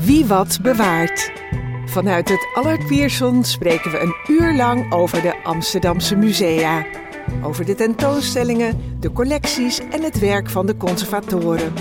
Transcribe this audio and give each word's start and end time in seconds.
Wie 0.00 0.26
wat 0.26 0.58
bewaart. 0.62 1.32
Vanuit 1.86 2.28
het 2.28 2.48
Allard 2.54 2.86
Pierson 2.86 3.44
spreken 3.44 3.90
we 3.90 3.98
een 3.98 4.34
uur 4.34 4.54
lang 4.54 4.92
over 4.92 5.22
de 5.22 5.42
Amsterdamse 5.42 6.16
musea. 6.16 6.86
Over 7.42 7.64
de 7.64 7.74
tentoonstellingen, 7.74 8.96
de 9.00 9.12
collecties 9.12 9.80
en 9.90 10.02
het 10.02 10.18
werk 10.18 10.50
van 10.50 10.66
de 10.66 10.76
conservatoren. 10.76 11.72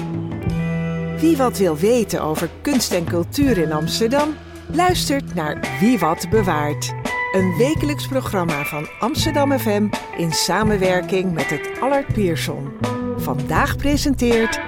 Wie 1.19 1.37
wat 1.37 1.57
wil 1.57 1.77
weten 1.77 2.21
over 2.21 2.49
kunst 2.61 2.91
en 2.91 3.05
cultuur 3.05 3.57
in 3.57 3.71
Amsterdam, 3.71 4.29
luistert 4.67 5.35
naar 5.35 5.77
Wie 5.79 5.99
wat 5.99 6.27
bewaart. 6.29 6.93
Een 7.31 7.57
wekelijks 7.57 8.07
programma 8.07 8.63
van 8.63 8.87
Amsterdam 8.99 9.59
FM 9.59 9.87
in 10.17 10.31
samenwerking 10.31 11.33
met 11.33 11.49
het 11.49 11.69
Allard 11.79 12.13
Pierson. 12.13 12.71
Vandaag 13.17 13.75
presenteert 13.75 14.59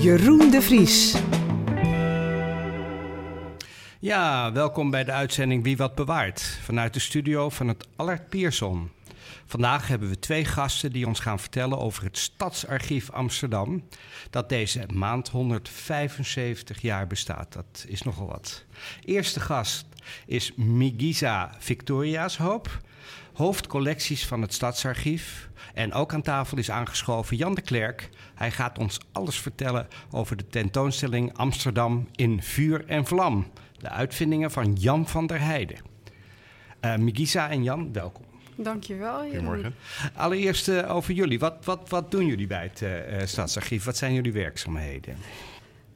Jeroen 0.00 0.50
de 0.50 0.62
Vries. 0.62 1.16
Ja, 3.98 4.52
welkom 4.52 4.90
bij 4.90 5.04
de 5.04 5.12
uitzending 5.12 5.62
Wie 5.62 5.76
Wat 5.76 5.94
Bewaart 5.94 6.40
vanuit 6.62 6.94
de 6.94 7.00
studio 7.00 7.48
van 7.48 7.68
het 7.68 7.88
Allard 7.96 8.28
Pierson. 8.28 8.90
Vandaag 9.46 9.88
hebben 9.88 10.08
we 10.08 10.18
twee 10.18 10.44
gasten 10.44 10.92
die 10.92 11.06
ons 11.06 11.20
gaan 11.20 11.38
vertellen 11.38 11.78
over 11.78 12.04
het 12.04 12.18
Stadsarchief 12.18 13.10
Amsterdam, 13.10 13.84
dat 14.30 14.48
deze 14.48 14.86
maand 14.94 15.28
175 15.28 16.80
jaar 16.80 17.06
bestaat. 17.06 17.52
Dat 17.52 17.84
is 17.88 18.02
nogal 18.02 18.26
wat. 18.26 18.64
Eerste 19.04 19.40
gast 19.40 19.86
is 20.26 20.52
Migisa 20.54 21.54
Victoria's 21.58 22.36
Hoop, 22.36 22.80
hoofdcollecties 23.32 24.26
van 24.26 24.42
het 24.42 24.54
Stadsarchief. 24.54 25.49
En 25.74 25.92
ook 25.92 26.14
aan 26.14 26.22
tafel 26.22 26.58
is 26.58 26.70
aangeschoven 26.70 27.36
Jan 27.36 27.54
de 27.54 27.60
Klerk. 27.60 28.08
Hij 28.34 28.50
gaat 28.50 28.78
ons 28.78 29.00
alles 29.12 29.40
vertellen 29.40 29.88
over 30.10 30.36
de 30.36 30.46
tentoonstelling 30.46 31.36
Amsterdam 31.36 32.08
in 32.14 32.42
vuur 32.42 32.84
en 32.86 33.06
vlam. 33.06 33.46
De 33.78 33.88
uitvindingen 33.88 34.50
van 34.50 34.72
Jan 34.72 35.08
van 35.08 35.26
der 35.26 35.40
Heijden. 35.40 35.76
Uh, 36.80 36.96
Migisa 36.96 37.50
en 37.50 37.62
Jan, 37.62 37.92
welkom. 37.92 38.24
Dankjewel. 38.56 39.20
Goedemorgen. 39.20 39.74
Allereerst 40.14 40.68
uh, 40.68 40.94
over 40.94 41.14
jullie. 41.14 41.38
Wat, 41.38 41.64
wat, 41.64 41.88
wat 41.88 42.10
doen 42.10 42.26
jullie 42.26 42.46
bij 42.46 42.62
het 42.62 42.80
uh, 42.80 42.90
Stadsarchief? 43.24 43.84
Wat 43.84 43.96
zijn 43.96 44.12
jullie 44.12 44.32
werkzaamheden? 44.32 45.16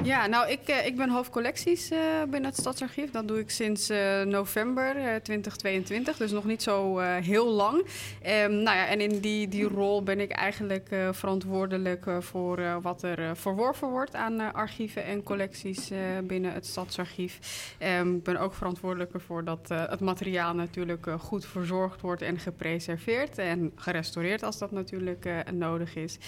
Ja, 0.03 0.27
nou, 0.27 0.49
ik, 0.49 0.69
uh, 0.69 0.87
ik 0.87 0.97
ben 0.97 1.11
hoofdcollecties 1.11 1.91
uh, 1.91 1.99
binnen 2.23 2.51
het 2.51 2.59
Stadsarchief. 2.59 3.11
Dat 3.11 3.29
doe 3.29 3.39
ik 3.39 3.51
sinds 3.51 3.91
uh, 3.91 4.23
november 4.23 4.95
2022, 5.23 6.17
dus 6.17 6.31
nog 6.31 6.45
niet 6.45 6.63
zo 6.63 6.99
heel 6.99 7.49
lang. 7.49 7.79
Um, 7.79 8.53
nou 8.53 8.77
ja, 8.77 8.87
en 8.87 9.01
in 9.01 9.19
die, 9.19 9.49
die 9.49 9.69
rol 9.69 10.03
ben 10.03 10.21
ik 10.21 10.31
eigenlijk 10.31 10.89
verantwoordelijk 11.11 12.05
voor 12.19 12.81
wat 12.83 13.03
er 13.03 13.37
verworven 13.37 13.89
wordt 13.89 14.15
aan 14.15 14.53
archieven 14.53 15.05
en 15.05 15.23
collecties 15.23 15.91
binnen 16.23 16.53
het 16.53 16.67
Stadsarchief. 16.67 17.39
Ik 17.79 17.87
um, 17.87 18.23
ben 18.23 18.37
ook 18.37 18.55
verantwoordelijk 18.55 19.13
ervoor 19.13 19.45
dat 19.45 19.69
het 19.69 20.01
materiaal 20.01 20.55
natuurlijk 20.55 21.07
goed 21.19 21.47
verzorgd 21.47 22.01
wordt 22.01 22.23
en 22.23 22.39
gepreserveerd 22.39 23.39
en 23.39 23.73
gerestaureerd 23.77 24.43
als 24.43 24.59
dat 24.59 24.71
natuurlijk 24.71 25.29
nodig 25.53 25.97
is. 25.97 26.19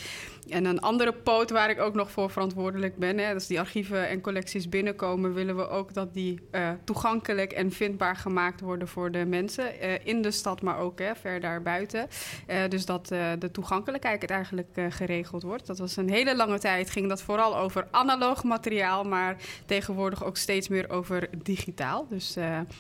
En 0.49 0.65
een 0.65 0.81
andere 0.81 1.13
poot 1.13 1.51
waar 1.51 1.71
ik 1.71 1.81
ook 1.81 1.95
nog 1.95 2.11
voor 2.11 2.31
verantwoordelijk 2.31 2.97
ben, 2.97 3.17
dat 3.17 3.41
is 3.41 3.47
die 3.47 3.56
archieven 3.59 4.09
en 4.09 4.21
collecties 4.21 4.69
binnenkomen, 4.69 5.35
willen 5.35 5.57
we 5.57 5.69
ook 5.69 5.95
dat 5.95 6.15
die 6.15 6.41
uh, 6.53 6.71
toegankelijk 6.85 7.53
en 7.53 7.73
vindbaar 7.73 8.17
gemaakt 8.17 8.61
worden 8.61 8.89
voor 8.89 9.11
de 9.11 9.25
mensen 9.25 9.73
uh, 9.83 9.93
in 10.05 10.23
de 10.23 10.31
stad, 10.31 10.63
maar 10.63 10.79
ook 10.79 10.99
hè, 10.99 11.15
ver 11.15 11.41
daarbuiten. 11.41 12.09
Uh, 12.49 12.57
dus 12.69 12.87
dat 12.87 13.07
de 13.39 13.49
toegankelijkheid 13.53 14.31
eigenlijk 14.31 14.69
geregeld 14.89 15.43
wordt. 15.43 15.67
Dat 15.67 15.79
was 15.79 15.97
een 15.97 16.11
hele 16.11 16.37
lange 16.37 16.59
tijd, 16.59 16.91
ging 16.91 17.09
dat 17.09 17.23
vooral 17.23 17.59
over 17.59 17.89
analoog 17.91 18.45
materiaal, 18.45 19.05
maar 19.05 19.37
tegenwoordig 19.67 20.25
ook 20.25 20.37
steeds 20.37 20.69
meer 20.69 20.91
over 20.91 21.29
digitaal. 21.43 22.07
Dus 22.09 22.37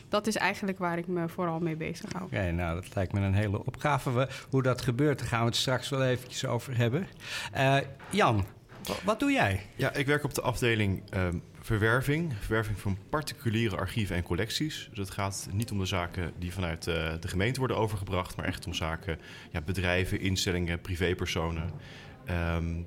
dat 0.08 0.26
is 0.26 0.36
eigenlijk 0.36 0.78
waar 0.78 0.98
ik 0.98 1.06
me 1.06 1.28
vooral 1.28 1.58
mee 1.58 1.76
bezig 1.76 2.12
hou. 2.12 2.24
Oké, 2.24 2.50
nou 2.50 2.80
dat 2.80 2.94
lijkt 2.94 3.12
me 3.12 3.20
een 3.20 3.34
hele 3.34 3.64
opgave. 3.64 4.28
Hoe 4.50 4.62
dat 4.62 4.82
gebeurt, 4.82 5.18
daar 5.18 5.28
gaan 5.28 5.40
we 5.40 5.46
het 5.46 5.56
straks 5.56 5.88
wel 5.88 6.04
eventjes 6.04 6.46
over 6.46 6.76
hebben. 6.76 7.06
Jan, 8.10 8.44
wat 9.04 9.20
doe 9.20 9.32
jij? 9.32 9.60
Ja, 9.76 9.94
ik 9.94 10.06
werk 10.06 10.24
op 10.24 10.34
de 10.34 10.40
afdeling 10.40 11.02
um, 11.14 11.42
verwerving. 11.60 12.32
Verwerving 12.40 12.78
van 12.78 12.98
particuliere 13.08 13.76
archieven 13.76 14.16
en 14.16 14.22
collecties. 14.22 14.88
Dus 14.90 14.98
het 14.98 15.10
gaat 15.10 15.48
niet 15.52 15.70
om 15.70 15.78
de 15.78 15.86
zaken 15.86 16.32
die 16.38 16.52
vanuit 16.52 16.86
uh, 16.86 16.94
de 17.20 17.28
gemeente 17.28 17.58
worden 17.58 17.76
overgebracht, 17.76 18.36
maar 18.36 18.46
echt 18.46 18.66
om 18.66 18.74
zaken, 18.74 19.18
ja, 19.50 19.60
bedrijven, 19.60 20.20
instellingen, 20.20 20.80
privépersonen. 20.80 21.70
Um, 22.30 22.86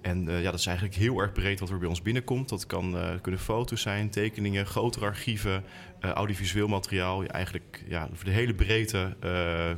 en 0.00 0.28
uh, 0.28 0.42
ja, 0.42 0.50
dat 0.50 0.60
is 0.60 0.66
eigenlijk 0.66 0.96
heel 0.96 1.18
erg 1.18 1.32
breed 1.32 1.60
wat 1.60 1.70
er 1.70 1.78
bij 1.78 1.88
ons 1.88 2.02
binnenkomt. 2.02 2.48
Dat 2.48 2.66
kan, 2.66 2.96
uh, 2.96 3.10
kunnen 3.20 3.40
foto's 3.40 3.80
zijn, 3.80 4.10
tekeningen, 4.10 4.66
grotere 4.66 5.04
archieven, 5.04 5.64
audiovisueel 6.00 6.68
materiaal. 6.68 7.24
Eigenlijk 7.24 7.84
ja, 7.88 8.08
voor 8.12 8.24
de 8.24 8.30
hele 8.30 8.54
breedte 8.54 9.16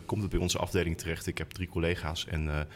komt 0.07 0.23
het 0.23 0.31
bij 0.31 0.41
onze 0.41 0.59
afdeling 0.59 0.99
terecht. 0.99 1.27
Ik 1.27 1.39
heb 1.39 1.51
drie 1.51 1.69
collega's 1.69 2.27
en 2.27 2.67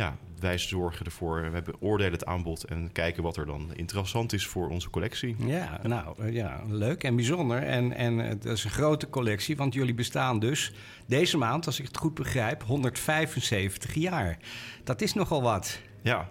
ja, 0.00 0.16
wij 0.38 0.58
zorgen 0.58 1.06
ervoor. 1.06 1.42
We 1.42 1.50
hebben 1.50 1.80
oordelen 1.80 2.12
het 2.12 2.24
aanbod 2.24 2.64
en 2.64 2.92
kijken 2.92 3.22
wat 3.22 3.36
er 3.36 3.46
dan 3.46 3.70
interessant 3.74 4.32
is 4.32 4.46
voor 4.46 4.68
onze 4.68 4.90
collectie. 4.90 5.36
Ja, 5.38 5.80
nou 5.82 6.32
ja, 6.32 6.62
leuk 6.68 7.04
en 7.04 7.16
bijzonder. 7.16 7.62
En, 7.62 7.92
en 7.92 8.18
het 8.18 8.44
is 8.44 8.64
een 8.64 8.70
grote 8.70 9.08
collectie, 9.08 9.56
want 9.56 9.74
jullie 9.74 9.94
bestaan 9.94 10.38
dus 10.38 10.72
deze 11.06 11.36
maand, 11.36 11.66
als 11.66 11.78
ik 11.78 11.86
het 11.86 11.96
goed 11.96 12.14
begrijp, 12.14 12.62
175 12.62 13.94
jaar. 13.94 14.38
Dat 14.84 15.00
is 15.00 15.14
nogal 15.14 15.42
wat. 15.42 15.80
Ja. 16.02 16.30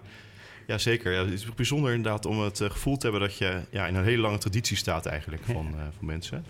Ja, 0.66 0.78
zeker. 0.78 1.12
Ja, 1.12 1.24
het 1.24 1.32
is 1.32 1.54
bijzonder 1.54 1.92
inderdaad 1.94 2.26
om 2.26 2.40
het 2.40 2.60
gevoel 2.62 2.96
te 2.96 3.02
hebben 3.02 3.28
dat 3.28 3.38
je 3.38 3.60
ja, 3.70 3.86
in 3.86 3.94
een 3.94 4.04
hele 4.04 4.22
lange 4.22 4.38
traditie 4.38 4.76
staat 4.76 5.06
eigenlijk 5.06 5.42
van, 5.44 5.66
uh, 5.66 5.80
van 5.96 6.06
mensen. 6.06 6.44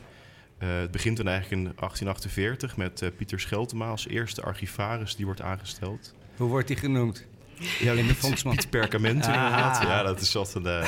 Uh, 0.63 0.69
het 0.79 0.91
begint 0.91 1.17
dan 1.17 1.29
eigenlijk 1.29 1.61
in 1.61 1.73
1848 1.77 2.77
met 2.77 3.03
uh, 3.03 3.09
Pieter 3.17 3.41
Scheltema 3.41 3.89
als 3.89 4.09
eerste 4.09 4.43
archivaris 4.43 5.17
die 5.17 5.25
wordt 5.25 5.41
aangesteld. 5.41 6.15
Hoe 6.41 6.49
wordt 6.49 6.69
hij 6.69 6.77
genoemd? 6.77 7.27
Ja, 7.79 7.91
alleen 7.91 8.07
de 8.07 8.15
Fondsman. 8.15 8.59
Perkament 8.71 9.27
inderdaad. 9.27 9.77
Ah. 9.77 9.83
Ja, 9.83 10.03
dat 10.03 10.21
is 10.21 10.33
wat 10.33 10.55
een 10.55 10.67
uh, 10.67 10.87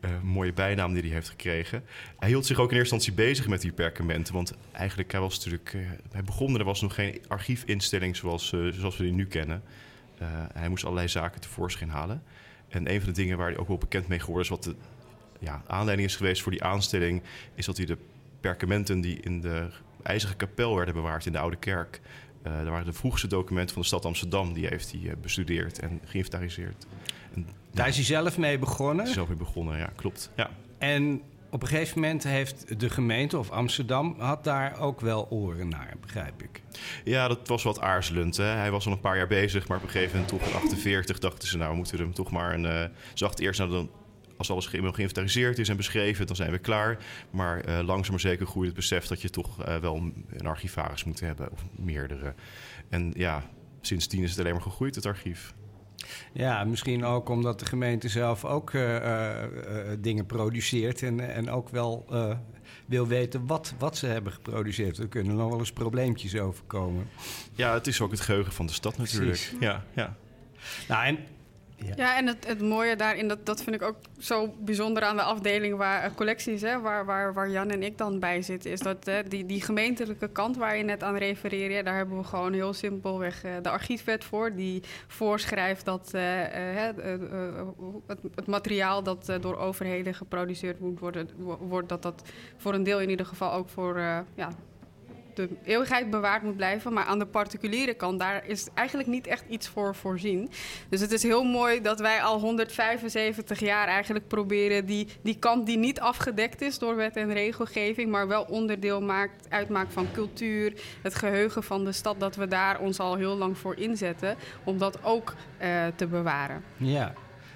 uh, 0.00 0.10
mooie 0.36 0.52
bijnaam 0.52 0.92
die 0.92 1.02
hij 1.02 1.10
heeft 1.10 1.28
gekregen. 1.28 1.84
Hij 2.18 2.28
hield 2.28 2.46
zich 2.46 2.58
ook 2.58 2.70
in 2.70 2.76
eerste 2.76 2.94
instantie 2.94 3.26
bezig 3.26 3.48
met 3.48 3.60
die 3.60 3.72
perkamenten. 3.72 4.34
Want 4.34 4.54
eigenlijk, 4.72 5.12
hij 5.12 5.20
was 5.20 5.36
natuurlijk... 5.36 5.72
Uh, 5.72 5.86
hij 6.12 6.22
begon, 6.22 6.58
er 6.58 6.64
was 6.64 6.80
nog 6.80 6.94
geen 6.94 7.20
archiefinstelling 7.28 8.16
zoals, 8.16 8.48
zoals 8.48 8.96
we 8.96 9.02
die 9.02 9.12
nu 9.12 9.26
kennen. 9.26 9.62
hij 10.52 10.68
moest 10.68 10.84
allerlei 10.84 11.08
zaken 11.08 11.40
tevoorschijn 11.40 11.90
halen. 11.90 12.22
En 12.68 12.90
een 12.90 13.00
van 13.00 13.08
de 13.08 13.20
dingen 13.20 13.38
waar 13.38 13.48
hij 13.48 13.58
ook 13.58 13.68
wel 13.68 13.78
bekend 13.78 14.08
mee 14.08 14.20
geworden 14.20 14.42
is... 14.42 14.48
wat 14.48 14.62
de 14.62 14.74
ja, 15.38 15.62
aanleiding 15.66 16.08
is 16.08 16.16
geweest 16.16 16.42
voor 16.42 16.52
die 16.52 16.64
aanstelling... 16.64 17.22
is 17.54 17.66
dat 17.66 17.76
hij 17.76 17.86
de 17.86 17.98
perkamenten 18.40 19.00
die 19.00 19.20
in 19.20 19.40
de 19.40 19.68
IJzeren 20.02 20.36
Kapel 20.36 20.76
werden 20.76 20.94
bewaard 20.94 21.26
in 21.26 21.32
de 21.32 21.38
Oude 21.38 21.56
Kerk... 21.56 22.00
Uh, 22.46 22.58
dat 22.58 22.68
waren 22.68 22.86
de 22.86 22.92
vroegste 22.92 23.26
documenten 23.26 23.72
van 23.72 23.82
de 23.82 23.88
stad 23.88 24.04
Amsterdam. 24.04 24.52
Die 24.52 24.66
heeft 24.66 24.92
hij 24.92 25.00
uh, 25.00 25.12
bestudeerd 25.22 25.78
en 25.78 26.00
geïnventariseerd. 26.04 26.86
En, 27.34 27.46
Daar 27.70 27.88
is 27.88 27.96
hij 27.96 28.04
zelf 28.04 28.38
mee 28.38 28.58
begonnen? 28.58 29.06
Is 29.06 29.12
zelf 29.12 29.28
mee 29.28 29.36
begonnen, 29.36 29.78
ja, 29.78 29.90
klopt. 29.96 30.30
Ja. 30.36 30.50
En 30.78 31.22
op 31.50 31.62
een 31.62 31.68
gegeven 31.68 32.00
moment 32.00 32.22
heeft 32.22 32.80
de 32.80 32.90
gemeente 32.90 33.38
of 33.38 33.50
Amsterdam... 33.50 34.14
had 34.18 34.44
daar 34.44 34.80
ook 34.80 35.00
wel 35.00 35.26
oren 35.30 35.68
naar, 35.68 35.94
begrijp 36.00 36.42
ik. 36.42 36.62
Ja, 37.04 37.28
dat 37.28 37.48
was 37.48 37.62
wat 37.62 37.80
aarzelend. 37.80 38.36
Hè? 38.36 38.44
Hij 38.44 38.70
was 38.70 38.86
al 38.86 38.92
een 38.92 39.00
paar 39.00 39.16
jaar 39.16 39.26
bezig, 39.26 39.68
maar 39.68 39.76
op 39.76 39.82
een 39.82 39.90
gegeven 39.90 40.20
moment... 40.20 40.38
toch 40.38 40.48
in 40.48 40.54
48 40.54 41.18
dachten 41.18 41.48
ze, 41.48 41.56
nou 41.56 41.74
moeten 41.74 41.96
we 41.96 42.02
hem 42.02 42.14
toch 42.14 42.30
maar 42.30 42.54
een... 42.54 42.64
Uh, 42.64 42.82
ze 43.14 43.24
dachten 43.24 43.44
eerst, 43.44 43.58
nou 43.58 43.70
dan 43.70 43.90
als 44.48 44.50
alles 44.50 44.66
ge 44.66 44.92
geïnventariseerd 44.92 45.58
is 45.58 45.68
en 45.68 45.76
beschreven, 45.76 46.26
dan 46.26 46.36
zijn 46.36 46.50
we 46.50 46.58
klaar. 46.58 46.98
Maar 47.30 47.68
uh, 47.68 47.80
langzaam 47.84 48.10
maar 48.10 48.20
zeker 48.20 48.46
groeit 48.46 48.66
het 48.66 48.76
besef 48.76 49.06
dat 49.06 49.22
je 49.22 49.30
toch 49.30 49.68
uh, 49.68 49.76
wel 49.76 49.96
een 49.96 50.46
archivaris 50.46 51.04
moet 51.04 51.20
hebben, 51.20 51.52
of 51.52 51.64
meerdere. 51.76 52.34
En 52.88 53.12
ja, 53.16 53.42
sindsdien 53.80 54.22
is 54.22 54.30
het 54.30 54.38
alleen 54.38 54.52
maar 54.52 54.62
gegroeid, 54.62 54.94
het 54.94 55.06
archief. 55.06 55.54
Ja, 56.32 56.64
misschien 56.64 57.04
ook 57.04 57.28
omdat 57.28 57.58
de 57.58 57.66
gemeente 57.66 58.08
zelf 58.08 58.44
ook 58.44 58.72
uh, 58.72 59.30
dingen 59.98 60.26
produceert 60.26 61.02
en, 61.02 61.34
en 61.34 61.50
ook 61.50 61.68
wel 61.68 62.06
wil 62.86 63.06
weten 63.06 63.46
wat, 63.46 63.74
wat 63.78 63.96
ze 63.96 64.06
hebben 64.06 64.32
geproduceerd. 64.32 64.98
Er 64.98 65.08
kunnen 65.08 65.36
nog 65.36 65.50
wel 65.50 65.58
eens 65.58 65.72
probleempjes 65.72 66.36
overkomen. 66.36 67.08
Ja, 67.54 67.74
het 67.74 67.86
is 67.86 68.00
ook 68.00 68.10
het 68.10 68.20
geheugen 68.20 68.52
van 68.52 68.66
de 68.66 68.72
stad 68.72 68.98
natuurlijk. 68.98 69.30
Precies. 69.30 69.54
Ja, 69.60 69.84
ja. 69.94 70.16
Nou, 70.88 71.04
en 71.04 71.18
ja, 71.96 72.16
en 72.16 72.26
het, 72.26 72.46
het 72.46 72.60
mooie 72.60 72.96
daarin, 72.96 73.28
dat, 73.28 73.46
dat 73.46 73.62
vind 73.62 73.76
ik 73.76 73.82
ook 73.82 73.96
zo 74.18 74.54
bijzonder 74.58 75.02
aan 75.02 75.16
de 75.16 75.22
afdeling 75.22 75.76
waar 75.76 76.04
uh, 76.04 76.14
collecties, 76.14 76.60
hè, 76.60 76.80
waar, 76.80 77.04
waar, 77.04 77.32
waar 77.32 77.50
Jan 77.50 77.70
en 77.70 77.82
ik 77.82 77.98
dan 77.98 78.18
bij 78.18 78.42
zitten, 78.42 78.70
is 78.70 78.80
dat 78.80 79.08
uh, 79.08 79.14
die, 79.28 79.46
die 79.46 79.62
gemeentelijke 79.62 80.28
kant 80.28 80.56
waar 80.56 80.76
je 80.76 80.84
net 80.84 81.02
aan 81.02 81.16
refereerde, 81.16 81.82
daar 81.82 81.96
hebben 81.96 82.16
we 82.18 82.24
gewoon 82.24 82.52
heel 82.52 82.72
simpelweg 82.72 83.44
uh, 83.44 83.52
de 83.62 83.70
archiefwet 83.70 84.24
voor, 84.24 84.54
die 84.54 84.82
voorschrijft 85.06 85.84
dat 85.84 86.12
het, 86.12 86.96
het, 88.34 88.46
materiaal 88.46 89.02
dat 89.02 89.32
door 89.40 89.56
overheden 89.56 90.14
geproduceerd 90.14 90.80
moet 90.80 91.00
worden, 91.00 91.28
wordt, 91.60 91.88
dat 91.88 92.02
dat 92.02 92.22
voor 92.56 92.74
een 92.74 92.82
deel 92.82 93.00
in 93.00 93.10
ieder 93.10 93.26
geval 93.26 93.52
ook 93.52 93.68
voor 93.68 93.98
ja, 94.34 94.52
de 95.34 95.48
eeuwigheid 95.64 96.10
bewaard 96.10 96.42
moet 96.42 96.56
blijven. 96.56 96.92
Maar 96.92 97.04
aan 97.04 97.18
de 97.18 97.26
particuliere 97.26 97.94
kant, 97.94 98.18
daar 98.18 98.46
is 98.46 98.68
eigenlijk 98.74 99.08
niet 99.08 99.26
echt 99.26 99.44
iets 99.48 99.68
voor 99.68 99.94
voorzien. 99.94 100.50
Dus 100.88 101.00
het 101.00 101.12
is 101.12 101.22
heel 101.22 101.44
mooi 101.44 101.80
dat 101.80 102.00
wij 102.00 102.22
al 102.22 102.40
175 102.40 103.60
jaar 103.60 103.86
eigenlijk 103.86 104.28
proberen 104.28 104.86
die, 104.86 105.08
die 105.22 105.38
kant 105.38 105.66
die 105.66 105.78
niet 105.78 106.00
afgedekt 106.00 106.60
is 106.60 106.78
door 106.78 106.96
wet 106.96 107.16
en 107.16 107.32
regelgeving, 107.32 108.10
maar 108.10 108.28
wel 108.28 108.42
onderdeel 108.42 109.00
maakt, 109.00 109.46
uitmaakt 109.48 109.92
van 109.92 110.06
cultuur, 110.12 110.72
het 111.02 111.14
geheugen 111.14 111.62
van 111.62 111.84
de 111.84 111.92
stad, 111.92 112.20
dat 112.20 112.36
we 112.36 112.48
daar 112.48 112.80
ons 112.80 112.98
al 112.98 113.16
heel 113.16 113.36
lang 113.36 113.58
voor 113.58 113.76
inzetten 113.76 114.36
om 114.64 114.78
dat 114.78 114.98
ook 115.02 115.34
uh, 115.62 115.86
te 115.96 116.06
bewaren. 116.06 116.64
Ja, 116.76 117.12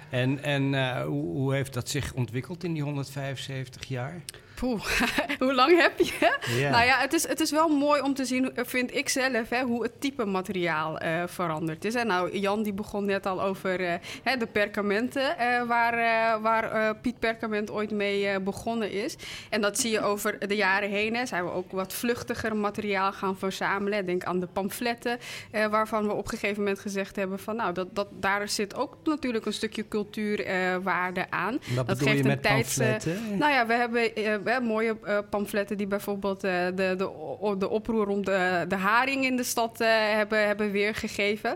en, 0.09 0.43
en 0.43 0.73
uh, 0.73 1.01
hoe, 1.01 1.25
hoe 1.25 1.53
heeft 1.53 1.73
dat 1.73 1.89
zich 1.89 2.13
ontwikkeld 2.13 2.63
in 2.63 2.73
die 2.73 2.83
175 2.83 3.85
jaar? 3.85 4.21
Poeh, 4.59 4.81
hoe 5.39 5.53
lang 5.53 5.81
heb 5.81 5.99
je? 5.99 6.37
Nou 6.71 6.85
ja, 6.85 6.97
het 6.99 7.13
is, 7.13 7.27
het 7.27 7.39
is 7.39 7.51
wel 7.51 7.67
mooi 7.67 8.01
om 8.01 8.13
te 8.13 8.25
zien, 8.25 8.51
vind 8.55 8.95
ik 8.95 9.09
zelf, 9.09 9.49
hè, 9.49 9.61
hoe 9.61 9.83
het 9.83 10.01
type 10.01 10.25
materiaal 10.25 11.03
uh, 11.03 11.23
veranderd 11.25 11.85
is. 11.85 11.95
En 11.95 12.07
nou, 12.07 12.37
Jan 12.37 12.63
die 12.63 12.73
begon 12.73 13.05
net 13.05 13.25
al 13.25 13.41
over 13.41 13.81
uh, 13.81 13.93
hè, 14.23 14.37
de 14.37 14.45
perkamenten, 14.45 15.35
uh, 15.39 15.63
waar, 15.63 16.41
waar 16.41 16.95
Piet 16.95 17.19
Perkament 17.19 17.71
ooit 17.71 17.91
mee 17.91 18.39
begonnen 18.39 18.91
is. 18.91 19.15
En 19.49 19.61
dat 19.61 19.79
zie 19.79 19.91
je 19.91 20.01
over 20.01 20.47
de 20.47 20.55
jaren 20.55 20.89
heen. 20.89 21.15
Hè, 21.15 21.25
zijn 21.25 21.43
we 21.43 21.51
ook 21.51 21.71
wat 21.71 21.93
vluchtiger 21.93 22.55
materiaal 22.55 23.11
gaan 23.11 23.37
verzamelen. 23.37 24.05
Denk 24.05 24.23
aan 24.23 24.39
de 24.39 24.47
pamfletten, 24.47 25.19
waarvan 25.69 26.07
we 26.07 26.13
op 26.13 26.23
een 26.23 26.37
gegeven 26.39 26.57
moment 26.57 26.79
gezegd 26.79 27.15
hebben 27.15 27.39
van 27.39 27.55
nou, 27.55 27.73
dat, 27.73 27.95
dat, 27.95 28.07
daar 28.11 28.49
zit 28.49 28.75
ook 28.75 28.97
natuurlijk 29.03 29.45
een 29.45 29.53
stukje 29.53 29.87
cultuurwaarde 29.87 31.25
aan. 31.29 31.59
Wat 31.75 31.87
dat 31.87 32.01
geeft 32.01 32.25
een 32.25 32.41
tijds. 32.41 32.77
nou 33.37 33.51
ja, 33.51 33.65
we 33.65 33.73
hebben 33.73 34.11
mooie 34.61 34.97
uh, 35.03 35.17
pamfletten 35.29 35.77
die 35.77 35.87
bijvoorbeeld 35.87 36.43
uh, 36.43 36.65
de, 36.65 36.73
de, 36.75 37.55
de 37.57 37.69
oproer 37.69 38.05
rond 38.05 38.25
de, 38.25 38.65
de 38.67 38.75
haring 38.75 39.25
in 39.25 39.37
de 39.37 39.43
stad 39.43 39.81
uh, 39.81 39.87
hebben, 39.91 40.45
hebben 40.45 40.71
weergegeven. 40.71 41.55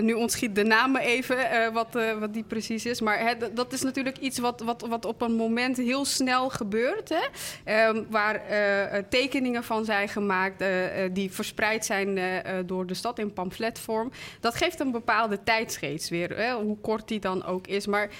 nu 0.00 0.12
ontschiet 0.12 0.54
de 0.54 0.64
namen 0.64 1.00
even 1.00 1.36
wat, 1.72 1.98
wat 2.18 2.32
die 2.32 2.42
precies 2.42 2.86
is. 2.86 3.00
Maar 3.00 3.18
hè, 3.18 3.34
dat 3.52 3.72
is 3.72 3.82
natuurlijk 3.82 4.18
iets 4.18 4.38
wat, 4.38 4.60
wat, 4.60 4.86
wat 4.88 5.04
op 5.04 5.22
een 5.22 5.32
moment 5.32 5.76
heel 5.76 6.04
snel 6.04 6.48
gebeurt. 6.48 7.08
Hè? 7.08 7.26
Ehm, 7.64 8.02
waar 8.10 8.40
tekeningen 9.08 9.64
van 9.64 9.84
zijn 9.84 10.08
gemaakt 10.08 10.64
die 11.12 11.30
verspreid 11.30 11.84
zijn 11.84 12.20
door 12.66 12.86
de 12.86 12.94
stad 12.94 13.18
in 13.18 13.32
pamfletvorm. 13.32 14.10
Dat 14.40 14.54
geeft 14.54 14.80
een 14.80 14.90
bepaalde 14.90 15.42
tijdsgeest 15.42 16.08
weer, 16.08 16.36
hè? 16.36 16.54
hoe 16.54 16.78
kort 16.80 17.08
die 17.08 17.20
dan 17.20 17.44
ook 17.44 17.66
is. 17.66 17.86
Maar 17.86 18.10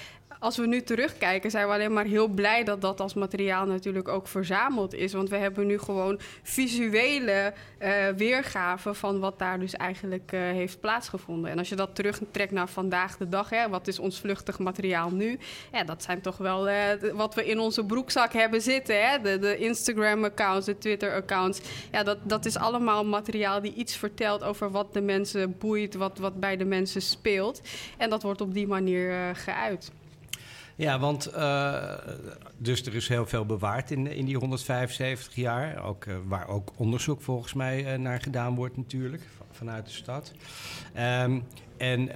als 0.43 0.57
we 0.57 0.67
nu 0.67 0.81
terugkijken, 0.81 1.51
zijn 1.51 1.67
we 1.67 1.73
alleen 1.73 1.93
maar 1.93 2.05
heel 2.05 2.27
blij 2.27 2.63
dat 2.63 2.81
dat 2.81 2.99
als 2.99 3.13
materiaal 3.13 3.65
natuurlijk 3.65 4.07
ook 4.07 4.27
verzameld 4.27 4.93
is. 4.93 5.13
Want 5.13 5.29
we 5.29 5.37
hebben 5.37 5.67
nu 5.67 5.79
gewoon 5.79 6.19
visuele 6.41 7.53
uh, 7.79 7.89
weergaven 8.17 8.95
van 8.95 9.19
wat 9.19 9.39
daar 9.39 9.59
dus 9.59 9.73
eigenlijk 9.73 10.31
uh, 10.31 10.39
heeft 10.39 10.79
plaatsgevonden. 10.79 11.51
En 11.51 11.57
als 11.57 11.69
je 11.69 11.75
dat 11.75 11.95
terugtrekt 11.95 12.51
naar 12.51 12.69
vandaag 12.69 13.17
de 13.17 13.29
dag, 13.29 13.49
hè, 13.49 13.69
wat 13.69 13.87
is 13.87 13.99
ons 13.99 14.19
vluchtig 14.19 14.59
materiaal 14.59 15.09
nu? 15.09 15.39
Ja, 15.71 15.83
dat 15.83 16.03
zijn 16.03 16.21
toch 16.21 16.37
wel 16.37 16.69
uh, 16.69 16.75
wat 17.13 17.35
we 17.35 17.45
in 17.45 17.59
onze 17.59 17.85
broekzak 17.85 18.33
hebben 18.33 18.61
zitten. 18.61 19.09
Hè? 19.09 19.21
De, 19.21 19.39
de 19.39 19.57
Instagram-accounts, 19.57 20.65
de 20.65 20.77
Twitter-accounts. 20.77 21.61
Ja, 21.91 22.03
dat, 22.03 22.17
dat 22.23 22.45
is 22.45 22.57
allemaal 22.57 23.05
materiaal 23.05 23.61
die 23.61 23.73
iets 23.73 23.95
vertelt 23.95 24.43
over 24.43 24.71
wat 24.71 24.93
de 24.93 25.01
mensen 25.01 25.57
boeit, 25.57 25.95
wat, 25.95 26.17
wat 26.17 26.39
bij 26.39 26.57
de 26.57 26.65
mensen 26.65 27.01
speelt. 27.01 27.61
En 27.97 28.09
dat 28.09 28.23
wordt 28.23 28.41
op 28.41 28.53
die 28.53 28.67
manier 28.67 29.35
geuit. 29.35 29.91
Ja, 30.75 30.99
want 30.99 31.33
uh, 31.35 31.83
dus 32.57 32.85
er 32.85 32.95
is 32.95 33.07
heel 33.07 33.25
veel 33.25 33.45
bewaard 33.45 33.91
in, 33.91 34.07
in 34.07 34.25
die 34.25 34.37
175 34.37 35.35
jaar. 35.35 35.83
Ook, 35.83 36.05
uh, 36.05 36.15
waar 36.25 36.47
ook 36.47 36.71
onderzoek 36.75 37.21
volgens 37.21 37.53
mij 37.53 37.93
uh, 37.93 37.99
naar 37.99 38.21
gedaan 38.21 38.55
wordt 38.55 38.77
natuurlijk, 38.77 39.21
vanuit 39.51 39.85
de 39.85 39.91
stad. 39.91 40.31
Um, 40.97 41.43
en 41.77 42.09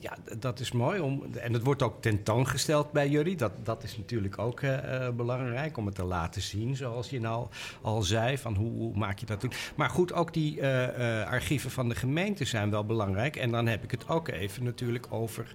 ja, 0.00 0.16
dat 0.38 0.60
is 0.60 0.72
mooi. 0.72 1.00
Om, 1.00 1.24
en 1.34 1.52
het 1.52 1.62
wordt 1.62 1.82
ook 1.82 2.02
tentoongesteld 2.02 2.92
bij 2.92 3.08
jullie. 3.08 3.36
Dat, 3.36 3.52
dat 3.62 3.82
is 3.82 3.96
natuurlijk 3.96 4.38
ook 4.38 4.60
uh, 4.60 5.08
belangrijk 5.08 5.76
om 5.76 5.86
het 5.86 5.94
te 5.94 6.04
laten 6.04 6.42
zien, 6.42 6.76
zoals 6.76 7.10
je 7.10 7.20
nou 7.20 7.46
al 7.82 8.02
zei. 8.02 8.38
Van 8.38 8.54
hoe, 8.54 8.70
hoe 8.70 8.96
maak 8.96 9.18
je 9.18 9.26
dat 9.26 9.40
doen? 9.40 9.52
Maar 9.74 9.90
goed, 9.90 10.12
ook 10.12 10.32
die 10.34 10.56
uh, 10.56 10.98
uh, 10.98 11.26
archieven 11.26 11.70
van 11.70 11.88
de 11.88 11.94
gemeente 11.94 12.44
zijn 12.44 12.70
wel 12.70 12.84
belangrijk. 12.84 13.36
En 13.36 13.50
dan 13.50 13.66
heb 13.66 13.84
ik 13.84 13.90
het 13.90 14.08
ook 14.08 14.28
even 14.28 14.64
natuurlijk 14.64 15.06
over 15.10 15.54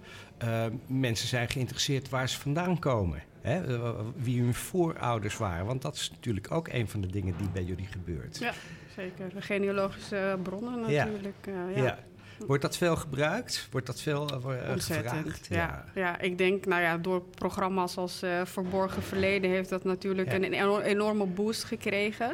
mensen 0.88 1.28
zijn 1.28 1.50
geïnteresseerd 1.50 2.10
waar 2.10 2.30
ze 2.30 2.40
vandaan 2.40 2.80
komen. 2.80 3.24
Hè? 3.42 3.62
wie 4.16 4.42
hun 4.42 4.54
voorouders 4.54 5.38
waren. 5.38 5.66
Want 5.66 5.82
dat 5.82 5.96
is 5.96 6.12
natuurlijk 6.12 6.52
ook 6.52 6.68
een 6.68 6.88
van 6.88 7.02
de 7.02 7.08
dingen 7.08 7.38
die 7.38 7.50
bij 7.50 7.64
jullie 7.64 7.88
gebeurt. 7.88 8.38
Ja, 8.38 8.54
zeker. 8.96 9.30
De 9.34 9.42
genealogische 9.42 10.40
bronnen 10.44 10.80
natuurlijk. 10.80 11.36
ja. 11.76 11.84
ja. 11.84 12.00
Wordt 12.38 12.62
dat 12.62 12.78
veel 12.78 12.96
gebruikt? 12.96 13.68
Wordt 13.72 13.88
dat 13.88 14.02
veel 14.02 14.30
uh, 14.34 14.72
gevraagd? 14.74 15.48
Ja. 15.50 15.56
ja. 15.56 15.86
Ja. 16.02 16.20
ik 16.20 16.38
denk, 16.38 16.66
nou 16.66 16.82
ja, 16.82 16.98
door 16.98 17.22
programma's 17.22 17.98
als 17.98 18.24
uh, 18.24 18.42
Verborgen 18.46 19.04
Verleden 19.04 19.50
heeft 19.50 19.70
dat 19.70 19.84
natuurlijk 19.84 20.30
ja. 20.30 20.36
een 20.36 20.82
enorme 20.82 21.26
boost 21.26 21.64
gekregen. 21.64 22.30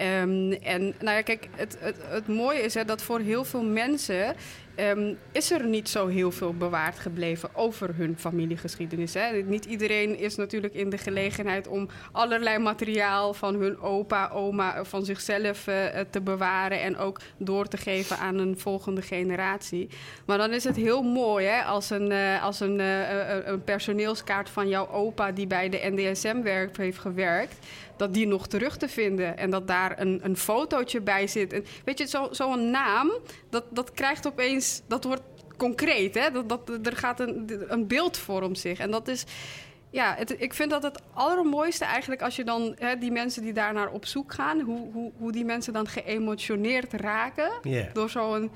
Um, 0.00 0.52
en 0.52 0.82
nou 0.82 1.16
ja, 1.16 1.22
kijk, 1.22 1.48
het, 1.56 1.76
het, 1.80 1.96
het 2.02 2.28
mooie 2.28 2.60
is 2.60 2.74
hè, 2.74 2.84
dat 2.84 3.02
voor 3.02 3.20
heel 3.20 3.44
veel 3.44 3.64
mensen 3.64 4.36
Um, 4.76 5.18
is 5.32 5.50
er 5.50 5.66
niet 5.66 5.88
zo 5.88 6.06
heel 6.06 6.32
veel 6.32 6.54
bewaard 6.54 6.98
gebleven 6.98 7.54
over 7.54 7.96
hun 7.96 8.18
familiegeschiedenis. 8.18 9.14
Hè? 9.14 9.42
Niet 9.42 9.64
iedereen 9.64 10.18
is 10.18 10.36
natuurlijk 10.36 10.74
in 10.74 10.90
de 10.90 10.98
gelegenheid 10.98 11.68
om 11.68 11.88
allerlei 12.12 12.58
materiaal 12.58 13.34
van 13.34 13.54
hun 13.54 13.80
opa, 13.80 14.28
oma, 14.28 14.84
van 14.84 15.04
zichzelf 15.04 15.66
uh, 15.66 15.74
te 16.10 16.20
bewaren 16.20 16.80
en 16.80 16.96
ook 16.96 17.20
door 17.36 17.66
te 17.66 17.76
geven 17.76 18.18
aan 18.18 18.38
een 18.38 18.58
volgende 18.58 19.02
generatie. 19.02 19.88
Maar 20.26 20.38
dan 20.38 20.52
is 20.52 20.64
het 20.64 20.76
heel 20.76 21.02
mooi 21.02 21.46
hè, 21.46 21.62
als, 21.62 21.90
een, 21.90 22.12
als 22.40 22.60
een, 22.60 22.78
een 23.52 23.64
personeelskaart 23.64 24.50
van 24.50 24.68
jouw 24.68 24.88
opa 24.88 25.32
die 25.32 25.46
bij 25.46 25.68
de 25.68 25.80
NDSM 25.82 26.42
werk, 26.42 26.76
heeft 26.76 26.98
gewerkt 26.98 27.56
dat 27.96 28.14
die 28.14 28.26
nog 28.26 28.46
terug 28.46 28.76
te 28.76 28.88
vinden. 28.88 29.38
En 29.38 29.50
dat 29.50 29.68
daar 29.68 30.00
een, 30.00 30.20
een 30.22 30.36
fotootje 30.36 31.00
bij 31.00 31.26
zit. 31.26 31.52
En 31.52 31.64
weet 31.84 31.98
je, 31.98 32.06
zo'n 32.06 32.34
zo 32.34 32.54
naam, 32.54 33.12
dat, 33.50 33.64
dat 33.70 33.92
krijgt 33.92 34.26
opeens... 34.26 34.82
Dat 34.86 35.04
wordt 35.04 35.22
concreet, 35.56 36.14
hè? 36.14 36.30
Dat, 36.30 36.48
dat, 36.48 36.86
er 36.86 36.96
gaat 36.96 37.20
een, 37.20 37.64
een 37.68 37.86
beeld 37.86 38.16
vorm 38.16 38.54
zich. 38.54 38.78
En 38.78 38.90
dat 38.90 39.08
is... 39.08 39.24
Ja, 39.90 40.14
het, 40.18 40.40
ik 40.40 40.54
vind 40.54 40.70
dat 40.70 40.82
het 40.82 41.02
allermooiste 41.12 41.84
eigenlijk 41.84 42.22
als 42.22 42.36
je 42.36 42.44
dan 42.44 42.74
hè, 42.78 42.98
die 42.98 43.12
mensen 43.12 43.42
die 43.42 43.52
daar 43.52 43.72
naar 43.72 43.90
op 43.90 44.06
zoek 44.06 44.34
gaan, 44.34 44.60
hoe, 44.60 44.92
hoe, 44.92 45.12
hoe 45.18 45.32
die 45.32 45.44
mensen 45.44 45.72
dan 45.72 45.88
geëmotioneerd 45.88 46.92
raken 46.92 47.52
yeah. 47.62 47.94
door 47.94 48.10
zo'n 48.10 48.50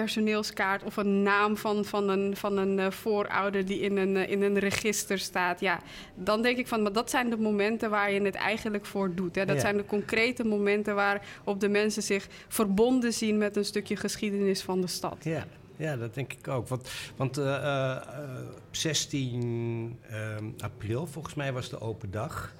personeelskaart 0.00 0.82
of 0.82 0.96
een 0.96 1.22
naam 1.22 1.56
van, 1.56 1.84
van 1.84 2.08
een, 2.08 2.36
van 2.36 2.56
een 2.56 2.78
uh, 2.78 2.90
voorouder 2.90 3.64
die 3.64 3.80
in 3.80 3.96
een, 3.96 4.16
uh, 4.16 4.30
in 4.30 4.42
een 4.42 4.58
register 4.58 5.18
staat. 5.18 5.60
Ja, 5.60 5.80
dan 6.14 6.42
denk 6.42 6.58
ik 6.58 6.68
van, 6.68 6.82
maar 6.82 6.92
dat 6.92 7.10
zijn 7.10 7.30
de 7.30 7.36
momenten 7.36 7.90
waar 7.90 8.12
je 8.12 8.22
het 8.22 8.34
eigenlijk 8.34 8.86
voor 8.86 9.14
doet. 9.14 9.34
Hè? 9.34 9.44
Dat 9.44 9.56
ja. 9.56 9.60
zijn 9.60 9.76
de 9.76 9.84
concrete 9.84 10.44
momenten 10.44 10.94
waarop 10.94 11.60
de 11.60 11.68
mensen 11.68 12.02
zich 12.02 12.26
verbonden 12.48 13.12
zien 13.12 13.38
met 13.38 13.56
een 13.56 13.64
stukje 13.64 13.96
geschiedenis 13.96 14.62
van 14.62 14.80
de 14.80 14.86
stad. 14.86 15.16
Ja. 15.20 15.46
Ja, 15.76 15.96
dat 15.96 16.14
denk 16.14 16.32
ik 16.32 16.48
ook. 16.48 16.68
Want, 16.68 16.90
want 17.16 17.38
uh, 17.38 17.44
uh, 17.44 17.96
16 18.70 19.98
april, 20.58 21.06
volgens 21.06 21.34
mij, 21.34 21.52
was 21.52 21.70
de 21.70 21.80
open 21.80 22.10
dag. 22.10 22.54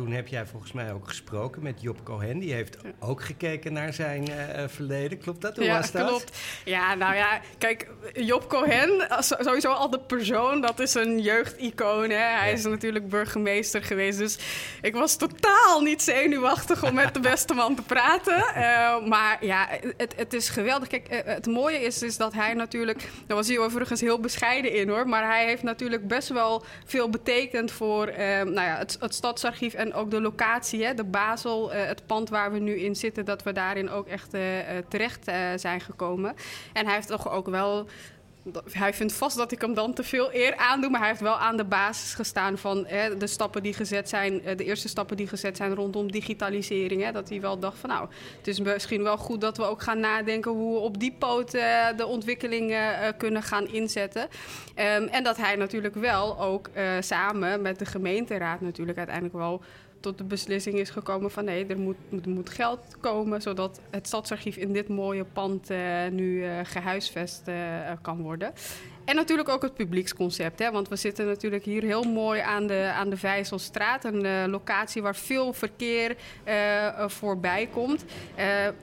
Toen 0.00 0.12
heb 0.12 0.28
jij 0.28 0.46
volgens 0.46 0.72
mij 0.72 0.92
ook 0.92 1.08
gesproken 1.08 1.62
met 1.62 1.80
Job 1.80 2.04
Cohen. 2.04 2.38
Die 2.38 2.52
heeft 2.52 2.76
ook 2.98 3.22
gekeken 3.22 3.72
naar 3.72 3.92
zijn 3.92 4.30
uh, 4.30 4.36
verleden. 4.66 5.18
Klopt 5.18 5.40
dat? 5.40 5.56
Hoe 5.56 5.64
ja, 5.64 5.76
was 5.76 5.90
dat? 5.90 6.08
klopt. 6.08 6.38
Ja, 6.64 6.94
nou 6.94 7.14
ja, 7.14 7.40
kijk, 7.58 7.90
Job 8.12 8.48
Cohen, 8.48 9.06
sowieso 9.18 9.70
al 9.72 9.90
de 9.90 9.98
persoon, 9.98 10.60
dat 10.60 10.78
is 10.78 10.94
een 10.94 11.18
jeugdicoon. 11.18 12.10
Hè? 12.10 12.16
Hij 12.16 12.48
ja. 12.48 12.54
is 12.56 12.64
natuurlijk 12.64 13.08
burgemeester 13.08 13.82
geweest. 13.82 14.18
Dus 14.18 14.38
ik 14.82 14.94
was 14.94 15.16
totaal 15.16 15.80
niet 15.80 16.02
zenuwachtig 16.02 16.84
om 16.84 16.94
met 16.94 17.14
de 17.14 17.20
beste 17.20 17.54
man 17.54 17.74
te 17.74 17.82
praten. 17.82 18.38
Uh, 18.38 19.06
maar 19.12 19.44
ja, 19.44 19.68
het, 19.96 20.14
het 20.16 20.32
is 20.32 20.48
geweldig. 20.48 20.88
Kijk, 20.88 21.22
het 21.24 21.46
mooie 21.46 21.80
is, 21.80 22.02
is 22.02 22.16
dat 22.16 22.32
hij 22.32 22.54
natuurlijk... 22.54 23.08
Daar 23.26 23.36
was 23.36 23.48
hij 23.48 23.58
overigens 23.58 24.00
heel 24.00 24.20
bescheiden 24.20 24.72
in, 24.72 24.88
hoor. 24.88 25.08
Maar 25.08 25.24
hij 25.24 25.46
heeft 25.46 25.62
natuurlijk 25.62 26.08
best 26.08 26.28
wel 26.28 26.64
veel 26.84 27.10
betekend 27.10 27.72
voor 27.72 28.12
nou 28.16 28.60
ja, 28.60 28.76
het, 28.76 28.96
het 29.00 29.14
stadsarchief 29.14 29.74
en 29.74 29.89
ook 29.94 30.10
de 30.10 30.20
locatie, 30.20 30.84
hè, 30.84 30.94
de 30.94 31.04
Basel, 31.04 31.74
uh, 31.74 31.84
het 31.84 32.06
pand 32.06 32.28
waar 32.28 32.52
we 32.52 32.58
nu 32.58 32.80
in 32.80 32.96
zitten, 32.96 33.24
dat 33.24 33.42
we 33.42 33.52
daarin 33.52 33.90
ook 33.90 34.06
echt 34.06 34.34
uh, 34.34 34.42
terecht 34.88 35.28
uh, 35.28 35.34
zijn 35.56 35.80
gekomen. 35.80 36.34
En 36.72 36.84
hij 36.84 36.94
heeft 36.94 37.08
toch 37.08 37.30
ook 37.30 37.48
wel. 37.48 37.86
Hij 38.70 38.94
vindt 38.94 39.12
vast 39.12 39.36
dat 39.36 39.52
ik 39.52 39.60
hem 39.60 39.74
dan 39.74 39.94
te 39.94 40.02
veel 40.02 40.34
eer 40.34 40.56
aandoe, 40.56 40.90
maar 40.90 41.00
hij 41.00 41.08
heeft 41.08 41.20
wel 41.20 41.38
aan 41.38 41.56
de 41.56 41.64
basis 41.64 42.14
gestaan 42.14 42.58
van 42.58 42.86
hè, 42.86 43.16
de 43.16 43.26
stappen 43.26 43.62
die 43.62 43.74
gezet 43.74 44.08
zijn, 44.08 44.42
de 44.56 44.64
eerste 44.64 44.88
stappen 44.88 45.16
die 45.16 45.26
gezet 45.26 45.56
zijn 45.56 45.74
rondom 45.74 46.12
digitalisering. 46.12 47.02
Hè, 47.02 47.12
dat 47.12 47.28
hij 47.28 47.40
wel 47.40 47.58
dacht 47.58 47.78
van 47.78 47.88
nou, 47.88 48.08
het 48.38 48.46
is 48.46 48.60
misschien 48.60 49.02
wel 49.02 49.16
goed 49.16 49.40
dat 49.40 49.56
we 49.56 49.64
ook 49.64 49.82
gaan 49.82 50.00
nadenken 50.00 50.50
hoe 50.50 50.74
we 50.74 50.80
op 50.80 51.00
die 51.00 51.16
poot 51.18 51.50
de 51.96 52.06
ontwikkelingen 52.06 53.16
kunnen 53.16 53.42
gaan 53.42 53.68
inzetten. 53.68 54.22
Um, 54.22 55.08
en 55.08 55.24
dat 55.24 55.36
hij 55.36 55.56
natuurlijk 55.56 55.94
wel 55.94 56.40
ook 56.40 56.70
samen 57.00 57.62
met 57.62 57.78
de 57.78 57.86
gemeenteraad 57.86 58.60
natuurlijk 58.60 58.98
uiteindelijk 58.98 59.36
wel 59.36 59.62
tot 60.00 60.18
de 60.18 60.24
beslissing 60.24 60.78
is 60.78 60.90
gekomen 60.90 61.30
van 61.30 61.44
nee, 61.44 61.66
er 61.66 61.78
moet, 61.78 62.26
moet, 62.26 62.50
geld 62.50 62.96
komen 63.00 63.42
zodat 63.42 63.80
het 63.90 64.06
stadsarchief 64.06 64.56
in 64.56 64.72
dit 64.72 64.88
mooie 64.88 65.24
pand 65.24 65.70
uh, 65.70 66.06
nu 66.10 66.44
uh, 66.44 66.60
gehuisvest 66.62 67.48
uh, 67.48 67.56
kan 68.02 68.22
worden. 68.22 68.52
En 69.10 69.16
natuurlijk 69.16 69.48
ook 69.48 69.62
het 69.62 69.74
publieksconcept. 69.74 70.58
Hè? 70.58 70.70
Want 70.70 70.88
we 70.88 70.96
zitten 70.96 71.26
natuurlijk 71.26 71.64
hier 71.64 71.82
heel 71.82 72.02
mooi 72.02 72.40
aan 72.40 72.66
de, 72.66 72.90
aan 72.94 73.10
de 73.10 73.16
Vijzelstraat. 73.16 74.04
Een 74.04 74.24
uh, 74.24 74.44
locatie 74.46 75.02
waar 75.02 75.16
veel 75.16 75.52
verkeer 75.52 76.16
uh, 76.48 77.08
voorbij 77.08 77.68
komt. 77.72 78.04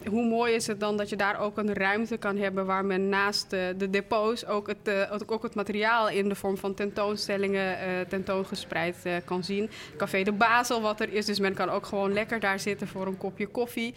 Hoe 0.10 0.26
mooi 0.26 0.54
is 0.54 0.68
het 0.68 0.80
dan 0.80 0.98
dat 0.98 1.10
je 1.10 1.16
daar 1.16 1.40
ook 1.40 1.58
een 1.58 1.74
ruimte 1.74 2.18
kan 2.18 2.38
hebben... 2.38 2.66
waar 2.66 2.86
men 2.86 3.10
naast 3.10 3.50
de 3.50 3.90
depots 3.90 4.46
ook 4.46 4.68
het, 4.68 5.10
ook 5.28 5.44
het 5.44 5.56
materiaal 5.56 6.10
in 6.10 6.30
de 6.30 6.36
vorm 6.36 6.58
van 6.58 6.74
tentoonstellingen 6.74 7.78
tentoongespreid 8.08 8.96
kan 9.26 9.44
zien. 9.44 9.70
Café 9.98 10.24
de 10.24 10.32
Basel 10.32 10.82
wat 10.82 11.00
er 11.00 11.14
is. 11.14 11.26
Dus 11.26 11.40
men 11.40 11.54
kan 11.54 11.70
ook 11.70 11.86
gewoon 11.86 12.14
lekker 12.14 12.40
daar 12.40 12.60
zitten 12.60 12.88
voor 12.88 13.08
een 13.08 13.18
kopje 13.18 13.48
koffie. 13.48 13.94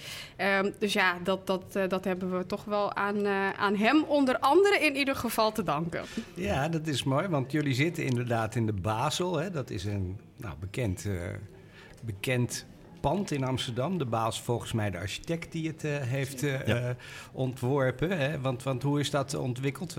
Um, 0.62 0.74
dus 0.78 0.92
ja, 0.92 1.16
dat, 1.22 1.46
dat, 1.46 1.62
dat 1.88 2.04
hebben 2.04 2.38
we 2.38 2.46
toch 2.46 2.64
wel 2.64 2.94
aan, 2.94 3.26
aan 3.58 3.76
hem 3.76 4.02
onder 4.02 4.38
andere 4.38 4.78
in 4.78 4.96
ieder 4.96 5.16
geval 5.16 5.52
te 5.52 5.62
danken. 5.62 6.04
Ja, 6.34 6.68
dat 6.68 6.86
is 6.86 7.02
mooi, 7.02 7.28
want 7.28 7.52
jullie 7.52 7.74
zitten 7.74 8.04
inderdaad 8.04 8.54
in 8.54 8.66
de 8.66 8.72
Basel. 8.72 9.38
Hè? 9.38 9.50
Dat 9.50 9.70
is 9.70 9.84
een 9.84 10.20
nou, 10.36 10.54
bekend, 10.60 11.04
uh, 11.04 11.22
bekend 12.04 12.66
pand 13.00 13.30
in 13.30 13.44
Amsterdam. 13.44 13.98
De 13.98 14.04
baas 14.04 14.40
volgens 14.40 14.72
mij 14.72 14.90
de 14.90 14.98
architect 14.98 15.52
die 15.52 15.66
het 15.66 15.84
uh, 15.84 15.96
heeft 15.98 16.42
uh, 16.42 16.66
ja. 16.66 16.96
ontworpen. 17.32 18.18
Hè? 18.18 18.40
Want, 18.40 18.62
want 18.62 18.82
hoe 18.82 19.00
is 19.00 19.10
dat 19.10 19.34
ontwikkeld? 19.34 19.96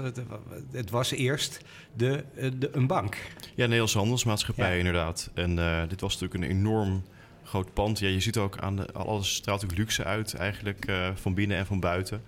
Het, 0.72 0.90
was 0.90 1.12
eerst 1.12 1.62
de, 1.96 2.24
de, 2.60 2.70
een 2.72 2.88
bank. 2.88 3.16
Ja, 3.56 3.64
Nederlandse 3.64 3.98
Handelsmaatschappij 3.98 4.72
ja. 4.72 4.78
inderdaad. 4.78 5.30
En 5.34 5.56
dit 5.88 6.02
was 6.02 6.20
natuurlijk 6.20 6.44
een 6.44 6.58
enorm 6.58 7.04
groot 7.44 7.74
pand. 7.74 8.00
Ja, 8.00 8.08
je 8.08 8.20
ziet 8.20 8.38
ook 8.38 8.58
aan 8.58 8.76
de, 8.76 8.92
alles 8.92 9.36
straalt 9.36 9.62
natuurlijk 9.62 9.90
luxe 9.90 10.04
uit 10.04 10.34
eigenlijk 10.34 10.92
van 11.16 11.34
binnen 11.34 11.58
en 11.58 11.66
van 11.66 11.80
buiten. 11.80 12.22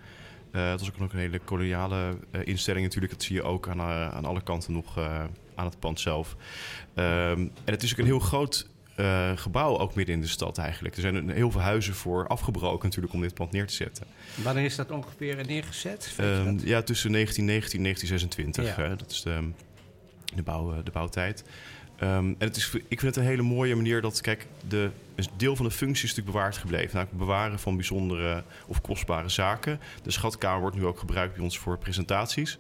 Uh, 0.56 0.70
het 0.70 0.80
was 0.80 0.90
ook 0.90 0.98
nog 0.98 1.14
een 1.14 1.20
hele 1.20 1.40
koloniale 1.40 2.18
uh, 2.32 2.42
instelling 2.44 2.84
natuurlijk. 2.86 3.14
Dat 3.14 3.24
zie 3.24 3.36
je 3.36 3.44
ook 3.44 3.68
aan, 3.68 3.80
uh, 3.80 4.08
aan 4.08 4.26
alle 4.26 4.44
kanten 4.44 4.74
nog 4.74 4.98
aan 5.56 5.66
het 5.66 5.80
pand 5.80 6.00
zelf. 6.00 6.36
Um, 6.96 7.06
en 7.36 7.52
het 7.66 7.84
is 7.84 7.92
ook 7.92 7.98
een 7.98 8.06
heel 8.06 8.20
groot 8.20 8.72
gebouw, 9.36 9.78
ook 9.78 9.96
midden 9.96 10.16
in 10.16 10.22
de 10.22 10.28
stad 10.28 10.58
eigenlijk. 10.58 10.96
Er 10.96 11.02
zijn 11.02 11.30
heel 11.30 11.52
veel 11.52 11.62
huizen 11.62 11.94
voor 11.94 12.28
afgebroken 12.28 12.86
natuurlijk 12.86 13.14
om 13.14 13.22
dit 13.22 13.34
pand 13.34 13.52
neer 13.52 13.68
te 13.68 13.74
zetten. 13.74 14.06
Wanneer 14.44 14.64
is 14.64 14.76
dat 14.76 14.92
ongeveer 14.92 15.46
neergezet? 15.46 16.16
Um, 16.20 16.60
ja, 16.64 16.82
tussen 16.82 17.12
1919 17.12 17.78
en 17.78 17.84
1926. 17.84 18.78
Ja. 18.78 18.96
dat 18.96 19.12
is 19.12 19.22
de, 19.22 19.52
de, 20.36 20.44
bouw, 20.44 20.84
de 20.84 20.92
bouwtijd. 20.92 21.44
Um, 22.04 22.36
en 22.38 22.48
het 22.48 22.56
is, 22.56 22.74
ik 22.88 23.00
vind 23.00 23.16
het 23.16 23.16
een 23.16 23.30
hele 23.30 23.42
mooie 23.42 23.76
manier 23.76 24.02
dat, 24.02 24.22
kijk, 24.22 24.48
de, 24.68 24.90
een 25.16 25.26
deel 25.38 25.56
van 25.56 25.66
de 25.66 25.72
functie 25.72 26.04
is 26.04 26.10
natuurlijk 26.10 26.36
bewaard 26.36 26.58
gebleven. 26.58 26.88
Namelijk 26.88 27.10
het 27.10 27.20
bewaren 27.20 27.60
van 27.60 27.76
bijzondere 27.76 28.44
of 28.68 28.82
kostbare 28.82 29.30
zaken. 29.30 29.80
De 30.04 30.12
schatkamer 30.12 30.62
wordt 30.62 30.76
nu 30.76 30.86
ook 30.86 31.00
gebruikt 31.00 31.34
bij 31.34 31.44
ons 31.44 31.58
voor 31.58 31.78
presentaties. 31.78 32.60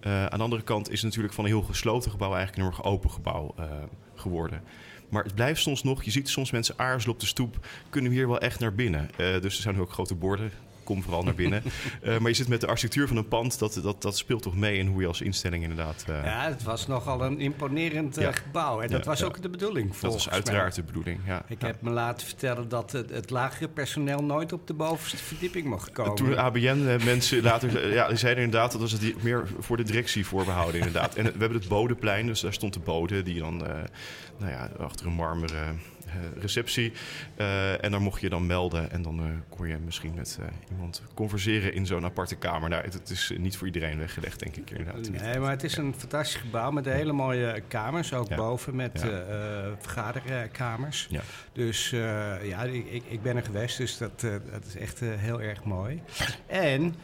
Uh, 0.00 0.26
aan 0.26 0.38
de 0.38 0.44
andere 0.44 0.62
kant 0.62 0.86
is 0.90 0.94
het 0.94 1.04
natuurlijk 1.04 1.34
van 1.34 1.44
een 1.44 1.50
heel 1.50 1.62
gesloten 1.62 2.10
gebouw 2.10 2.34
eigenlijk 2.34 2.68
een 2.68 2.74
heel 2.74 2.92
open 2.92 3.10
gebouw 3.10 3.54
uh, 3.58 3.64
geworden. 4.14 4.62
Maar 5.08 5.24
het 5.24 5.34
blijft 5.34 5.62
soms 5.62 5.82
nog, 5.82 6.04
je 6.04 6.10
ziet 6.10 6.28
soms 6.28 6.50
mensen 6.50 6.78
aarzelen 6.78 7.14
op 7.14 7.20
de 7.20 7.26
stoep, 7.26 7.66
kunnen 7.90 8.10
we 8.10 8.16
hier 8.16 8.28
wel 8.28 8.40
echt 8.40 8.60
naar 8.60 8.74
binnen. 8.74 9.10
Uh, 9.10 9.40
dus 9.40 9.56
er 9.56 9.62
zijn 9.62 9.80
ook 9.80 9.92
grote 9.92 10.14
borden, 10.14 10.50
kom 10.86 11.02
vooral 11.02 11.22
naar 11.22 11.34
binnen. 11.34 11.62
uh, 12.02 12.16
maar 12.20 12.30
je 12.30 12.36
zit 12.36 12.48
met 12.48 12.60
de 12.60 12.66
architectuur 12.66 13.08
van 13.08 13.16
een 13.16 13.28
pand, 13.28 13.58
dat, 13.58 13.80
dat, 13.82 14.02
dat 14.02 14.16
speelt 14.16 14.42
toch 14.42 14.56
mee 14.56 14.78
in 14.78 14.86
hoe 14.86 15.00
je 15.00 15.06
als 15.06 15.20
instelling 15.20 15.62
inderdaad... 15.62 16.04
Uh... 16.10 16.24
Ja, 16.24 16.48
het 16.48 16.62
was 16.62 16.86
nogal 16.86 17.22
een 17.22 17.40
imponerend 17.40 18.18
uh, 18.18 18.24
ja. 18.24 18.32
gebouw. 18.32 18.80
En 18.80 18.90
dat 18.90 19.04
ja, 19.04 19.10
was 19.10 19.18
ja. 19.18 19.26
ook 19.26 19.42
de 19.42 19.48
bedoeling, 19.48 19.96
Dat 19.96 20.12
was 20.12 20.30
uiteraard 20.30 20.74
de 20.74 20.82
bedoeling, 20.82 21.20
ja. 21.26 21.44
Ik 21.48 21.60
heb 21.60 21.82
me 21.82 21.90
laten 21.90 22.26
vertellen 22.26 22.68
dat 22.68 22.92
het, 22.92 23.10
het 23.10 23.30
lagere 23.30 23.68
personeel 23.68 24.22
nooit 24.22 24.52
op 24.52 24.66
de 24.66 24.74
bovenste 24.74 25.16
verdieping 25.16 25.66
mocht 25.66 25.90
komen. 25.90 26.14
Toen 26.14 26.30
de 26.30 26.36
ABN-mensen 26.36 27.42
later... 27.42 27.92
ja, 27.92 28.08
die 28.08 28.16
zeiden 28.16 28.44
inderdaad 28.44 28.72
dat 28.72 28.80
was 28.80 28.92
het 28.92 29.22
meer 29.22 29.48
voor 29.58 29.76
de 29.76 29.82
directie 29.82 30.26
voorbehouden 30.26 30.74
inderdaad. 30.80 31.14
En 31.14 31.24
we 31.24 31.30
hebben 31.38 31.58
het 31.58 31.68
Bodeplein, 31.68 32.26
dus 32.26 32.40
daar 32.40 32.52
stond 32.52 32.72
de 32.72 32.80
bode 32.80 33.22
die 33.22 33.38
dan... 33.38 33.56
nou 34.38 34.50
ja, 34.50 34.70
achter 34.78 35.06
een 35.06 35.12
marmeren 35.12 35.56
uh, 35.56 35.95
receptie. 36.40 36.92
Uh, 37.36 37.84
en 37.84 37.90
daar 37.90 38.00
mocht 38.00 38.20
je 38.20 38.28
dan 38.28 38.46
melden. 38.46 38.90
En 38.90 39.02
dan 39.02 39.20
uh, 39.20 39.32
kon 39.48 39.68
je 39.68 39.78
misschien 39.84 40.14
met 40.14 40.38
iemand 40.70 41.02
converseren 41.14 41.74
in 41.74 41.86
zo'n 41.86 42.04
aparte 42.04 42.36
kamer. 42.36 42.68
Nou, 42.68 42.84
het, 42.84 42.92
het, 42.92 43.10
is 43.10 43.32
niet 43.38 43.56
voor 43.56 43.66
iedereen 43.66 43.98
weggelegd, 43.98 44.40
denk 44.40 44.56
ik. 44.56 44.70
Inderdaad. 44.70 45.10
Nee, 45.10 45.38
maar 45.38 45.50
het 45.50 45.64
is 45.64 45.76
een 45.76 45.94
fantastisch 45.98 46.40
gebouw 46.40 46.70
met 46.70 46.84
hele 46.84 47.12
mooie 47.12 47.62
kamers. 47.68 48.14
Ook 48.14 48.28
ja. 48.28 48.36
boven 48.36 48.76
met 48.76 49.00
ja. 49.02 49.76
vergaderkamers. 49.78 51.06
Ja. 51.10 51.20
Dus 51.52 51.90
ja, 52.42 52.62
ik, 52.62 53.02
ik 53.08 53.22
ben 53.22 53.36
er 53.36 53.42
geweest. 53.44 53.76
Dus 53.76 53.98
dat, 53.98 54.20
dat 54.20 54.64
is 54.66 54.76
echt 54.76 55.00
heel 55.00 55.40
erg 55.40 55.64
mooi. 55.64 56.02
En 56.46 56.94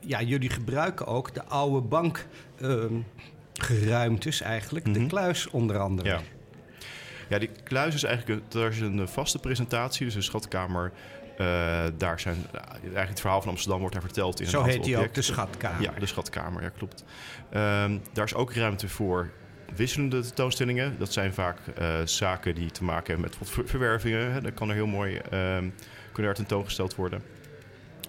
ja, 0.00 0.22
jullie 0.22 0.50
gebruiken 0.50 1.06
ook 1.06 1.34
de 1.34 1.44
oude 1.44 1.80
bank... 1.80 2.26
geruimtes 3.54 4.40
eigenlijk. 4.40 4.86
Mm 4.86 4.92
-hmm. 4.94 5.02
De 5.02 5.08
kluis 5.08 5.50
onder 5.50 5.78
andere. 5.78 6.08
Ja. 6.08 6.20
Ja, 7.28 7.38
die 7.38 7.50
kluis 7.64 7.94
is 7.94 8.02
eigenlijk 8.02 8.40
een, 8.40 8.60
daar 8.60 8.70
is 8.70 8.80
een 8.80 9.08
vaste 9.08 9.38
presentatie, 9.38 10.06
dus 10.06 10.14
een 10.14 10.22
schatkamer. 10.22 10.92
Uh, 11.38 11.84
daar 11.96 12.20
zijn 12.20 12.36
eigenlijk 12.80 13.08
het 13.08 13.20
verhaal 13.20 13.40
van 13.40 13.50
Amsterdam 13.50 13.78
wordt 13.78 13.94
daar 13.94 14.04
verteld 14.04 14.40
in 14.40 14.46
Zo 14.46 14.60
een 14.60 14.68
heet 14.68 14.84
die 14.84 14.98
ook 14.98 15.14
de 15.14 15.22
schatkamer. 15.22 15.82
Ja, 15.82 15.92
de 15.98 16.06
schatkamer, 16.06 16.62
ja 16.62 16.68
klopt. 16.68 17.04
Um, 17.54 18.02
daar 18.12 18.24
is 18.24 18.34
ook 18.34 18.52
ruimte 18.52 18.88
voor 18.88 19.30
wisselende 19.76 20.20
tentoonstellingen. 20.20 20.98
Dat 20.98 21.12
zijn 21.12 21.34
vaak 21.34 21.58
uh, 21.78 22.00
zaken 22.04 22.54
die 22.54 22.70
te 22.70 22.84
maken 22.84 23.12
hebben 23.12 23.30
met 23.38 23.68
verwervingen. 23.70 24.32
Hè. 24.32 24.40
Dan 24.40 24.54
kan 24.54 24.68
er 24.68 24.74
heel 24.74 24.86
mooi 24.86 25.16
um, 25.16 25.74
kunnen 26.12 26.30
er 26.30 26.36
tentoongesteld 26.36 26.94
worden. 26.94 27.22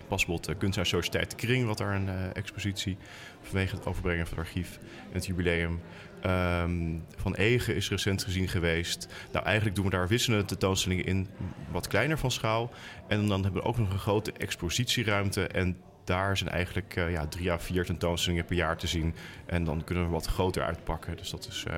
Pasbot 0.08 0.50
uh, 0.50 0.56
Kunst 0.58 0.78
en 0.78 0.86
Sociëteit 0.86 1.36
Kring, 1.36 1.66
wat 1.66 1.78
daar 1.78 1.96
een 1.96 2.34
expositie 2.34 2.98
vanwege 3.42 3.76
het 3.76 3.86
overbrengen 3.86 4.28
van 4.28 4.38
het 4.38 4.48
archief 4.48 4.78
en 4.82 5.14
het 5.14 5.26
jubileum. 5.26 5.82
Um, 6.26 7.04
van 7.16 7.36
Egen 7.36 7.76
is 7.76 7.90
recent 7.90 8.24
gezien 8.24 8.48
geweest. 8.48 9.08
Nou, 9.32 9.46
eigenlijk 9.46 9.76
doen 9.76 9.86
we 9.86 9.92
daar 9.92 10.08
wisselende 10.08 10.46
tentoonstellingen 10.46 11.06
in, 11.06 11.28
wat 11.72 11.88
kleiner 11.88 12.18
van 12.18 12.32
schaal. 12.32 12.72
En 13.08 13.28
dan 13.28 13.44
hebben 13.44 13.62
we 13.62 13.68
ook 13.68 13.78
nog 13.78 13.92
een 13.92 14.00
grote 14.00 14.32
expositieruimte. 14.32 15.48
En 15.48 15.78
daar 16.04 16.38
zijn 16.38 16.50
eigenlijk 16.50 16.96
uh, 16.96 17.12
ja, 17.12 17.28
drie 17.28 17.52
à 17.52 17.60
vier 17.60 17.86
tentoonstellingen 17.86 18.46
per 18.46 18.56
jaar 18.56 18.78
te 18.78 18.88
zien. 18.88 19.16
En 19.46 19.64
dan 19.64 19.84
kunnen 19.84 20.06
we 20.06 20.10
wat 20.10 20.26
groter 20.26 20.64
uitpakken. 20.64 21.18
Dus 21.18 21.30
dat 21.30 21.48
is, 21.48 21.66
uh, 21.68 21.78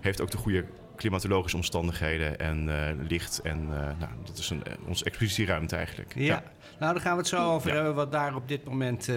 heeft 0.00 0.20
ook 0.20 0.30
de 0.30 0.36
goede 0.36 0.64
klimatologische 0.96 1.56
omstandigheden 1.56 2.38
en 2.38 2.68
uh, 2.68 3.06
licht. 3.08 3.40
En 3.42 3.66
nou, 3.68 4.10
dat 4.24 4.38
is 4.38 4.50
een, 4.50 4.62
onze 4.86 5.04
expositieruimte 5.04 5.76
eigenlijk. 5.76 6.14
Ja. 6.14 6.22
ja. 6.24 6.42
nou 6.78 6.92
dan 6.92 7.02
gaan 7.02 7.12
we 7.12 7.18
het 7.18 7.28
zo 7.28 7.52
over 7.52 7.68
ja. 7.68 7.74
hebben 7.74 7.94
wat 7.94 8.12
daar 8.12 8.34
op 8.34 8.48
dit 8.48 8.64
moment 8.64 9.08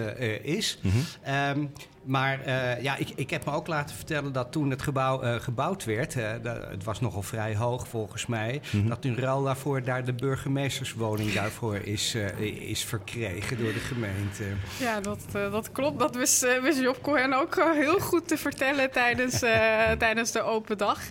is. 0.42 0.78
Mhm. 0.82 0.96
Mm 0.96 1.02
-hmm. 1.22 1.60
um, 1.60 1.72
maar 2.06 2.46
uh, 2.46 2.82
ja, 2.82 2.96
ik, 2.96 3.08
ik 3.14 3.30
heb 3.30 3.44
me 3.44 3.52
ook 3.52 3.66
laten 3.66 3.96
vertellen 3.96 4.32
dat 4.32 4.52
toen 4.52 4.70
het 4.70 4.82
gebouw 4.82 5.24
uh, 5.24 5.34
gebouwd 5.34 5.84
werd, 5.84 6.16
uh, 6.16 6.30
dat, 6.42 6.56
het 6.68 6.84
was 6.84 7.00
nogal 7.00 7.22
vrij 7.22 7.56
hoog 7.56 7.88
volgens 7.88 8.26
mij, 8.26 8.60
mm 8.70 8.80
-hmm. 8.80 8.88
dat 8.88 9.04
in 9.04 9.14
ruil 9.14 9.42
daarvoor 9.42 9.82
daar 9.82 10.04
de 10.04 10.12
burgemeesterswoning 10.12 11.32
daarvoor 11.32 11.76
is, 11.76 12.14
is 12.58 12.84
verkregen 12.84 13.58
door 13.58 13.72
de 13.72 13.78
gemeente. 13.78 14.44
Ja, 14.78 15.00
dat, 15.00 15.20
dat 15.32 15.72
klopt. 15.72 15.98
Dat 15.98 16.14
wist, 16.14 16.60
wist 16.62 16.80
Job 16.80 17.02
Cohen 17.02 17.32
ook 17.32 17.54
heel 17.74 17.98
goed 17.98 18.28
te 18.28 18.36
vertellen 18.36 18.90
tijdens, 18.90 19.38
tijdens 20.04 20.32
de 20.32 20.42
open 20.42 20.78
dag. 20.78 21.08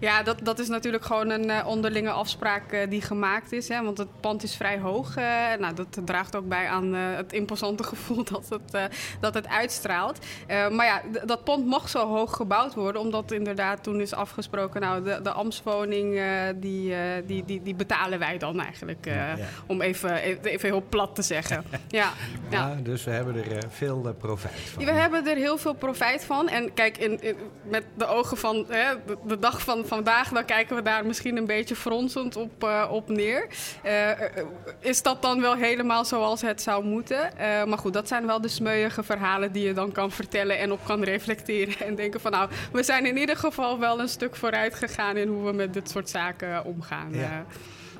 ja, 0.00 0.22
dat, 0.22 0.38
dat 0.42 0.58
is 0.58 0.68
natuurlijk 0.68 1.04
gewoon 1.04 1.30
een 1.30 1.64
onderlinge 1.64 2.10
afspraak 2.10 2.86
die 2.88 3.02
gemaakt 3.02 3.52
is, 3.52 3.68
hè, 3.68 3.82
want 3.82 3.98
het 3.98 4.20
pand 4.20 4.42
is 4.42 4.56
vrij 4.56 4.78
hoog. 4.78 5.14
nou, 5.58 5.74
dat 5.74 5.98
draagt 6.04 6.36
ook 6.36 6.48
bij 6.48 6.68
aan 6.68 6.94
het 6.94 7.32
imposante 7.32 7.84
gevoel 7.92 8.24
dat 8.24 8.48
het, 8.48 8.90
dat 9.20 9.34
het 9.34 9.48
uitstraalt. 9.48 10.11
Uh, 10.18 10.68
maar 10.68 10.86
ja, 10.86 11.02
dat 11.24 11.44
pand 11.44 11.66
mag 11.66 11.88
zo 11.88 12.06
hoog 12.06 12.36
gebouwd 12.36 12.74
worden, 12.74 13.00
omdat 13.00 13.32
inderdaad 13.32 13.82
toen 13.82 14.00
is 14.00 14.14
afgesproken, 14.14 14.80
nou, 14.80 15.02
de, 15.02 15.20
de 15.22 15.30
ambtswoning, 15.30 16.14
uh, 16.14 16.24
die, 16.56 16.90
uh, 16.90 16.98
die, 17.26 17.44
die, 17.44 17.62
die 17.62 17.74
betalen 17.74 18.18
wij 18.18 18.38
dan 18.38 18.60
eigenlijk, 18.60 19.04
ja. 19.04 19.36
om 19.66 19.80
even, 19.80 20.14
even 20.42 20.68
heel 20.68 20.84
plat 20.88 21.14
te 21.14 21.22
zeggen. 21.22 21.64
ja, 21.88 22.12
ja. 22.50 22.76
dus 22.82 23.04
we 23.04 23.10
hebben 23.10 23.34
er 23.34 23.62
veel 23.68 24.14
profijt 24.18 24.54
van. 24.54 24.84
We 24.84 24.90
hebben 24.90 25.26
er 25.26 25.36
heel 25.36 25.58
veel 25.58 25.74
profijt 25.74 26.24
van. 26.24 26.48
En 26.48 26.74
kijk, 26.74 26.98
in, 26.98 27.22
in, 27.22 27.36
met 27.62 27.84
de 27.94 28.06
ogen 28.06 28.36
van 28.36 28.66
hè, 28.68 28.94
de, 29.06 29.16
de, 29.26 29.38
dag 29.38 29.62
van 29.62 29.86
vandaag, 29.86 30.28
dan 30.28 30.44
kijken 30.44 30.76
we 30.76 30.82
daar 30.82 31.06
misschien 31.06 31.36
een 31.36 31.46
beetje 31.46 31.76
fronsend 31.76 32.36
op, 32.36 32.86
op 32.90 33.08
neer. 33.08 33.46
is 34.80 35.02
dat 35.02 35.22
dan 35.22 35.40
wel 35.40 35.54
helemaal 35.54 36.04
zoals 36.04 36.40
het 36.40 36.62
zou 36.62 36.84
moeten? 36.84 37.30
maar 37.66 37.78
goed, 37.78 37.92
dat 37.92 38.08
zijn 38.08 38.26
wel 38.26 38.40
de 38.40 38.48
smeuïge 38.48 39.02
verhalen 39.02 39.52
die 39.52 39.66
je 39.66 39.74
dan 39.74 39.92
kan 39.92 40.01
vertellen 40.10 40.58
en 40.58 40.72
op 40.72 40.84
kan 40.84 41.02
reflecteren. 41.02 41.86
En 41.86 41.94
denken 41.94 42.20
van 42.20 42.30
nou, 42.30 42.50
we 42.72 42.82
zijn 42.82 43.06
in 43.06 43.16
ieder 43.16 43.36
geval 43.36 43.78
wel 43.78 44.00
een 44.00 44.08
stuk 44.08 44.36
vooruit 44.36 44.74
gegaan 44.74 45.16
in 45.16 45.28
hoe 45.28 45.44
we 45.44 45.52
met 45.52 45.72
dit 45.72 45.90
soort 45.90 46.08
zaken 46.08 46.64
omgaan. 46.64 47.14
Ja. 47.14 47.46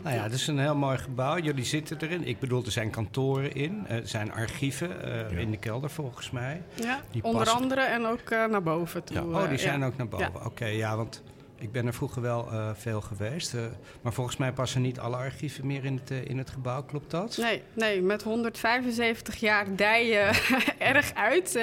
Nou 0.03 0.17
ja, 0.17 0.23
het 0.23 0.33
is 0.33 0.47
een 0.47 0.59
heel 0.59 0.77
mooi 0.77 0.99
gebouw. 0.99 1.39
Jullie 1.39 1.65
zitten 1.65 1.97
erin. 2.01 2.27
Ik 2.27 2.39
bedoel, 2.39 2.65
er 2.65 2.71
zijn 2.71 2.91
kantoren 2.91 3.55
in. 3.55 3.85
Er 3.89 4.09
zijn 4.09 4.33
archieven 4.33 4.91
uh, 5.05 5.31
ja. 5.31 5.39
in 5.39 5.51
de 5.51 5.57
kelder 5.57 5.91
volgens 5.91 6.31
mij. 6.31 6.63
Ja, 6.75 7.01
die 7.11 7.25
onder 7.25 7.43
passen. 7.43 7.61
andere 7.61 7.81
en 7.81 8.07
ook 8.07 8.31
uh, 8.31 8.45
naar 8.47 8.63
boven 8.63 9.05
toe. 9.05 9.17
Ja, 9.17 9.23
oh, 9.23 9.49
die 9.49 9.59
zijn 9.59 9.85
ook 9.85 9.97
naar 9.97 10.09
boven. 10.09 10.35
Oké, 10.35 10.47
okay, 10.47 10.77
ja, 10.77 10.97
want 10.97 11.23
Ik 11.63 11.73
ben 11.73 11.87
er 11.87 11.95
vroeger 11.95 12.23
wel 12.23 12.49
uh, 12.53 12.71
veel 12.75 13.01
geweest. 13.01 13.55
Uh, 13.55 13.61
maar 14.03 14.13
volgens 14.13 14.37
mij 14.37 14.53
passen 14.53 14.83
niet 14.83 14.99
alle 14.99 15.17
archieven 15.17 15.67
meer 15.67 15.85
in 15.85 15.95
het, 15.95 16.11
uh, 16.11 16.25
in 16.25 16.39
het 16.39 16.51
gebouw. 16.51 16.83
Klopt 16.83 17.11
dat? 17.11 17.37
Nee, 17.37 17.63
nee 17.73 18.03
met 18.03 18.23
175 18.23 19.37
jaar 19.37 19.77
dij 19.77 20.07
je 20.07 20.31
erg 20.93 21.15
uit. 21.15 21.61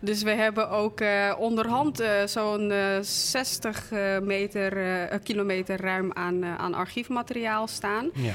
dus 0.00 0.22
we 0.22 0.30
hebben 0.30 0.70
ook 0.70 1.02
onderhand 1.38 2.02
zo'n 2.24 2.72
60 3.00 3.90
meter, 4.22 5.18
kilometer 5.18 5.80
ruim 5.80 6.12
aan, 6.12 6.44
aan 6.44 6.74
archiefmateriaal 6.74 7.66
staan. 7.66 8.10
Ja. 8.14 8.34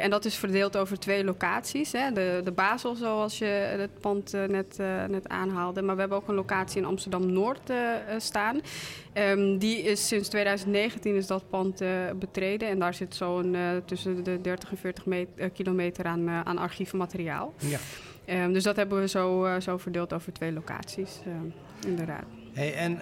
en 0.00 0.10
dat 0.10 0.24
is 0.24 0.36
verdeeld 0.36 0.76
over 0.76 0.98
twee 0.98 1.24
locaties. 1.24 1.92
Hè. 1.92 2.12
De, 2.12 2.40
de 2.44 2.52
Basel, 2.52 2.94
zoals 2.94 3.38
je 3.38 3.76
het 3.78 4.00
pand 4.00 4.32
net, 4.32 4.78
net 5.08 5.28
aanhaalde. 5.28 5.82
Maar 5.82 5.94
we 5.94 6.00
hebben 6.00 6.18
ook 6.18 6.28
een 6.28 6.34
locatie 6.34 6.80
in 6.80 6.86
Amsterdam-Noord 6.86 7.72
staan. 8.18 8.60
Um, 9.14 9.58
die 9.58 9.82
is 9.82 10.06
sinds 10.06 10.28
2019 10.28 11.14
is 11.14 11.26
dat 11.26 11.48
pand 11.48 11.82
uh, 11.82 11.88
betreden. 12.18 12.68
En 12.68 12.78
daar 12.78 12.94
zit 12.94 13.14
zo'n 13.14 13.54
uh, 13.54 13.70
tussen 13.84 14.24
de 14.24 14.40
30 14.40 14.70
en 14.70 14.76
40 14.76 15.06
meter, 15.06 15.44
uh, 15.44 15.46
kilometer 15.52 16.04
aan, 16.04 16.28
aan 16.28 16.58
archiefmateriaal. 16.58 17.54
Ja. 17.58 17.78
Um, 18.44 18.52
dus 18.52 18.62
dat 18.62 18.76
hebben 18.76 19.00
we 19.00 19.08
zo, 19.08 19.56
zo 19.60 19.78
verdeeld 19.78 20.12
over 20.12 20.32
twee 20.32 20.52
locaties, 20.52 21.20
inderdaad. 21.86 22.24
Hey, 22.52 22.74
en 22.74 23.00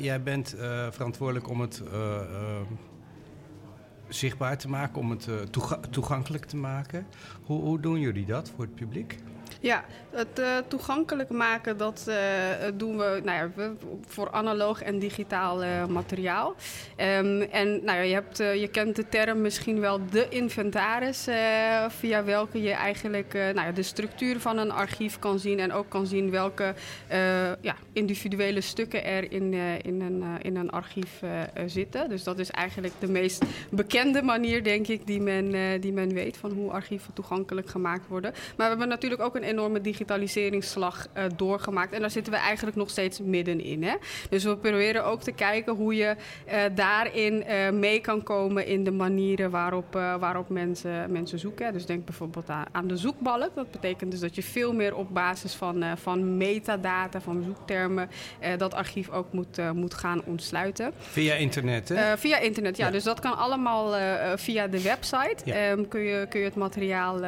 jij 0.00 0.22
bent 0.22 0.54
verantwoordelijk 0.90 1.48
om 1.48 1.60
het 1.60 1.82
zichtbaar 4.08 4.58
te 4.58 4.68
maken, 4.68 4.98
om 5.00 5.10
het 5.10 5.28
toegankelijk 5.90 6.44
te 6.44 6.56
maken. 6.56 7.06
Hoe, 7.42 7.62
hoe 7.62 7.80
doen 7.80 8.00
jullie 8.00 8.26
dat 8.26 8.52
voor 8.56 8.64
het 8.64 8.74
publiek? 8.74 9.18
Ja, 9.60 9.84
het 10.16 10.38
uh, 10.38 10.56
toegankelijk 10.68 11.30
maken, 11.30 11.76
dat 11.76 12.04
uh, 12.08 12.14
doen 12.74 12.96
we, 12.96 13.20
nou 13.24 13.52
ja, 13.56 13.72
voor 14.06 14.30
analoog 14.30 14.82
en 14.82 14.98
digitaal 14.98 15.64
uh, 15.64 15.86
materiaal. 15.86 16.54
Um, 16.96 17.40
en 17.40 17.84
nou 17.84 17.98
ja, 17.98 18.00
je, 18.00 18.14
hebt, 18.14 18.38
je 18.38 18.68
kent 18.72 18.96
de 18.96 19.08
term 19.08 19.40
misschien 19.40 19.80
wel 19.80 20.00
de 20.10 20.28
inventaris, 20.28 21.28
via 21.88 22.24
welke 22.24 22.62
je 22.62 22.70
eigenlijk 22.72 23.32
nou 23.32 23.66
ja, 23.66 23.72
de 23.72 23.82
structuur 23.82 24.40
van 24.40 24.58
een 24.58 24.70
archief 24.70 25.18
kan 25.18 25.38
zien 25.38 25.58
en 25.58 25.72
ook 25.72 25.88
kan 25.88 26.06
zien 26.06 26.30
welke 26.30 26.74
ja, 27.60 27.76
individuele 27.92 28.60
stukken 28.60 29.04
er 29.04 29.32
in, 29.32 29.54
in, 29.82 30.00
een, 30.00 30.24
in 30.42 30.56
een 30.56 30.70
archief 30.70 31.22
zitten. 31.66 32.08
Dus 32.08 32.22
dat 32.22 32.38
is 32.38 32.50
eigenlijk 32.50 32.94
de 32.98 33.08
meest 33.08 33.44
bekende 33.70 34.22
manier, 34.22 34.64
denk 34.64 34.86
ik, 34.86 35.06
die 35.06 35.20
men, 35.20 35.80
die 35.80 35.92
men 35.92 36.12
weet 36.12 36.36
van 36.36 36.50
hoe 36.50 36.70
archieven 36.70 37.12
toegankelijk 37.12 37.68
gemaakt 37.68 38.08
worden. 38.08 38.30
Maar 38.32 38.54
we 38.56 38.64
hebben 38.64 38.88
natuurlijk 38.88 39.22
ook 39.22 39.36
een 39.36 39.42
enorme 39.42 39.80
digitaliseringsslag 40.06 41.06
uh, 41.16 41.24
doorgemaakt. 41.36 41.92
En 41.92 42.00
daar 42.00 42.10
zitten 42.10 42.32
we 42.32 42.38
eigenlijk 42.38 42.76
nog 42.76 42.90
steeds 42.90 43.20
middenin. 43.20 43.82
Hè? 43.82 43.94
Dus 44.30 44.44
we 44.44 44.56
proberen 44.56 45.04
ook 45.04 45.22
te 45.22 45.32
kijken 45.32 45.74
hoe 45.74 45.94
je 45.94 46.16
uh, 46.48 46.54
daarin 46.74 47.44
uh, 47.48 47.70
mee 47.70 48.00
kan 48.00 48.22
komen 48.22 48.66
in 48.66 48.84
de 48.84 48.90
manieren 48.90 49.50
waarop, 49.50 49.92
waarop 49.92 50.48
mensen, 50.48 51.12
mensen 51.12 51.38
zoeken. 51.38 51.72
Dus 51.72 51.86
denk 51.86 52.04
bijvoorbeeld 52.04 52.50
aan, 52.50 52.64
aan, 52.72 52.86
de 52.86 52.96
zoekbalk. 52.96 53.54
Dat 53.54 53.70
betekent 53.70 54.10
dus 54.10 54.20
dat 54.20 54.34
je 54.34 54.42
veel 54.42 54.72
meer 54.72 54.94
op 54.94 55.14
basis 55.14 55.54
van, 55.54 55.84
van 55.96 56.36
metadata, 56.36 57.20
van 57.20 57.42
zoektermen, 57.42 58.10
dat 58.56 58.74
archief 58.74 59.10
ook 59.10 59.32
moet, 59.32 59.72
moet 59.74 59.94
gaan 59.94 60.22
ontsluiten. 60.24 60.92
Via 60.98 61.34
internet, 61.34 61.88
hè? 61.88 62.18
via 62.18 62.38
internet, 62.38 62.76
ja. 62.76 62.86
ja. 62.86 62.92
Dus 62.92 63.04
dat 63.04 63.20
kan 63.20 63.36
allemaal 63.36 63.94
via 64.36 64.66
de 64.66 64.82
website. 64.82 65.36
Ja. 65.44 65.70
Um, 65.70 65.88
kun, 65.88 66.00
je, 66.00 66.26
kun 66.28 66.40
je 66.40 66.46
het 66.46 66.54
materiaal 66.54 67.20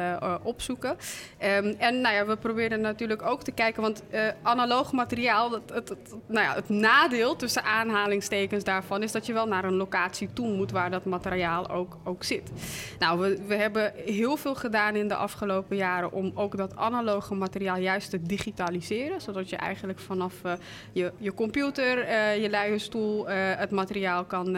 opzoeken. 0.43 0.89
Um, 0.89 1.75
en 1.77 2.01
nou 2.01 2.15
ja, 2.15 2.25
we 2.25 2.35
proberen 2.35 2.68
natuurlijk 2.77 3.21
ook 3.21 3.43
te 3.43 3.51
kijken, 3.51 3.81
want 3.81 4.03
uh, 4.11 4.27
analoog 4.41 4.91
materiaal, 4.91 5.51
het, 5.51 5.69
het, 5.73 5.93
nou 6.25 6.45
ja, 6.45 6.55
het 6.55 6.69
nadeel 6.69 7.35
tussen 7.35 7.63
aanhalingstekens 7.63 8.63
daarvan 8.63 9.03
is 9.03 9.11
dat 9.11 9.25
je 9.25 9.33
wel 9.33 9.47
naar 9.47 9.63
een 9.63 9.75
locatie 9.75 10.33
toe 10.33 10.47
moet 10.47 10.71
waar 10.71 10.91
dat 10.91 11.05
materiaal 11.05 11.69
ook, 11.69 11.97
ook 12.03 12.23
zit. 12.23 12.51
Nou, 12.99 13.19
we, 13.19 13.45
we 13.47 13.55
hebben 13.55 13.93
heel 14.05 14.37
veel 14.37 14.55
gedaan 14.55 14.95
in 14.95 15.07
de 15.07 15.15
afgelopen 15.15 15.77
jaren 15.77 16.11
om 16.11 16.31
ook 16.35 16.57
dat 16.57 16.75
analoge 16.75 17.35
materiaal 17.35 17.77
juist 17.77 18.09
te 18.09 18.21
digitaliseren, 18.21 19.21
zodat 19.21 19.49
je 19.49 19.55
eigenlijk 19.55 19.99
vanaf 19.99 20.33
uh, 20.45 20.53
je, 20.91 21.11
je 21.17 21.33
computer, 21.33 21.97
uh, 21.97 22.41
je 22.41 22.49
luie 22.49 22.79
stoel 22.79 23.27
het 23.29 23.71
materiaal 23.71 24.25
kan, 24.25 24.57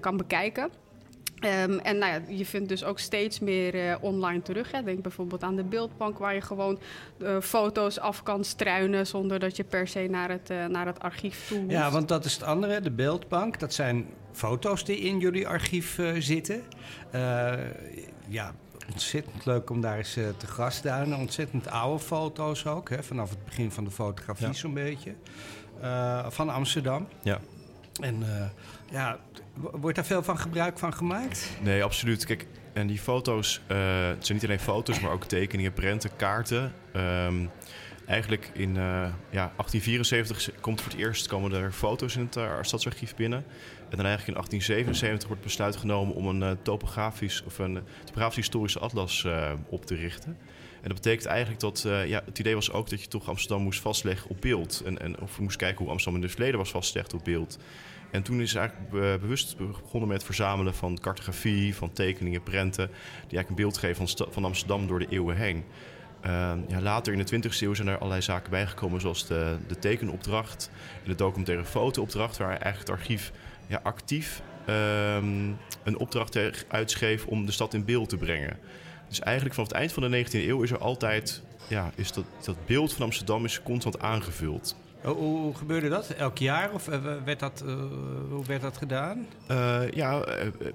kan 0.00 0.16
bekijken. 0.16 0.70
Um, 1.40 1.78
en 1.78 1.98
nou 1.98 2.12
ja, 2.12 2.20
je 2.28 2.46
vindt 2.46 2.68
dus 2.68 2.84
ook 2.84 2.98
steeds 2.98 3.38
meer 3.38 3.74
uh, 3.74 3.94
online 4.00 4.42
terug. 4.42 4.72
Hè. 4.72 4.82
Denk 4.82 5.02
bijvoorbeeld 5.02 5.42
aan 5.42 5.56
de 5.56 5.62
beeldbank, 5.62 6.18
waar 6.18 6.34
je 6.34 6.40
gewoon 6.40 6.78
uh, 7.18 7.40
foto's 7.40 7.98
af 7.98 8.22
kan 8.22 8.44
struinen 8.44 9.06
zonder 9.06 9.38
dat 9.38 9.56
je 9.56 9.64
per 9.64 9.88
se 9.88 10.06
naar 10.10 10.30
het, 10.30 10.50
uh, 10.50 10.66
naar 10.66 10.86
het 10.86 11.00
archief 11.00 11.48
toe 11.48 11.60
moet. 11.60 11.70
Ja, 11.70 11.90
want 11.90 12.08
dat 12.08 12.24
is 12.24 12.32
het 12.32 12.42
andere, 12.42 12.80
de 12.80 12.90
beeldbank. 12.90 13.58
Dat 13.58 13.74
zijn 13.74 14.06
foto's 14.32 14.84
die 14.84 14.98
in 14.98 15.18
jullie 15.18 15.48
archief 15.48 15.98
zitten. 16.18 16.62
ja, 18.26 18.54
ontzettend 18.92 19.46
leuk 19.46 19.70
om 19.70 19.80
daar 19.80 19.96
eens 19.96 20.12
te 20.80 20.88
houden. 20.88 21.16
Ontzettend 21.16 21.68
oude 21.68 22.04
foto's 22.04 22.66
ook, 22.66 22.90
hè, 22.90 23.02
vanaf 23.02 23.30
het 23.30 23.44
begin 23.44 23.70
van 23.70 23.84
de 23.84 23.90
fotografie 23.90 24.46
ja. 24.46 24.52
zo'n 24.52 24.74
beetje. 24.74 25.14
van 26.28 26.48
Amsterdam. 26.48 27.08
Ja. 27.22 27.40
En 28.00 28.24
ja, 28.90 29.18
wordt 29.54 29.96
daar 29.96 30.04
veel 30.04 30.22
van 30.22 30.38
gebruik 30.38 30.78
van 30.78 30.92
gemaakt? 30.94 31.50
Nee, 31.60 31.84
absoluut. 31.84 32.24
Kijk, 32.24 32.46
en 32.72 32.86
die 32.86 32.98
foto's, 32.98 33.60
uh, 33.68 33.76
het 34.08 34.26
zijn 34.26 34.38
niet 34.38 34.46
alleen 34.46 34.60
foto's, 34.60 35.00
maar 35.00 35.12
ook 35.12 35.24
tekeningen, 35.24 35.72
prenten, 35.72 36.16
kaarten. 36.16 36.72
Um, 36.96 37.50
eigenlijk 38.06 38.50
in 38.52 38.68
uh, 38.68 39.08
ja, 39.30 39.52
1874 39.56 40.50
komt 40.60 40.80
voor 40.80 40.90
het 40.90 41.00
eerst 41.00 41.26
komen 41.26 41.52
er 41.52 41.72
foto's 41.72 42.16
in 42.16 42.24
het 42.24 42.36
uh, 42.36 42.52
stadsarchief 42.60 43.14
binnen. 43.14 43.44
En 43.88 43.96
dan 43.96 44.06
eigenlijk 44.06 44.28
in 44.28 44.34
1877 44.34 45.28
wordt 45.28 45.42
besluit 45.42 45.76
genomen 45.76 46.14
om 46.14 46.26
een 46.26 46.62
topografisch 46.62 47.42
of 47.46 47.58
een 47.58 47.82
topografisch 48.04 48.36
historische 48.36 48.78
atlas 48.78 49.26
op 49.68 49.86
te 49.86 49.94
richten. 49.94 50.36
En 50.82 50.88
dat 50.88 50.94
betekent 50.94 51.26
eigenlijk 51.26 51.60
dat 51.60 51.84
ja, 52.06 52.22
het 52.24 52.38
idee 52.38 52.54
was 52.54 52.72
ook 52.72 52.90
dat 52.90 53.02
je 53.02 53.08
toch 53.08 53.28
Amsterdam 53.28 53.62
moest 53.62 53.80
vastleggen 53.80 54.30
op 54.30 54.40
beeld. 54.40 54.82
En, 54.84 54.98
en 54.98 55.20
of 55.20 55.38
moest 55.38 55.56
kijken 55.56 55.78
hoe 55.78 55.90
Amsterdam 55.90 56.20
in 56.20 56.26
het 56.26 56.34
verleden 56.34 56.58
was 56.58 56.70
vastgelegd 56.70 57.14
op 57.14 57.24
beeld. 57.24 57.58
En 58.10 58.22
toen 58.22 58.40
is 58.40 58.54
eigenlijk 58.54 58.90
bewust 58.90 59.56
begonnen 59.56 60.08
met 60.08 60.16
het 60.16 60.26
verzamelen 60.26 60.74
van 60.74 60.98
cartografie, 61.00 61.74
van 61.74 61.92
tekeningen, 61.92 62.42
prenten, 62.42 62.86
die 62.86 62.96
eigenlijk 63.36 63.48
een 63.48 63.54
beeld 63.54 63.78
geven 63.78 64.08
van, 64.08 64.26
van 64.32 64.44
Amsterdam 64.44 64.86
door 64.86 64.98
de 64.98 65.08
eeuwen 65.08 65.36
heen. 65.36 65.64
Uh, 66.26 66.52
ja, 66.68 66.80
later 66.80 67.12
in 67.12 67.24
de 67.24 67.48
20e 67.48 67.58
eeuw 67.60 67.74
zijn 67.74 67.88
er 67.88 67.96
allerlei 67.96 68.22
zaken 68.22 68.50
bijgekomen, 68.50 69.00
zoals 69.00 69.26
de, 69.26 69.56
de 69.66 69.78
tekenopdracht 69.78 70.70
en 71.02 71.08
de 71.10 71.14
documentaire 71.14 71.64
fotoopdracht, 71.64 72.36
waar 72.36 72.48
eigenlijk 72.48 72.78
het 72.78 72.90
archief 72.90 73.32
ja, 73.66 73.80
actief 73.82 74.42
um, 74.68 75.56
een 75.82 75.98
opdracht 75.98 76.38
uitschreef 76.68 77.26
om 77.26 77.46
de 77.46 77.52
stad 77.52 77.74
in 77.74 77.84
beeld 77.84 78.08
te 78.08 78.16
brengen. 78.16 78.58
Dus 79.10 79.20
eigenlijk 79.20 79.54
vanaf 79.54 79.68
het 79.68 79.78
eind 79.78 79.92
van 79.92 80.10
de 80.10 80.24
19e 80.24 80.32
eeuw 80.32 80.62
is 80.62 80.70
er 80.70 80.78
altijd, 80.78 81.42
ja, 81.68 81.90
is 81.94 82.12
dat, 82.12 82.24
dat 82.44 82.56
beeld 82.66 82.92
van 82.92 83.04
Amsterdam 83.04 83.44
is 83.44 83.62
constant 83.62 84.00
aangevuld. 84.00 84.76
Hoe, 85.02 85.14
hoe, 85.14 85.54
gebeurde 85.54 85.88
dat? 85.88 86.10
Elk 86.10 86.38
jaar? 86.38 86.72
Of 86.72 86.88
eh, 86.88 87.00
werd 87.24 87.40
dat, 87.40 87.62
uh, 87.66 87.74
hoe 88.30 88.44
werd 88.46 88.60
dat 88.60 88.76
gedaan? 88.76 89.26
Uh, 89.50 89.90
ja, 89.90 90.24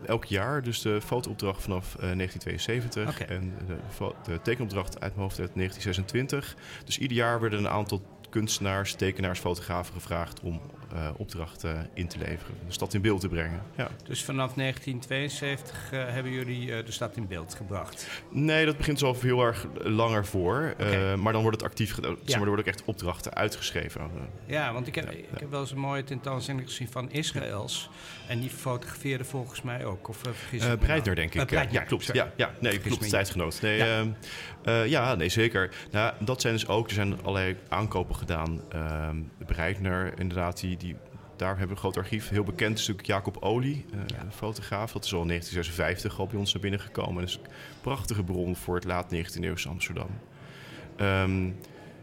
elk 0.06 0.26
jaar. 0.26 0.64
Dus 0.64 0.82
de 0.82 1.02
fotoopdracht 1.02 1.62
vanaf 1.62 1.96
1972 2.00 3.22
okay. 3.22 3.38
en 3.38 3.54
de, 3.68 4.14
de 4.24 4.42
tekenopdracht 4.42 5.02
uit 5.02 5.16
mijn 5.16 5.28
hoofd 5.28 5.40
uit 5.40 5.52
1926. 5.56 6.56
Dus 6.86 6.98
ieder 6.98 7.18
jaar 7.18 7.40
werden 7.40 7.60
een 7.60 7.70
aantal 7.70 8.02
kunstenaars, 8.30 8.94
tekenaars, 8.94 9.40
fotografen 9.40 9.94
gevraagd 9.94 10.40
om 10.42 10.62
opdrachten 11.18 11.90
in 11.94 12.08
te 12.08 12.18
leveren. 12.18 12.56
De 12.68 12.74
stad 12.74 12.94
in 12.94 13.02
beeld 13.02 13.22
te 13.22 13.28
brengen. 13.28 13.62
Ja. 13.76 13.90
Dus 14.04 14.24
vanaf 14.24 14.54
1972 14.54 15.92
uh, 15.94 16.06
hebben 16.08 16.32
jullie 16.32 16.68
uh, 16.68 16.86
de 16.86 16.92
stad 16.92 17.16
in 17.16 17.28
beeld 17.28 17.54
gebracht? 17.54 18.08
Nee, 18.30 18.66
dat 18.66 18.78
begint 18.78 19.00
zo 19.00 19.16
heel 19.20 19.42
erg 19.42 19.68
langer 19.84 20.26
voor. 20.26 20.74
Okay. 20.80 21.16
maar 21.16 21.34
dan 21.34 21.42
wordt 21.42 21.62
het 21.62 21.70
actief 21.70 21.94
gedaan. 21.94 22.18
Ja. 22.24 22.34
er 22.34 22.38
worden 22.38 22.60
ook 22.60 22.70
echt 22.72 22.84
opdrachten 22.86 23.34
uitgeschreven. 23.34 24.02
Ja, 24.46 24.74
want 24.74 24.88
ik 24.88 24.96
heb, 24.96 25.06
ja, 25.06 25.12
ik 25.12 25.40
heb 25.40 25.50
wel 25.50 25.62
eens 25.62 25.72
een 25.72 25.78
mooie 25.78 26.04
tentoonstelling 26.04 26.64
gezien 26.64 26.88
van 26.88 27.12
Israëls. 27.12 27.90
En 28.28 28.40
die 28.40 28.50
fotografeerde 28.50 29.24
volgens 29.24 29.62
mij 29.62 29.86
ook. 29.86 30.08
Of 30.08 30.18
vergis 30.18 30.66
ik 30.66 30.80
Breitner, 30.80 31.16
denk 31.16 31.34
ik. 31.34 31.46
Breitner, 31.46 31.82
ja, 31.82 31.88
klopt. 31.88 32.10
Ja, 32.14 32.32
ja, 32.36 32.52
nee, 32.60 32.80
klopt. 32.80 33.10
Tijdgenoot. 33.10 33.62
Nee, 33.62 33.78
ja. 33.78 34.06
Ehm, 34.64 34.88
ja, 34.88 35.16
nee, 35.16 35.30
zeker. 35.30 35.70
Nou, 35.92 36.14
dat 36.20 36.42
zijn 36.42 36.54
dus 36.54 36.68
ook, 36.68 36.88
er 36.88 36.94
zijn 36.94 37.24
allerlei 37.24 37.58
aankopen 37.70 38.16
gedaan. 38.16 38.62
Uh, 38.76 39.10
Breitner, 39.46 40.20
inderdaad, 40.20 40.60
die, 40.60 40.78
die, 40.78 40.96
daar 41.36 41.50
hebben 41.50 41.68
we 41.68 41.74
een 41.74 41.80
groot 41.80 41.98
archief. 41.98 42.30
Heel 42.30 42.44
bekend 42.44 42.80
is 42.80 42.88
natuurlijk 42.88 43.08
Jacob 43.08 43.44
Olie, 43.44 43.86
uh, 43.94 44.00
ja. 44.08 44.32
fotograaf. 44.32 44.92
Dat 44.92 45.06
is 45.06 45.14
al 45.14 45.22
in 45.22 45.28
1956 45.28 46.20
al 46.20 46.28
bij 46.28 46.40
ons 46.40 46.54
naar 46.54 46.62
binnen 46.62 46.80
gekomen. 46.80 47.22
Dat 47.22 47.30
is 47.30 47.36
een 47.36 47.52
prachtige 47.82 48.24
bron 48.24 48.56
voor 48.56 48.76
het 48.76 48.84
laat 48.84 49.14
19e 49.14 49.40
eeuwse 49.40 49.70
Amsterdam. 49.70 50.10
Um, 51.02 51.56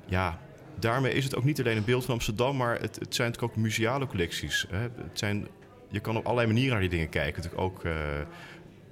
ja, 0.06 0.38
daarmee 0.78 1.12
is 1.12 1.24
het 1.24 1.36
ook 1.36 1.44
niet 1.44 1.60
alleen 1.60 1.76
een 1.76 1.84
beeld 1.84 2.04
van 2.04 2.14
Amsterdam, 2.14 2.56
maar 2.56 2.80
het, 2.80 2.98
het 2.98 3.14
zijn 3.14 3.28
natuurlijk 3.28 3.56
ook 3.56 3.62
museale 3.62 4.06
collecties. 4.06 4.66
Hè. 4.70 4.80
Het 4.80 5.18
zijn, 5.18 5.48
je 5.88 6.00
kan 6.00 6.16
op 6.16 6.24
allerlei 6.24 6.46
manieren 6.46 6.72
naar 6.72 6.80
die 6.80 6.90
dingen 6.90 7.08
kijken. 7.08 7.42
Natuurlijk 7.42 7.62
ook... 7.62 7.84
Uh, 7.84 7.92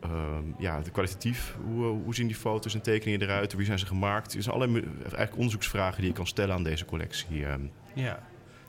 uh, 0.04 0.38
ja, 0.58 0.80
de 0.80 0.90
kwalitatief. 0.90 1.56
Hoe, 1.64 1.84
hoe 1.84 2.14
zien 2.14 2.26
die 2.26 2.36
foto's 2.36 2.74
en 2.74 2.82
tekeningen 2.82 3.22
eruit? 3.22 3.52
Wie 3.52 3.66
zijn 3.66 3.78
ze 3.78 3.86
gemaakt? 3.86 4.34
Er 4.34 4.42
zijn 4.42 4.54
allerlei 4.54 4.84
eigenlijk 5.02 5.36
onderzoeksvragen 5.36 6.00
die 6.00 6.10
je 6.10 6.16
kan 6.16 6.26
stellen 6.26 6.54
aan 6.54 6.62
deze 6.62 6.84
collectie. 6.84 7.40
Uh. 7.40 7.54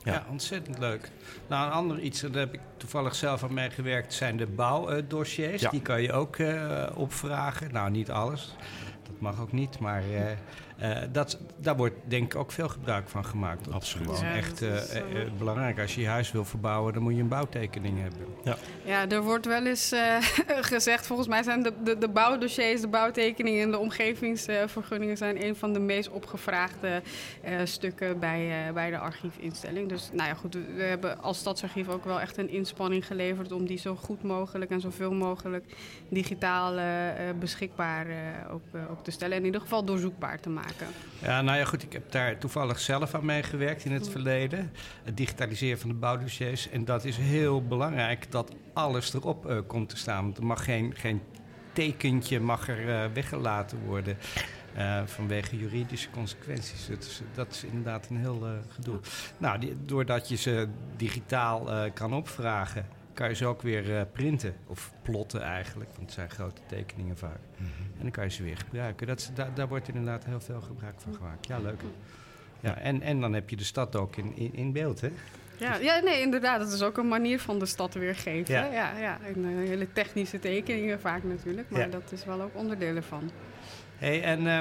Ja. 0.04 0.12
Ja. 0.12 0.26
ontzettend 0.30 0.78
leuk. 0.78 1.10
Nou, 1.48 1.66
een 1.66 1.72
ander 1.72 1.98
iets, 2.00 2.20
daar 2.20 2.32
heb 2.32 2.54
ik 2.54 2.60
toevallig 2.76 3.14
zelf 3.14 3.42
aan 3.42 3.54
meegewerkt, 3.54 4.14
zijn 4.14 4.36
de 4.36 4.46
bouwdossiers. 4.46 5.62
Die 5.70 5.82
kan 5.82 6.02
je 6.02 6.12
ook 6.12 6.36
uh, 6.36 6.86
opvragen. 6.94 7.72
Nou, 7.72 7.90
niet 7.90 8.10
alles. 8.10 8.56
Dat 9.02 9.20
mag 9.20 9.40
ook 9.40 9.52
niet, 9.52 9.78
maar 9.78 10.02
uh, 10.10 10.20
uh, 10.82 10.98
dat, 11.12 11.38
daar 11.56 11.76
wordt 11.76 11.94
denk 12.04 12.32
ik 12.32 12.38
ook 12.38 12.52
veel 12.52 12.68
gebruik 12.68 13.08
van 13.08 13.24
gemaakt. 13.24 13.64
Dat 13.64 13.74
Absoluut. 13.74 14.10
is 14.10 14.18
gewoon 14.18 14.32
echt 14.32 14.62
uh, 14.62 14.78
belangrijk. 15.38 15.80
Als 15.80 15.94
je 15.94 16.00
je 16.00 16.06
huis 16.06 16.32
wil 16.32 16.44
verbouwen, 16.44 16.92
dan 16.92 17.02
moet 17.02 17.14
je 17.14 17.20
een 17.20 17.28
bouwtekening 17.28 18.00
hebben. 18.00 18.26
Ja, 18.44 18.56
ja 18.84 19.08
er 19.08 19.22
wordt 19.22 19.46
wel 19.46 19.66
eens 19.66 19.94
gezegd, 20.72 21.06
volgens 21.06 21.28
mij 21.28 21.42
zijn 21.42 21.62
de, 21.62 21.72
de, 21.84 21.98
de, 21.98 22.08
bouwdossiers, 22.08 22.80
de 22.80 22.88
bouwtekeningen 22.88 23.62
en 23.62 23.70
de 23.70 23.78
omgevingsvergunningen 23.78 25.16
zijn 25.16 25.44
een 25.44 25.56
van 25.56 25.72
de 25.72 25.78
meest 25.78 26.10
opgevraagde 26.10 27.02
stukken 27.64 28.18
bij, 28.18 28.70
bij 28.74 28.90
de 28.90 28.98
archiefinstelling. 28.98 29.88
Dus 29.88 30.10
nou 30.12 30.28
ja, 30.28 30.34
goed, 30.34 30.54
we 30.54 30.82
hebben 30.82 31.22
als 31.22 31.38
Stadsarchief 31.38 31.88
ook 31.88 32.04
wel 32.04 32.20
echt 32.20 32.36
een 32.36 32.50
inspanning 32.50 33.06
geleverd 33.06 33.52
om 33.52 33.66
die 33.66 33.78
zo 33.78 33.94
goed 33.94 34.22
mogelijk 34.22 34.70
en 34.70 34.80
zoveel 34.80 35.12
mogelijk 35.12 35.64
digitaal 36.08 36.74
beschikbaar 37.38 38.06
ook, 38.50 38.62
ook 38.90 39.04
te 39.04 39.10
stellen. 39.10 39.34
En 39.34 39.40
in 39.40 39.46
ieder 39.46 39.60
geval 39.60 39.84
doorzoekbaar 39.84 40.40
te 40.40 40.48
maken. 40.48 40.71
Ja, 41.18 41.42
nou 41.42 41.58
ja, 41.58 41.64
goed. 41.64 41.82
Ik 41.82 41.92
heb 41.92 42.12
daar 42.12 42.38
toevallig 42.38 42.78
zelf 42.78 43.14
aan 43.14 43.24
meegewerkt 43.24 43.84
in 43.84 43.92
het 43.92 44.08
verleden. 44.08 44.72
Het 45.04 45.16
digitaliseren 45.16 45.78
van 45.78 45.88
de 45.88 45.94
bouwdossiers. 45.94 46.68
En 46.70 46.84
dat 46.84 47.04
is 47.04 47.16
heel 47.16 47.66
belangrijk 47.66 48.30
dat 48.30 48.54
alles 48.72 49.14
erop 49.14 49.50
uh, 49.50 49.58
komt 49.66 49.88
te 49.88 49.96
staan. 49.96 50.24
Want 50.24 50.36
er 50.36 50.44
mag 50.44 50.64
geen, 50.64 50.94
geen 50.96 51.22
tekentje 51.72 52.40
mag 52.40 52.68
er 52.68 52.88
uh, 52.88 53.12
weggelaten 53.14 53.78
worden. 53.84 54.16
Uh, 54.76 55.02
vanwege 55.04 55.58
juridische 55.58 56.10
consequenties. 56.10 56.86
Dat 56.86 57.02
is, 57.02 57.20
dat 57.34 57.50
is 57.50 57.64
inderdaad 57.64 58.06
een 58.10 58.16
heel 58.16 58.46
gedoe. 58.68 59.00
Nou, 59.38 59.58
die, 59.58 59.76
doordat 59.84 60.28
je 60.28 60.36
ze 60.36 60.68
digitaal 60.96 61.90
kan 61.94 62.12
opvragen 62.14 62.86
kan 63.14 63.28
je 63.28 63.34
ze 63.34 63.46
ook 63.46 63.62
weer 63.62 63.88
uh, 63.88 64.00
printen. 64.12 64.54
Of 64.66 64.92
plotten 65.02 65.42
eigenlijk, 65.42 65.90
want 65.90 66.02
het 66.02 66.12
zijn 66.12 66.30
grote 66.30 66.60
tekeningen 66.66 67.16
vaak. 67.16 67.40
Mm 67.56 67.66
-hmm. 67.66 67.86
En 67.96 68.02
dan 68.02 68.10
kan 68.10 68.24
je 68.24 68.30
ze 68.30 68.42
weer 68.42 68.56
gebruiken. 68.56 69.06
Dat, 69.06 69.30
daar, 69.34 69.54
daar 69.54 69.68
wordt 69.68 69.88
inderdaad 69.88 70.24
heel 70.24 70.40
veel 70.40 70.60
gebruik 70.60 70.94
van 71.00 71.14
gemaakt. 71.14 71.46
Ja, 71.46 71.58
leuk. 71.58 71.80
Ja, 72.60 72.78
en, 72.78 73.02
en 73.02 73.20
dan 73.20 73.32
heb 73.32 73.50
je 73.50 73.56
de 73.56 73.64
stad 73.64 73.96
ook 73.96 74.16
in, 74.16 74.36
in, 74.36 74.54
in 74.54 74.72
beeld, 74.72 75.00
hè? 75.00 75.10
Ja, 75.56 75.76
ja, 75.76 76.00
nee, 76.00 76.20
inderdaad. 76.20 76.60
Dat 76.60 76.72
is 76.72 76.82
ook 76.82 76.98
een 76.98 77.08
manier 77.08 77.40
van 77.40 77.58
de 77.58 77.66
stad 77.66 77.94
weergeven. 77.94 78.54
Ja, 78.54 78.64
ja, 78.64 78.98
ja. 78.98 79.18
En, 79.24 79.38
uh, 79.38 79.68
hele 79.68 79.92
technische 79.92 80.38
tekeningen 80.38 81.00
vaak 81.00 81.22
natuurlijk. 81.24 81.70
Maar 81.70 81.80
ja. 81.80 81.86
dat 81.86 82.12
is 82.12 82.24
wel 82.24 82.42
ook 82.42 82.56
onderdeel 82.56 82.96
ervan. 82.96 83.30
hey, 83.96 84.22
en 84.22 84.40
uh, 84.42 84.58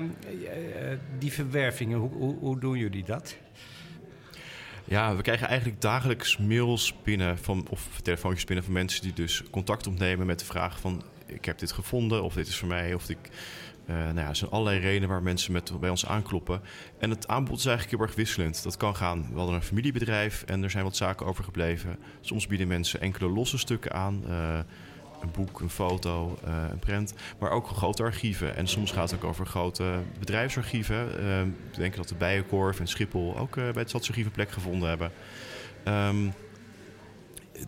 die 1.17 1.31
verwervingen, 1.31 1.97
hoe, 1.97 2.11
hoe, 2.11 2.37
hoe 2.39 2.59
doen 2.59 2.77
jullie 2.77 3.03
dat? 3.03 3.37
Ja, 4.91 5.15
we 5.15 5.21
krijgen 5.21 5.47
eigenlijk 5.47 5.81
dagelijks 5.81 6.37
mails 6.37 6.95
binnen 7.03 7.37
van, 7.37 7.67
of 7.69 8.01
telefoontjes 8.01 8.45
binnen 8.45 8.65
van 8.65 8.73
mensen 8.73 9.01
die 9.01 9.13
dus 9.13 9.43
contact 9.49 9.87
opnemen 9.87 10.25
met 10.25 10.39
de 10.39 10.45
vraag 10.45 10.79
van 10.79 11.03
ik 11.25 11.45
heb 11.45 11.59
dit 11.59 11.71
gevonden 11.71 12.23
of 12.23 12.33
dit 12.33 12.47
is 12.47 12.57
voor 12.57 12.67
mij 12.67 12.93
of 12.93 13.09
ik. 13.09 13.17
Uh, 13.85 13.95
nou 13.95 14.19
ja, 14.19 14.27
er 14.27 14.35
zijn 14.35 14.51
allerlei 14.51 14.79
redenen 14.79 15.09
waar 15.09 15.23
mensen 15.23 15.51
met, 15.51 15.79
bij 15.79 15.89
ons 15.89 16.05
aankloppen. 16.05 16.61
En 16.99 17.09
het 17.09 17.27
aanbod 17.27 17.57
is 17.57 17.65
eigenlijk 17.65 17.97
heel 17.97 18.07
erg 18.07 18.15
wisselend. 18.15 18.63
Dat 18.63 18.77
kan 18.77 18.95
gaan, 18.95 19.27
we 19.31 19.37
hadden 19.37 19.55
een 19.55 19.61
familiebedrijf 19.61 20.43
en 20.43 20.63
er 20.63 20.69
zijn 20.69 20.83
wat 20.83 20.95
zaken 20.95 21.25
overgebleven. 21.25 21.97
Soms 22.21 22.47
bieden 22.47 22.67
mensen 22.67 23.01
enkele 23.01 23.29
losse 23.29 23.57
stukken 23.57 23.93
aan. 23.93 24.23
Uh, 24.27 24.59
een 25.21 25.31
boek, 25.31 25.59
een 25.59 25.69
foto, 25.69 26.37
uh, 26.47 26.63
een 26.71 26.79
print. 26.79 27.13
Maar 27.39 27.51
ook 27.51 27.67
grote 27.67 28.03
archieven. 28.03 28.55
En 28.55 28.67
soms 28.67 28.91
gaat 28.91 29.11
het 29.11 29.23
ook 29.23 29.29
over 29.29 29.45
grote 29.45 29.99
bedrijfsarchieven. 30.19 31.07
Ik 31.71 31.77
denk 31.77 31.95
dat 31.95 32.07
de 32.07 32.15
Bijenkorf 32.15 32.79
en 32.79 32.87
Schiphol 32.87 33.37
ook 33.37 33.55
uh, 33.55 33.63
bij 33.63 33.81
het 33.81 33.89
Stadsarchief 33.89 34.25
een 34.25 34.31
plek 34.31 34.51
gevonden 34.51 34.89
hebben. 34.89 35.11
Um, 35.87 36.33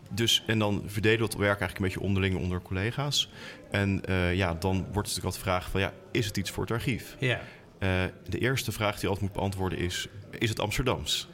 dus, 0.09 0.43
en 0.47 0.59
dan 0.59 0.83
verdelen 0.85 1.17
we 1.17 1.23
het 1.23 1.35
werk 1.35 1.59
eigenlijk 1.59 1.77
een 1.77 1.85
beetje 1.85 1.99
onderling 1.99 2.37
onder 2.37 2.61
collega's. 2.61 3.31
En 3.71 4.01
ja, 4.33 4.53
dan 4.53 4.75
wordt 4.75 4.77
het 4.79 4.95
natuurlijk 4.95 5.25
altijd 5.25 5.33
de 5.33 5.49
vraag 5.49 5.69
van... 5.69 5.81
ja, 5.81 5.93
is 6.11 6.25
het 6.25 6.37
iets 6.37 6.51
voor 6.51 6.63
het 6.63 6.71
archief? 6.71 7.15
Ja. 7.19 7.39
de 8.29 8.39
eerste 8.39 8.71
vraag 8.71 8.93
die 8.93 9.01
je 9.01 9.07
altijd 9.07 9.25
moet 9.25 9.35
beantwoorden 9.35 9.79
is... 9.79 10.07
is 10.37 10.49
het 10.49 10.59
Amsterdams? 10.59 11.27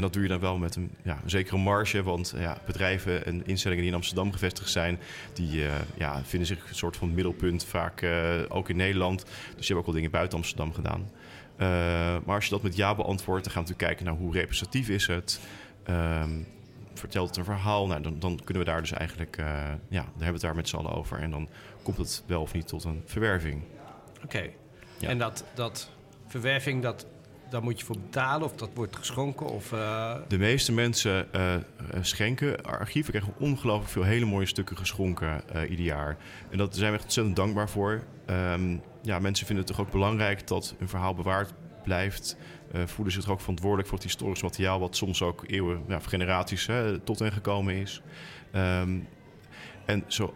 En 0.00 0.06
dat 0.06 0.14
doe 0.14 0.22
je 0.22 0.28
dan 0.28 0.40
wel 0.40 0.58
met 0.58 0.76
een, 0.76 0.90
ja, 1.02 1.18
een 1.22 1.30
zekere 1.30 1.56
marge. 1.56 2.02
Want 2.02 2.34
ja, 2.38 2.58
bedrijven 2.66 3.26
en 3.26 3.46
instellingen 3.46 3.82
die 3.82 3.92
in 3.92 3.96
Amsterdam 3.96 4.32
gevestigd 4.32 4.70
zijn, 4.70 4.98
die 5.32 5.60
uh, 5.60 5.72
ja, 5.96 6.24
vinden 6.24 6.48
zich 6.48 6.68
een 6.68 6.74
soort 6.74 6.96
van 6.96 7.14
middelpunt 7.14 7.64
vaak 7.64 8.02
uh, 8.02 8.40
ook 8.48 8.68
in 8.68 8.76
Nederland. 8.76 9.24
Dus 9.56 9.66
je 9.66 9.66
hebt 9.66 9.78
ook 9.78 9.84
wel 9.84 9.94
dingen 9.94 10.10
buiten 10.10 10.38
Amsterdam 10.38 10.72
gedaan. 10.72 11.10
Uh, 11.58 11.66
maar 12.24 12.34
als 12.34 12.44
je 12.44 12.50
dat 12.50 12.62
met 12.62 12.76
ja 12.76 12.94
beantwoordt, 12.94 13.44
dan 13.44 13.52
gaan 13.52 13.62
we 13.62 13.68
natuurlijk 13.68 13.98
kijken 13.98 14.04
naar 14.04 14.24
hoe 14.24 14.32
representatief 14.32 14.88
is 14.88 15.06
het. 15.06 15.40
Um, 15.88 16.46
vertelt 16.94 17.28
het 17.28 17.36
een 17.36 17.44
verhaal? 17.44 17.86
Nou, 17.86 18.02
dan, 18.02 18.18
dan 18.18 18.40
kunnen 18.44 18.64
we 18.64 18.70
daar 18.70 18.80
dus 18.80 18.92
eigenlijk, 18.92 19.36
ja, 19.36 19.78
dan 19.88 20.02
hebben 20.04 20.26
we 20.26 20.32
het 20.32 20.40
daar 20.40 20.54
met 20.54 20.68
z'n 20.68 20.76
allen 20.76 20.92
over. 20.92 21.18
En 21.18 21.30
dan 21.30 21.48
komt 21.82 21.96
het 21.96 22.22
wel 22.26 22.40
of 22.42 22.52
niet 22.52 22.68
tot 22.68 22.84
een 22.84 23.02
verwerving. 23.04 23.62
Oké. 24.14 24.24
Okay. 24.24 24.54
Ja. 24.98 25.08
En 25.08 25.18
dat, 25.18 25.44
dat 25.54 25.90
verwerving, 26.26 26.82
dat 26.82 27.06
daar 27.50 27.62
moet 27.62 27.78
je 27.78 27.84
voor 27.84 27.98
betalen 27.98 28.46
of 28.46 28.54
dat 28.56 28.70
wordt 28.74 28.96
geschonken? 28.96 29.46
Of, 29.46 29.72
uh... 29.72 30.14
De 30.28 30.38
meeste 30.38 30.72
mensen 30.72 31.28
uh, 31.34 31.54
schenken. 32.00 32.62
Archieven 32.64 33.12
krijgen 33.12 33.34
ongelooflijk 33.38 33.90
veel 33.90 34.02
hele 34.02 34.24
mooie 34.24 34.46
stukken 34.46 34.76
geschonken 34.76 35.42
ieder 35.68 35.84
jaar. 35.84 36.16
En 36.50 36.58
daar 36.58 36.68
zijn 36.70 36.90
we 36.90 36.94
echt 36.94 37.04
ontzettend 37.04 37.36
dankbaar 37.36 37.68
voor. 37.68 38.02
Um, 38.26 38.82
ja, 39.02 39.18
mensen 39.18 39.46
vinden 39.46 39.64
het 39.64 39.76
toch 39.76 39.86
ook 39.86 39.92
belangrijk 39.92 40.46
dat 40.46 40.74
een 40.78 40.88
verhaal 40.88 41.14
bewaard 41.14 41.52
blijft. 41.82 42.36
voelen 42.84 43.12
zich 43.12 43.24
er 43.24 43.30
ook 43.30 43.40
verantwoordelijk 43.40 43.88
voor 43.88 43.98
het 43.98 44.06
historisch 44.06 44.42
materiaal... 44.42 44.80
wat 44.80 44.96
soms 44.96 45.22
ook 45.22 45.44
eeuwen, 45.46 45.82
ja, 45.88 45.98
generaties 45.98 46.68
tot 47.04 47.18
hen 47.18 47.32
gekomen 47.32 47.74
is. 47.74 48.02
Um, 48.54 49.08
en 49.86 50.04
zo 50.06 50.34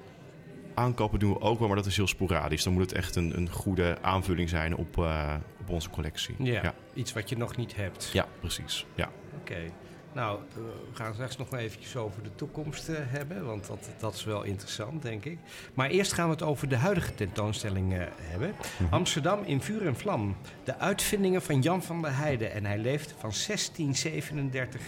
aankopen 0.75 1.19
doen 1.19 1.33
we 1.33 1.41
ook 1.41 1.59
wel, 1.59 1.69
maar 1.69 1.77
dat 1.77 1.87
is 1.87 1.97
heel 1.97 2.07
sporadisch. 2.07 2.63
Dan 2.63 2.73
moet 2.73 2.83
het 2.83 2.93
echt 2.93 3.17
een, 3.17 3.37
een 3.37 3.51
goede 3.51 3.99
aanvulling 4.01 4.49
zijn 4.49 4.77
op, 4.77 4.97
uh, 4.97 5.35
op 5.61 5.69
onze 5.69 5.91
collectie. 5.91 6.35
Ja, 6.39 6.63
ja, 6.63 6.75
iets 6.95 7.13
wat 7.13 7.29
je 7.29 7.37
nog 7.37 7.57
niet 7.57 7.77
hebt. 7.77 8.11
Ja, 8.13 8.27
precies. 8.41 8.87
Ja. 8.95 9.11
Oké. 9.41 9.53
Okay. 9.53 9.73
Nou, 10.15 10.39
we 10.55 10.71
gaan 10.93 11.13
straks 11.15 11.37
nog 11.37 11.51
maar 11.51 11.61
eventjes 11.61 11.97
over 11.97 12.23
de 12.23 12.35
toekomst 12.35 12.89
uh, 12.89 12.97
hebben, 13.01 13.47
want 13.47 13.67
dat, 13.67 13.91
dat 13.99 14.15
is 14.15 14.25
wel 14.25 14.43
interessant, 14.43 15.03
denk 15.03 15.25
ik. 15.25 15.39
Maar 15.75 15.91
eerst 15.91 16.13
gaan 16.13 16.27
we 16.27 16.33
het 16.33 16.43
over 16.43 16.69
de 16.69 16.77
huidige 16.77 17.15
tentoonstelling 17.15 17.93
uh, 17.93 18.03
hebben. 18.21 18.49
Mm 18.49 18.55
-hmm. 18.77 18.87
Amsterdam 18.91 19.43
in 19.45 19.61
vuur 19.61 19.87
en 19.87 19.97
vlam. 19.97 20.37
De 20.65 20.79
uitvindingen 20.79 21.43
van 21.43 21.61
Jan 21.61 21.83
van 21.83 22.03
der 22.03 22.17
Heijden. 22.17 22.53
En 22.53 22.65
hij 22.65 22.79
leeft 22.79 23.11
van 23.11 23.33
1637 23.47 24.81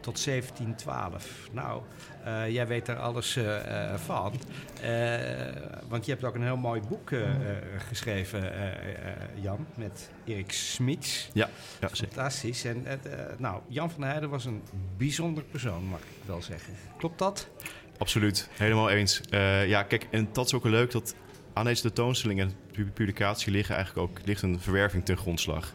tot 0.00 0.24
1712. 0.24 1.48
Nou, 1.52 1.82
uh, 2.26 2.50
jij 2.50 2.66
weet 2.66 2.86
daar 2.86 2.98
alles 2.98 3.36
uh, 3.36 3.44
uh, 3.44 3.94
van. 3.94 4.32
want 5.88 6.04
je 6.04 6.10
hebt 6.12 6.24
ook 6.24 6.34
een 6.34 6.42
heel 6.42 6.56
mooi 6.56 6.80
boek 6.88 7.10
geschreven, 7.88 8.52
Jan, 9.40 9.66
met 9.74 10.10
Erik 10.24 10.52
Smits. 10.52 11.30
Ja, 11.32 11.48
ja 11.80 11.88
fantastisch. 11.88 12.64
En 12.64 12.86
nou, 13.38 13.60
Jan 13.68 13.90
van 13.90 14.00
der 14.00 14.08
Heijden 14.10 14.30
was 14.30 14.44
een 14.44 14.62
bijzonder 14.96 15.44
persoon, 15.44 15.84
mag 15.84 16.00
ik 16.00 16.26
wel 16.26 16.42
zeggen. 16.42 16.74
Klopt 16.96 17.18
dat? 17.18 17.48
Absoluut, 17.98 18.48
helemaal 18.52 18.90
eens. 18.90 19.20
ja, 19.66 19.82
kijk, 19.82 20.06
en 20.10 20.28
dat 20.32 20.46
is 20.46 20.54
ook 20.54 20.64
leuk 20.64 20.90
dat 20.90 21.14
aan 21.58 21.64
deze 21.64 21.82
tentoonstelling 21.82 22.40
en 22.40 22.52
publicatie 22.94 23.52
liggen 23.52 23.74
eigenlijk 23.74 24.08
ook 24.08 24.18
ligt 24.24 24.42
een 24.42 24.60
verwerving 24.60 25.04
ten 25.04 25.16
grondslag. 25.16 25.72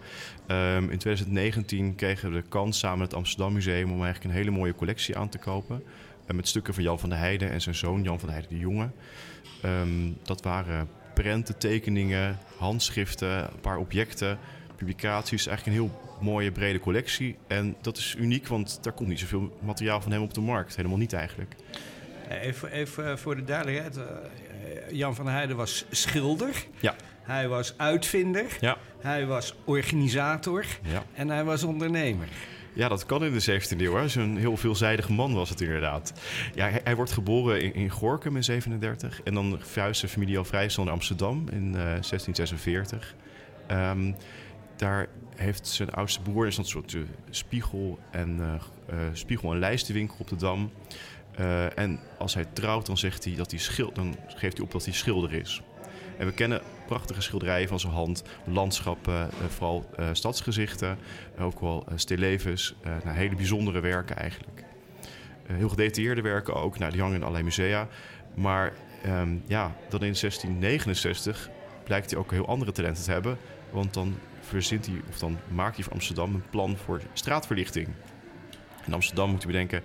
Um, 0.48 0.89
in 0.89 0.98
2019 0.98 1.96
kregen 1.96 2.30
we 2.30 2.41
de 2.41 2.48
kans 2.48 2.80
samen 2.80 2.98
met 2.98 3.08
het 3.08 3.17
Amsterdam 3.17 3.54
Museum 3.54 3.91
om 3.91 4.04
eigenlijk 4.04 4.24
een 4.24 4.39
hele 4.39 4.52
mooie 4.52 4.76
collectie 4.76 5.17
aan 5.17 5.30
te 5.30 5.38
kopen. 5.38 5.84
Uh, 6.28 6.36
met 6.36 6.48
stukken 6.48 6.74
van 6.74 6.84
Jan 6.84 7.00
van 7.00 7.10
der 7.10 7.17
Heijden 7.17 7.50
en 7.50 7.62
zijn 7.62 7.76
zoon 7.76 8.04
Jan 8.04 8.19
van 8.19 8.30
der 8.30 8.38
Heijden 8.38 8.58
de 8.58 8.63
Jonge. 8.63 8.89
Um, 9.65 10.17
dat 10.24 10.41
waren 10.41 10.89
prenten, 11.13 11.58
tekeningen, 11.58 12.38
handschriften, 12.58 13.43
een 13.43 13.60
paar 13.62 13.78
objecten, 13.78 14.38
publicaties. 14.76 15.48
Eigenlijk 15.48 15.78
een 15.78 15.84
heel 15.84 16.02
mooie 16.22 16.52
brede 16.52 16.80
collectie. 16.80 17.38
En 17.48 17.76
dat 17.82 17.98
is 17.98 18.15
uniek, 18.17 18.48
want 18.48 18.80
daar 18.82 18.93
komt 18.93 19.10
niet 19.10 19.19
zoveel 19.19 19.58
materiaal 19.62 20.02
van 20.02 20.12
hem 20.12 20.22
op 20.22 20.34
de 20.34 20.41
markt. 20.41 20.76
Helemaal 20.76 20.98
niet 20.98 21.13
eigenlijk. 21.13 21.56
Even, 22.30 22.72
even 22.72 23.19
voor 23.19 23.36
de 23.36 23.43
duidelijkheid. 23.43 24.00
Jan 24.91 25.15
van 25.15 25.26
der 25.26 25.34
Heijden 25.34 25.56
was 25.56 25.86
schilder. 25.89 26.65
Ja. 26.80 26.95
Hij 27.21 27.47
was 27.47 27.73
uitvinder. 27.78 28.45
Ja. 28.60 28.78
Hij 28.99 29.26
was 29.26 29.56
organisator. 29.65 30.65
Ja. 30.84 31.04
En 31.13 31.30
hij 31.30 31.43
was 31.43 31.63
ondernemer. 31.63 32.28
Ja, 32.73 32.88
dat 32.88 33.06
kan 33.06 33.23
in 33.23 33.34
de 33.34 33.62
17e 33.62 33.82
eeuw. 33.82 34.08
Zo'n 34.08 34.38
heel 34.38 34.58
veelzijdige 34.58 35.13
man 35.13 35.34
was 35.34 35.49
het 35.49 35.62
inderdaad. 35.62 36.13
Ja, 36.56 36.69
hij, 36.69 36.82
hij 36.84 36.95
wordt 36.95 37.12
geboren 37.12 37.62
in, 37.62 37.73
in, 37.73 37.89
Gorkum 37.89 38.36
in 38.36 38.43
37. 38.43 39.21
En 39.23 39.34
dan 39.34 39.60
verhuist 39.62 39.99
zijn 39.99 40.12
familie 40.12 40.38
al 40.38 40.45
vrij 40.45 40.69
snel 40.69 40.86
naar 40.86 40.93
Amsterdam 40.93 41.45
in 41.52 41.67
uh, 41.67 41.73
1646. 41.73 43.15
Um, 43.71 44.15
daar 44.76 45.08
heeft 45.36 45.67
zijn 45.67 45.91
oudste 45.91 46.21
broer 46.21 46.47
is 46.47 46.58
een 46.58 46.65
soort 46.65 46.93
uh, 46.93 47.02
spiegel 47.30 47.99
en, 48.12 48.38
uh, 48.91 48.97
spiegel- 49.13 49.52
en 49.52 49.60
lijstenwinkel 49.60 50.15
op 50.19 50.28
de 50.28 50.36
Dam. 50.36 50.71
Uh, 51.39 51.78
en 51.78 52.00
als 52.17 52.34
hij 52.34 52.46
trouwt, 52.54 52.86
dan 52.86 52.98
zegt 52.98 53.24
hij 53.24 53.36
dat 53.36 53.52
hij 53.52 53.60
schil 53.60 53.93
dan 53.93 54.15
geeft 54.28 54.58
hij 54.58 54.65
op 54.65 54.72
dat 54.72 54.86
hij 54.86 54.93
schilder 54.93 55.34
is. 55.34 55.62
En 56.17 56.26
we 56.26 56.34
kennen 56.34 56.62
prachtige 56.88 57.22
schilderijen 57.22 57.67
van 57.67 57.80
zijn 57.80 57.93
hand, 57.93 58.24
landschappen, 58.46 59.30
vooral 59.48 59.89
stadsgezichten, 60.12 60.98
ook 61.39 61.60
wel 61.60 61.86
stillevens, 61.96 62.76
nou, 63.04 63.17
hele 63.17 63.36
bijzondere 63.36 63.80
werken 63.80 64.15
eigenlijk. 64.15 64.63
heel 65.48 65.69
gedetailleerde 65.69 66.22
werken 66.22 66.56
ook, 66.56 66.78
nou, 66.78 66.91
die 66.91 67.02
hangen 67.02 67.36
in 67.36 67.43
musea. 67.43 67.88
Maar 68.34 68.74
ehm, 69.04 69.38
ja, 69.48 69.76
dan 69.89 70.04
in 70.04 70.15
1669 70.19 71.50
blijkt 71.84 72.10
hij 72.10 72.19
ook 72.19 72.32
heel 72.32 72.48
andere 72.48 72.72
talenten 72.72 73.04
te 73.04 73.12
hebben. 73.12 73.38
Want 73.72 73.93
dan 73.93 74.15
verzint 74.41 74.86
hij, 74.86 75.02
of 75.10 75.19
dan 75.19 75.39
maakt 75.48 75.76
hij 75.76 75.84
voor 75.84 75.93
Amsterdam 75.93 76.34
een 76.34 76.50
plan 76.50 76.78
voor 76.78 77.02
straatverlichting. 77.13 77.88
En 78.86 78.93
Amsterdam, 78.93 79.30
moet 79.30 79.41
je 79.41 79.48
bedenken, 79.48 79.84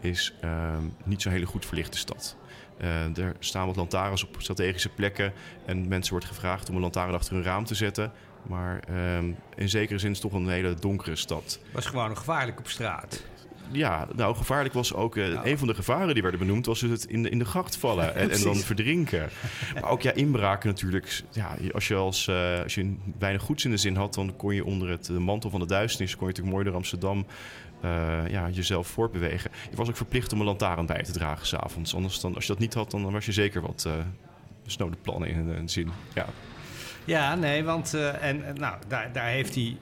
is 0.00 0.34
uh, 0.44 0.76
niet 1.04 1.22
zo'n 1.22 1.32
hele 1.32 1.46
goed 1.46 1.66
verlichte 1.66 1.98
stad. 1.98 2.36
Uh, 2.80 3.18
er 3.18 3.36
staan 3.38 3.66
wat 3.66 3.76
lantaarns 3.76 4.24
op 4.24 4.36
strategische 4.38 4.88
plekken 4.88 5.32
en 5.66 5.88
mensen 5.88 6.12
wordt 6.12 6.26
gevraagd 6.26 6.68
om 6.68 6.74
een 6.74 6.80
lantaarn 6.80 7.14
achter 7.14 7.34
hun 7.34 7.42
raam 7.42 7.64
te 7.64 7.74
zetten. 7.74 8.12
Maar 8.42 8.82
uh, 8.90 9.18
in 9.56 9.68
zekere 9.68 9.98
zin 9.98 10.10
is 10.10 10.22
het 10.22 10.30
toch 10.30 10.40
een 10.40 10.48
hele 10.48 10.74
donkere 10.74 11.16
stad. 11.16 11.44
Het 11.44 11.72
was 11.72 11.86
gewoon 11.86 12.16
gevaarlijk 12.16 12.58
op 12.58 12.68
straat 12.68 13.22
ja, 13.72 14.08
nou, 14.14 14.36
gevaarlijk 14.36 14.74
was 14.74 14.94
ook... 14.94 15.16
Uh, 15.16 15.44
Een 15.44 15.58
van 15.58 15.68
de 15.68 15.74
gevaren 15.74 16.14
die 16.14 16.22
werden 16.22 16.40
benoemd 16.40 16.66
was 16.66 16.80
het 16.80 17.04
in 17.04 17.22
de, 17.22 17.30
in 17.30 17.38
de 17.38 17.44
gracht 17.44 17.76
vallen 17.76 18.14
en, 18.14 18.30
en 18.30 18.42
dan 18.42 18.56
verdrinken. 18.56 19.28
Maar 19.74 19.90
ook 19.90 20.02
ja, 20.02 20.12
inbraken 20.12 20.68
natuurlijk. 20.68 21.22
Ja, 21.30 21.56
als 21.72 21.88
je, 21.88 21.94
als, 21.94 22.26
uh, 22.26 22.62
als 22.62 22.74
je 22.74 22.96
weinig 23.18 23.42
goeds 23.42 23.64
in 23.64 23.70
de 23.70 23.76
zin 23.76 23.96
had... 23.96 24.14
dan 24.14 24.36
kon 24.36 24.54
je 24.54 24.64
onder 24.64 24.88
het 24.88 25.08
mantel 25.08 25.50
van 25.50 25.60
de 25.60 25.66
duisternis... 25.66 26.16
kon 26.16 26.26
je 26.26 26.26
natuurlijk 26.26 26.54
mooi 26.54 26.64
door 26.64 26.76
Amsterdam 26.76 27.26
uh, 27.84 28.28
ja, 28.28 28.48
jezelf 28.48 28.86
voortbewegen. 28.86 29.50
Je 29.70 29.76
was 29.76 29.88
ook 29.88 29.96
verplicht 29.96 30.32
om 30.32 30.40
een 30.40 30.46
lantaarn 30.46 30.86
bij 30.86 31.02
te 31.02 31.12
dragen 31.12 31.46
s'avonds. 31.46 31.94
Anders 31.94 32.20
dan, 32.20 32.34
als 32.34 32.46
je 32.46 32.52
dat 32.52 32.60
niet 32.60 32.74
had, 32.74 32.90
dan 32.90 33.12
was 33.12 33.26
je 33.26 33.32
zeker 33.32 33.60
wat 33.60 33.88
snode 34.66 34.96
plannen 35.02 35.28
in 35.28 35.48
een 35.48 35.68
zin. 35.68 35.90
Ja. 36.14 36.26
Ja, 37.04 37.34
nee, 37.34 37.64
want 37.64 37.94
en, 38.20 38.44
nou, 38.54 38.76
daar, 38.88 39.12
daar 39.12 39.26
heeft 39.26 39.54
hij 39.54 39.76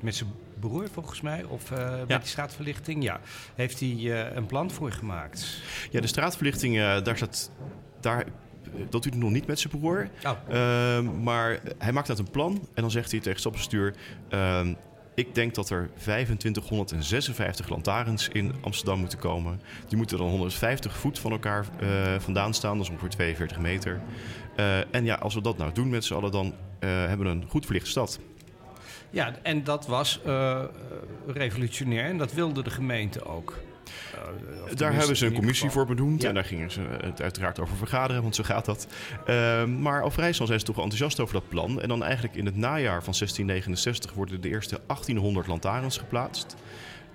met 0.00 0.14
zijn 0.14 0.30
broer 0.68 0.88
volgens 0.92 1.20
mij, 1.20 1.44
of 1.44 1.70
uh, 1.70 1.98
met 1.98 2.20
die 2.20 2.28
straatverlichting, 2.28 3.02
ja, 3.02 3.20
heeft 3.54 3.80
hij 3.80 3.88
uh, 3.88 4.34
een 4.34 4.46
plan 4.46 4.70
voor 4.70 4.92
gemaakt. 4.92 5.60
Ja, 5.90 6.00
de 6.00 6.06
straatverlichting, 6.06 6.76
uh, 6.76 7.02
daar 7.02 7.18
zat, 7.18 7.50
daar, 8.00 8.24
dat 8.90 9.02
doet 9.02 9.12
hij 9.12 9.22
nog 9.22 9.30
niet 9.30 9.46
met 9.46 9.60
zijn 9.60 9.78
broer. 9.78 10.08
Oh. 10.24 10.32
Ehm, 10.48 11.22
maar 11.22 11.60
hij 11.78 11.92
maakt 11.92 12.06
dat 12.06 12.18
een 12.18 12.30
plan 12.30 12.68
en 12.74 12.82
dan 12.82 12.90
zegt 12.90 13.10
hij 13.10 13.18
tegen 13.18 13.30
het 13.30 13.40
stapbestuur... 13.40 13.94
Ehm, 14.28 14.74
ik 15.14 15.34
denk 15.34 15.54
dat 15.54 15.70
er 15.70 15.90
2556 15.96 17.68
lantaarns 17.68 18.28
in 18.28 18.52
Amsterdam 18.60 18.98
moeten 18.98 19.18
komen. 19.18 19.60
Die 19.88 19.96
moeten 19.96 20.18
dan 20.18 20.28
150 20.28 20.96
voet 20.96 21.18
van 21.18 21.32
elkaar 21.32 21.66
vandaan 22.18 22.54
staan, 22.54 22.76
dat 22.76 22.86
is 22.86 22.92
ongeveer 22.92 23.10
42 23.10 23.58
meter. 23.58 24.00
en 24.90 25.04
ja, 25.04 25.14
als 25.14 25.34
we 25.34 25.40
dat 25.40 25.58
nou 25.58 25.72
doen 25.72 25.88
met 25.88 26.04
z'n 26.04 26.14
allen, 26.14 26.30
dan 26.30 26.54
hebben 26.78 27.26
we 27.26 27.32
een 27.32 27.44
goed 27.48 27.64
verlichte 27.64 27.90
stad. 27.90 28.20
Ja, 29.10 29.34
en 29.42 29.64
dat 29.64 29.86
was 29.86 30.20
revolutionair 31.26 32.04
en 32.04 32.18
dat 32.18 32.32
wilde 32.32 32.62
de 32.62 32.70
gemeente 32.70 33.24
ook. 33.24 33.58
Uh, 34.14 34.76
daar 34.76 34.94
hebben 34.94 35.16
ze 35.16 35.26
een 35.26 35.32
commissie 35.32 35.70
voor 35.70 35.86
benoemd 35.86 36.24
en 36.24 36.34
daar 36.34 36.44
gingen 36.44 36.70
ze 36.70 36.80
het 37.00 37.22
uiteraard 37.22 37.60
over 37.60 37.76
vergaderen, 37.76 38.22
want 38.22 38.34
zo 38.34 38.42
gaat 38.42 38.64
dat. 38.64 38.86
Uh, 39.26 39.64
maar 39.64 40.02
al 40.02 40.10
vrij 40.10 40.32
snel 40.32 40.46
zijn 40.46 40.58
ze 40.58 40.64
toch 40.64 40.76
enthousiast 40.76 41.20
over 41.20 41.34
dat 41.34 41.48
plan. 41.48 41.80
En 41.80 41.88
dan 41.88 42.02
eigenlijk 42.02 42.34
in 42.34 42.46
het 42.46 42.56
najaar 42.56 43.02
van 43.04 43.14
1669 43.18 44.12
worden 44.12 44.40
de 44.40 44.48
eerste 44.48 44.80
1800 44.86 45.46
lantaarns 45.46 45.98
geplaatst. 45.98 46.56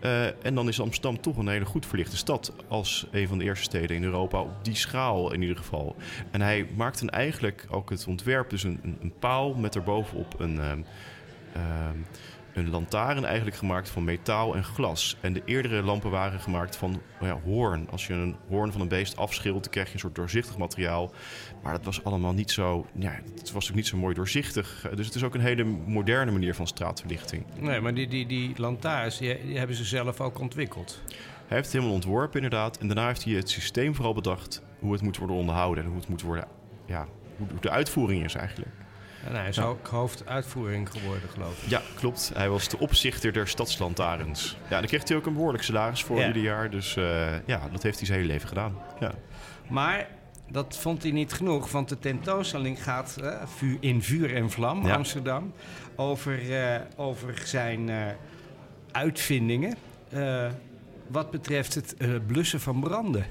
Uh, 0.04 0.26
en 0.46 0.56
dan 0.56 0.68
is 0.68 0.82
Amsterdam 0.82 1.22
toch 1.22 1.38
een 1.38 1.48
hele 1.48 1.66
goed 1.66 1.86
verlichte 1.86 2.18
stad. 2.18 2.54
Als 2.68 3.08
een 3.12 3.28
van 3.28 3.38
de 3.38 3.44
eerste 3.44 3.64
steden 3.64 3.96
in 3.96 4.04
Europa 4.04 4.42
op 4.42 4.64
die 4.64 4.76
schaal 4.76 5.34
in 5.34 5.42
ieder 5.42 5.58
geval. 5.58 5.96
En 6.32 6.42
hij 6.42 6.68
maakt 6.76 7.00
dan 7.00 7.10
eigenlijk 7.10 7.66
ook 7.70 7.90
het 7.90 8.06
ontwerp, 8.08 8.50
dus 8.50 8.64
een, 8.64 8.80
een, 8.84 8.98
een 9.02 9.14
paal 9.20 9.54
met 9.54 9.76
erbovenop 9.76 10.40
een, 10.40 10.86
Ehm, 11.54 11.98
een 12.54 12.70
lantaarn 12.70 13.26
eigenlijk 13.26 13.58
gemaakt 13.58 13.90
van 13.90 14.04
metaal 14.04 14.56
en 14.56 14.64
glas. 14.64 15.18
En 15.22 15.34
de 15.34 15.42
eerdere 15.46 15.84
lampen 15.84 16.12
waren 16.12 16.40
gemaakt 16.40 16.76
van 16.76 17.02
oh 17.22 17.28
ja, 17.28 17.40
hoorn. 17.44 17.90
Als 17.90 18.08
je 18.08 18.14
een 18.14 18.36
hoorn 18.48 18.72
van 18.72 18.82
een 18.82 18.88
beest 18.88 19.18
afschilt, 19.18 19.64
dan 19.64 19.72
krijg 19.72 19.88
je 19.88 19.94
een 19.94 20.00
soort 20.00 20.16
doorzichtig 20.16 20.58
materiaal. 20.58 21.12
Maar 21.64 21.74
dat 21.74 21.86
was 21.86 22.04
allemaal 22.04 22.34
niet 22.34 22.52
zo, 22.52 22.86
ja, 22.96 23.20
het 23.36 23.52
was 23.52 23.70
ook 23.70 23.76
niet 23.76 23.88
zo 23.88 23.98
mooi 23.98 24.16
doorzichtig. 24.16 24.88
Dus 24.96 25.06
het 25.06 25.16
is 25.16 25.24
ook 25.24 25.34
een 25.34 25.42
hele 25.42 25.64
moderne 25.64 26.32
manier 26.32 26.56
van 26.56 26.68
straatverlichting. 26.68 27.46
Nee, 27.60 27.80
maar 27.80 27.94
die, 27.94 28.08
die, 28.08 28.26
die 28.26 28.52
lantaarns, 28.56 29.18
die, 29.18 29.58
hebben 29.58 29.76
ze 29.76 29.84
zelf 29.84 30.22
ook 30.22 30.40
ontwikkeld. 30.40 31.02
Hij 31.08 31.58
heeft 31.58 31.64
het 31.64 31.74
helemaal 31.74 31.94
ontworpen 31.94 32.42
inderdaad. 32.42 32.78
En 32.78 32.88
daarna 32.88 33.08
heeft 33.08 33.24
hij 33.24 33.34
het 33.34 33.50
systeem 33.50 33.96
vooral 33.96 34.14
bedacht 34.14 34.62
hoe 34.80 34.92
het 34.94 35.02
moet 35.02 35.18
worden 35.18 35.36
onderhouden. 35.36 35.84
En 35.84 35.90
hoe 35.90 36.00
het 36.00 36.10
moet 36.10 36.22
worden, 36.22 36.48
ja, 36.86 37.08
hoe 37.38 37.48
de 37.60 37.70
uitvoering 37.70 38.24
is 38.24 38.36
eigenlijk. 38.36 38.72
En 39.28 39.36
hij 39.36 39.48
is 39.48 39.60
ook 39.60 39.88
hoofduitvoering 39.88 40.90
geworden, 40.92 41.30
geloof 41.30 41.64
ik. 41.64 41.70
Ja, 41.70 41.82
klopt. 41.96 42.32
Hij 42.34 42.50
was 42.50 42.70
de 42.70 42.80
opzichter 42.80 43.34
der 43.34 43.48
stadslantaarns. 43.48 44.58
Ja, 44.64 44.70
daar 44.70 44.86
kreeg 44.86 45.08
hij 45.08 45.18
ook 45.18 45.26
een 45.26 45.34
behoorlijk 45.34 45.64
salaris 45.64 46.04
voor 46.04 46.26
ieder 46.26 46.42
jaar. 46.42 46.70
Dus 46.70 46.96
uh, 46.96 47.46
ja, 47.46 47.70
dat 47.72 47.84
heeft 47.84 47.98
hij 47.98 48.06
zijn 48.06 48.20
hele 48.20 48.32
leven 48.32 48.48
gedaan. 48.48 48.78
Ja. 49.00 49.12
Maar 49.68 50.08
dat 50.52 50.78
vond 50.78 51.04
hij 51.04 51.12
niet 51.12 51.34
genoeg, 51.34 51.72
want 51.72 51.90
de 51.90 52.00
tentoonstelling 52.00 52.84
gaat 52.84 53.18
uh, 53.22 53.74
in 53.80 54.02
vuur 54.04 54.36
en 54.36 54.50
vlam, 54.50 54.86
ja. 54.86 54.96
Amsterdam, 54.96 55.54
over, 55.96 56.44
uh, 56.44 56.76
over 56.96 57.42
zijn 57.46 57.90
uitvindingen. 58.92 59.76
wat 61.08 61.32
betreft 61.32 61.76
het 61.76 62.28
blussen 62.28 62.60
van 62.60 62.80
branden. 62.80 63.26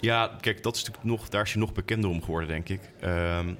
Ja, 0.00 0.30
kijk, 0.40 0.62
dat 0.62 0.76
is 0.76 0.84
natuurlijk 0.84 1.06
nog, 1.06 1.28
daar 1.28 1.42
is 1.42 1.52
hij 1.52 1.60
nog 1.60 1.72
bekender 1.72 2.10
om 2.10 2.22
geworden, 2.22 2.48
denk 2.48 2.68
ik. 2.68 2.80
Ehm, 3.00 3.54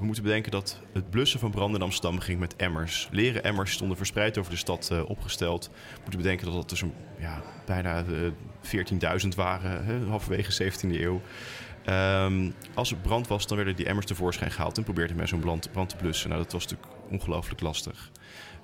we 0.00 0.06
moeten 0.06 0.24
bedenken 0.24 0.50
dat 0.50 0.80
het 0.92 1.10
blussen 1.10 1.40
van 1.40 1.50
branden 1.50 1.80
in 1.80 1.86
Amsterdam 1.86 2.20
ging 2.20 2.40
met 2.40 2.56
emmers. 2.56 3.08
Leren 3.10 3.44
emmers 3.44 3.72
stonden 3.72 3.96
verspreid 3.96 4.38
over 4.38 4.50
de 4.50 4.56
stad 4.56 4.88
uh, 4.92 5.08
opgesteld. 5.08 5.70
We 5.72 6.00
moeten 6.00 6.20
bedenken 6.20 6.46
dat 6.46 6.54
dat 6.54 6.68
dus 6.68 6.82
een, 6.82 6.92
ja, 7.18 7.42
bijna 7.66 8.04
uh, 8.04 8.26
eh, 8.26 9.22
14.000 9.22 9.28
waren, 9.36 9.84
hè, 9.84 10.06
halverwege 10.06 10.64
de 10.64 10.72
17e 10.72 11.00
eeuw. 11.00 11.20
Um, 12.24 12.54
als 12.74 12.90
er 12.90 12.96
brand 12.96 13.28
was, 13.28 13.46
dan 13.46 13.56
werden 13.56 13.76
die 13.76 13.86
emmers 13.86 14.06
tevoorschijn 14.06 14.50
gehaald 14.50 14.76
en 14.76 14.84
probeerde 14.84 15.14
men 15.14 15.28
zo'n 15.28 15.40
brand, 15.40 15.72
brand, 15.72 15.88
te 15.88 15.96
blussen. 15.96 16.28
Nou, 16.28 16.42
dat 16.42 16.52
was 16.52 16.66
natuurlijk 16.66 16.92
ongelooflijk 17.10 17.60
lastig. 17.60 18.10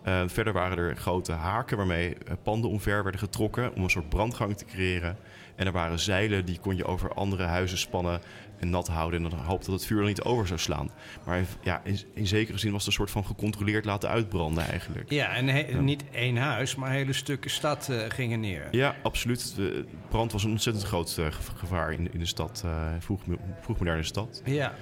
Uh, 0.05 0.23
verder 0.27 0.53
waren 0.53 0.79
er 0.79 0.97
grote 0.97 1.33
haken 1.33 1.77
waarmee 1.77 2.17
panden 2.43 2.71
omver 2.71 3.03
werden 3.03 3.21
getrokken 3.21 3.75
om 3.75 3.83
een 3.83 3.91
soort 3.91 4.09
brandgang 4.09 4.57
te 4.57 4.65
creëren. 4.65 5.17
En 5.57 5.67
er 5.67 5.73
waren 5.73 5.99
zeilen 5.99 6.45
die 6.45 6.59
kon 6.59 6.77
je 6.77 6.85
over 6.85 7.15
andere 7.15 7.43
huizen 7.43 7.79
spannen 7.79 8.21
en 8.59 8.71
nat 8.71 8.89
houden. 8.89 9.25
En 9.25 9.31
dan 9.31 9.39
hoopte 9.39 9.71
dat 9.71 9.79
het 9.79 9.89
vuur 9.89 10.01
er 10.01 10.07
niet 10.07 10.23
over 10.23 10.47
zou 10.47 10.61
slaan. 10.61 10.91
Maar 11.25 11.45
ja, 11.63 11.81
in, 11.85 11.99
in 12.15 12.27
zekere 12.27 12.59
zin 12.59 12.73
was 12.73 12.79
het 12.79 12.89
een 12.89 12.97
soort 12.97 13.11
van 13.11 13.25
gecontroleerd 13.25 13.85
laten 13.85 14.09
uitbranden 14.09 14.65
eigenlijk. 14.65 15.11
Ja, 15.11 15.35
en 15.35 15.85
niet 15.85 16.05
één 16.11 16.37
huis, 16.37 16.75
maar 16.75 16.91
hele 16.91 17.13
stukken 17.13 17.51
stad 17.51 17.89
uh, 17.91 18.01
gingen 18.09 18.41
neer. 18.41 18.69
Ja, 18.71 18.97
absoluut. 19.03 19.57
De 19.57 19.85
brand 20.09 20.33
was 20.33 20.45
een 20.45 20.51
ontzettend 20.51 20.87
groot 20.87 21.17
uh, 21.21 21.27
gevaar 21.57 21.93
in, 21.93 22.13
in 22.13 22.19
de 22.19 22.27
stad, 22.27 22.63
uh, 22.67 22.73
vroeg, 22.99 23.21
vroegmoderne 23.61 24.03
stad. 24.03 24.43
Ja. 24.45 24.75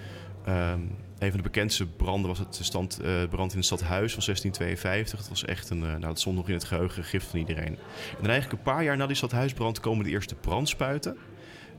Um, 0.48 0.96
een 1.18 1.30
van 1.30 1.36
de 1.36 1.42
bekendste 1.42 1.86
branden 1.86 2.28
was 2.28 2.38
het 2.38 2.58
stand, 2.60 3.00
uh, 3.02 3.28
brand 3.30 3.50
in 3.50 3.56
het 3.56 3.66
stadhuis 3.66 4.12
van 4.12 4.22
1652. 4.24 5.18
Het 5.18 5.28
was 5.28 5.44
echt 5.44 5.70
een, 5.70 5.82
uh, 5.82 5.88
nou, 5.88 6.00
dat 6.00 6.20
stond 6.20 6.36
nog 6.36 6.48
in 6.48 6.54
het 6.54 6.64
geheugen, 6.64 7.04
gift 7.04 7.26
van 7.26 7.38
iedereen. 7.38 7.66
En 7.66 8.20
dan 8.20 8.30
eigenlijk 8.30 8.52
een 8.52 8.72
paar 8.72 8.84
jaar 8.84 8.96
na 8.96 9.06
die 9.06 9.16
stadhuisbrand 9.16 9.80
komen 9.80 10.04
de 10.04 10.10
eerste 10.10 10.34
brandspuiten. 10.34 11.16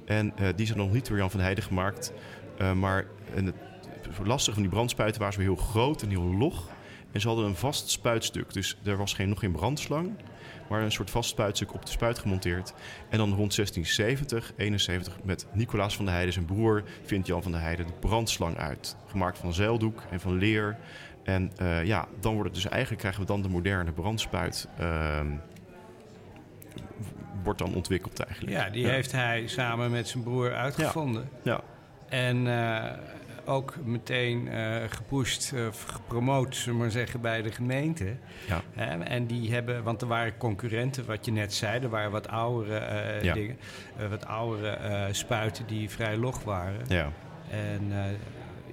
En 0.06 0.34
uh, 0.41 0.48
die 0.56 0.65
zijn 0.65 0.78
nog 0.78 0.91
niet 0.91 1.08
door 1.08 1.18
Jan 1.18 1.32
van 1.32 1.39
Heijden 1.39 1.63
gemaakt. 1.63 2.13
maar 2.76 3.06
en 3.36 3.46
het, 3.46 3.56
lastige 4.24 4.54
van 4.54 4.62
die 4.62 4.72
brandspuiten 4.72 5.20
waren 5.20 5.36
ze 5.36 5.41
heel 5.41 5.56
groot 5.56 6.02
en 6.02 6.10
heel 6.10 6.36
log. 6.36 6.70
En 7.12 7.22
ze 7.22 7.28
hadden 7.28 7.46
een 7.46 7.56
vast 7.56 7.89
spuitstuk. 7.89 8.54
Dus 8.54 8.78
er 8.84 8.98
was 8.98 9.13
geen, 9.13 9.30
nog 9.30 9.39
geen 9.39 9.52
brandslang 9.52 10.12
maar 10.70 10.82
een 10.82 10.91
soort 10.91 11.10
vast 11.10 11.30
spuitstuk 11.30 11.74
op 11.74 11.86
de 11.86 11.91
spuit 11.91 12.20
gemonteerd. 12.20 12.74
En 13.10 13.18
dan 13.18 13.34
rond 13.34 13.56
1670, 13.56 14.54
71, 14.58 15.18
met 15.24 15.48
Nicolaas 15.54 15.96
van 15.96 16.06
der 16.06 16.13
Heijden, 16.13 16.34
zijn 16.34 16.46
broer, 16.46 16.84
vindt 17.04 17.28
Jan 17.28 17.44
van 17.44 17.52
der 17.52 17.62
Heijden 17.62 17.88
de 17.88 17.94
brandslang 18.00 18.58
uit. 18.58 18.96
Gemaakt 19.08 19.38
van 19.38 19.54
zeildoek 19.54 20.04
en 20.10 20.20
van 20.20 20.38
leer. 20.38 20.78
En 21.24 21.52
uh, 21.62 21.86
ja, 21.86 22.08
dan 22.20 22.34
wordt 22.34 22.50
het 22.50 22.62
dus 22.62 22.72
eigenlijk 22.72 23.02
krijgen 23.02 23.22
we 23.22 23.28
dan 23.28 23.41
de 23.41 23.50
moderne 23.50 23.91
brandspuit. 23.91 24.68
Uh, 24.80 25.20
wordt 27.45 27.60
dan 27.60 27.75
ontwikkeld 27.75 28.19
eigenlijk. 28.19 28.58
Ja, 28.58 28.69
die 28.69 28.88
heeft 28.88 29.12
hij 29.12 29.47
samen 29.47 29.91
met 29.91 30.08
zijn 30.08 30.23
broer 30.23 30.53
uitgevonden. 30.53 31.29
Ja. 31.43 31.62
En 32.10 32.45
uh, 32.45 32.84
ook 33.45 33.75
meteen 33.84 34.47
uh, 34.47 34.75
gepusht, 34.89 35.51
uh, 35.51 35.67
gepromoot, 35.88 36.55
zullen 36.55 36.73
we 36.73 36.84
maar 36.84 36.91
zeggen, 36.91 37.21
bij 37.21 37.41
de 37.41 37.51
gemeente. 37.51 38.15
Ja. 38.47 38.62
en 38.99 39.25
die 39.25 39.53
hebben, 39.53 39.84
want 39.84 40.01
er 40.01 40.08
waren 40.08 40.38
concurrenten, 40.38 41.05
wat 41.05 41.25
je 41.25 41.31
net 41.31 41.53
zei, 41.53 41.84
er 41.84 41.89
waren 41.89 42.12
wat 42.12 42.27
oudere 42.27 43.23
ja. 43.23 43.34
dingen, 43.34 43.58
wat 44.10 44.25
oudere 44.25 45.08
spuiten 45.12 45.67
die 45.67 45.89
vrij 45.89 46.17
log 46.17 46.43
waren. 46.43 46.86
Ja. 46.88 47.12
En 47.49 47.91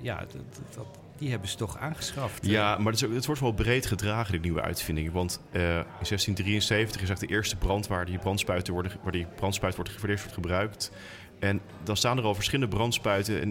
ja, 0.01 0.19
dat, 0.19 0.61
dat, 0.75 0.87
die 1.23 1.31
hebben 1.31 1.49
ze 1.49 1.57
toch 1.57 1.79
aangeschaft. 1.79 2.47
Ja, 2.47 2.79
maar 2.79 2.93
het, 2.93 3.03
is 3.03 3.15
het 3.15 3.27
wordt 3.27 3.41
wel 3.41 3.53
breed 3.53 3.87
gedragen, 3.87 4.33
die 4.33 4.41
nieuwe 4.41 4.63
uitvinding. 4.63 5.13
Want 5.13 5.41
in 5.53 5.61
1673 5.61 7.03
is 7.03 7.09
echt 7.09 7.21
de 7.21 7.27
eerste 7.27 7.57
brand 7.57 7.87
waar 7.87 8.07
die 8.07 8.19
brandspuiten 8.19 8.73
worden, 8.73 8.93
waar 9.03 9.13
die 9.13 9.27
brandspuit 9.37 9.77
wordt, 9.77 9.91
voor 9.91 10.09
wordt 10.09 10.33
gebruikt. 10.33 10.93
En 11.39 11.61
dan 11.83 11.97
staan 11.97 12.19
er 12.19 12.25
al 12.25 12.35
verschillende 12.35 12.77
brandspuiten. 12.77 13.41
En 13.41 13.51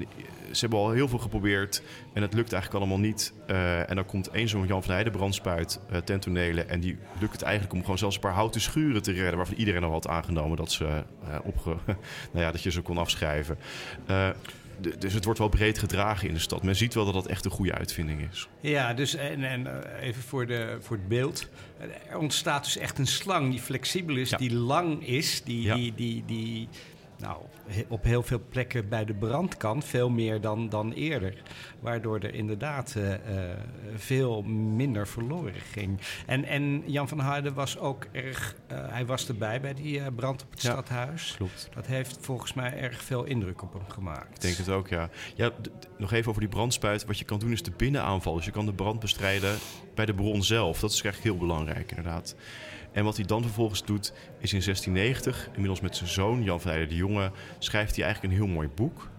ze 0.52 0.60
hebben 0.60 0.80
al 0.80 0.92
heel 0.92 1.08
veel 1.08 1.20
geprobeerd. 1.20 1.82
En 2.14 2.22
het 2.22 2.34
lukt 2.34 2.54
eigenlijk 2.54 2.84
allemaal 2.84 3.00
niet. 3.00 3.34
Uh, 3.48 3.90
en 3.90 3.96
dan 3.96 4.06
komt 4.06 4.30
één 4.30 4.50
zo'n 4.50 4.68
Jan 4.68 4.84
van 4.84 4.92
Heijden 4.92 5.14
brandspuit 5.14 5.80
uh, 5.92 5.98
ten 5.98 6.20
tonele. 6.20 6.64
En 6.64 6.80
die 6.80 6.98
lukt 7.20 7.34
het 7.34 7.42
eigenlijk 7.42 7.74
om 7.74 7.82
gewoon 7.82 7.98
zelfs 7.98 8.16
een 8.16 8.22
paar 8.22 8.34
houten 8.34 8.62
schuren 8.62 9.02
te 9.02 9.12
redden. 9.12 9.38
Waarvan 9.38 9.56
iedereen 9.56 9.84
al 9.84 9.92
had 9.92 10.08
aangenomen 10.08 10.58
dat, 10.58 10.72
ze, 10.72 10.86
uh, 10.86 11.36
opge 11.44 11.70
nou 12.32 12.46
ja, 12.46 12.52
dat 12.52 12.64
je 12.64 12.72
ze 12.72 12.82
kon 12.82 12.98
afschrijven. 12.98 13.58
Dus 15.00 15.14
het 15.14 15.24
wordt 15.26 15.40
wel 15.40 15.50
breed 15.50 15.78
gedragen 15.78 16.28
in 16.28 16.34
de 16.34 16.40
stad. 16.40 16.64
Men 16.64 16.76
ziet 16.76 16.94
wel 16.94 17.06
dat 17.06 17.14
dat 17.14 17.28
echt 17.28 17.46
een 17.46 17.52
goede 17.52 17.74
uitvinding 17.74 18.28
is. 18.32 18.48
Ja, 18.60 18.94
dus 18.94 19.16
en, 19.16 19.44
en 19.44 19.84
even 20.00 20.22
voor, 20.22 20.48
de, 20.48 20.78
voor 20.80 20.98
het 20.98 21.08
beeld. 21.08 21.48
Er 22.10 22.18
ontstaat 22.18 22.64
dus 22.64 22.78
echt 22.78 22.98
een 22.98 23.08
slang 23.08 23.52
die 23.52 23.62
flexibel 23.62 24.16
is, 24.16 24.30
ja. 24.30 24.38
die 24.38 24.54
lang 24.54 25.08
is, 25.08 25.42
die, 25.44 25.62
ja. 25.62 25.76
die, 25.76 25.94
die, 25.96 26.24
die 26.26 26.68
nou, 27.22 27.42
op 27.88 28.04
heel 28.04 28.24
veel 28.24 28.42
plekken 28.50 28.90
bij 28.90 29.06
de 29.06 29.14
brand 29.14 29.58
kan. 29.58 29.84
Veel 29.84 30.10
meer 30.10 30.42
dan, 30.42 30.70
dan 30.70 30.92
eerder. 30.92 31.42
Waardoor 31.80 32.20
er 32.20 32.34
inderdaad 32.34 32.96
uh, 32.98 33.14
veel 33.96 34.42
minder 34.76 35.08
verloren 35.08 35.62
ging. 35.72 36.00
En, 36.26 36.44
en 36.44 36.84
Jan 36.86 37.08
van 37.08 37.20
Harden 37.20 37.54
was 37.54 37.78
ook 37.78 38.08
erg... 38.12 38.56
Uh, 38.72 38.78
hij 38.90 39.06
was 39.06 39.28
erbij 39.28 39.62
bij 39.62 39.74
die 39.74 40.12
brand 40.12 40.44
op 40.44 40.52
het 40.52 40.62
ja, 40.62 40.72
stadhuis. 40.72 41.34
Klopt. 41.38 41.70
Dat 41.74 41.86
heeft 41.86 42.18
volgens 42.22 42.54
mij 42.54 42.78
erg 42.78 43.02
veel 43.02 43.24
indruk 43.24 43.62
op 43.62 43.74
hem 43.74 43.90
gemaakt. 43.90 44.36
Ik 44.36 44.42
denk 44.42 44.56
het 44.56 44.70
ook, 44.70 44.88
ja. 44.88 45.10
ja 45.36 45.52
nog 45.98 46.12
even 46.12 46.30
over 46.30 46.42
die 46.42 46.50
brandspuit. 46.50 47.06
Wat 47.06 47.20
je 47.20 47.26
kan 47.26 47.40
doen 47.40 47.52
is 47.52 47.64
de 47.64 47.72
binnenaanval. 47.78 48.36
Dus 48.36 48.46
je 48.46 48.52
kan 48.52 48.66
de 48.66 48.74
brand 48.74 49.00
bestrijden 49.00 49.58
bij 49.96 50.06
de 50.06 50.14
bron 50.14 50.44
zelf. 50.44 50.80
Dat 50.80 50.92
is 50.92 51.02
echt 51.02 51.20
heel 51.20 51.38
belangrijk, 51.38 51.90
inderdaad. 51.90 52.36
En 52.92 53.04
wat 53.04 53.16
hij 53.16 53.26
dan 53.26 53.42
vervolgens 53.42 53.86
doet, 53.86 54.14
is 54.40 54.54
in 54.54 54.62
1690, 54.62 55.50
inmiddels 55.52 55.82
met 55.82 55.96
zijn 55.96 56.10
zoon 56.10 56.44
Jan 56.44 56.62
van 56.62 56.72
de 56.72 56.96
Jonge, 56.96 57.32
schrijft 57.60 57.96
hij 57.96 58.06
eigenlijk 58.06 58.34
een 58.34 58.40
heel 58.40 58.54
mooi 58.54 58.68
boek. 58.68 59.10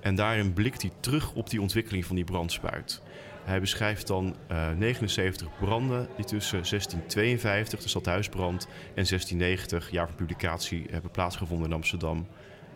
En 0.00 0.14
daarin 0.14 0.52
blikt 0.52 0.82
hij 0.82 0.90
terug 1.00 1.32
op 1.32 1.50
die 1.50 1.60
ontwikkeling 1.60 2.04
van 2.04 2.16
die 2.16 2.24
brandspuit. 2.24 3.02
Hij 3.44 3.60
beschrijft 3.60 4.06
dan 4.06 4.36
uh, 4.50 4.70
79 4.70 5.48
branden 5.60 6.08
die 6.16 6.24
tussen 6.24 6.58
1652, 6.58 7.82
de 7.82 7.88
stadhuisbrand, 7.88 8.64
en 8.70 9.04
1690, 9.06 9.90
jaar 9.90 10.06
van 10.06 10.16
publicatie, 10.16 10.86
hebben 10.90 11.10
plaatsgevonden 11.10 11.66
in 11.66 11.72
Amsterdam. 11.72 12.26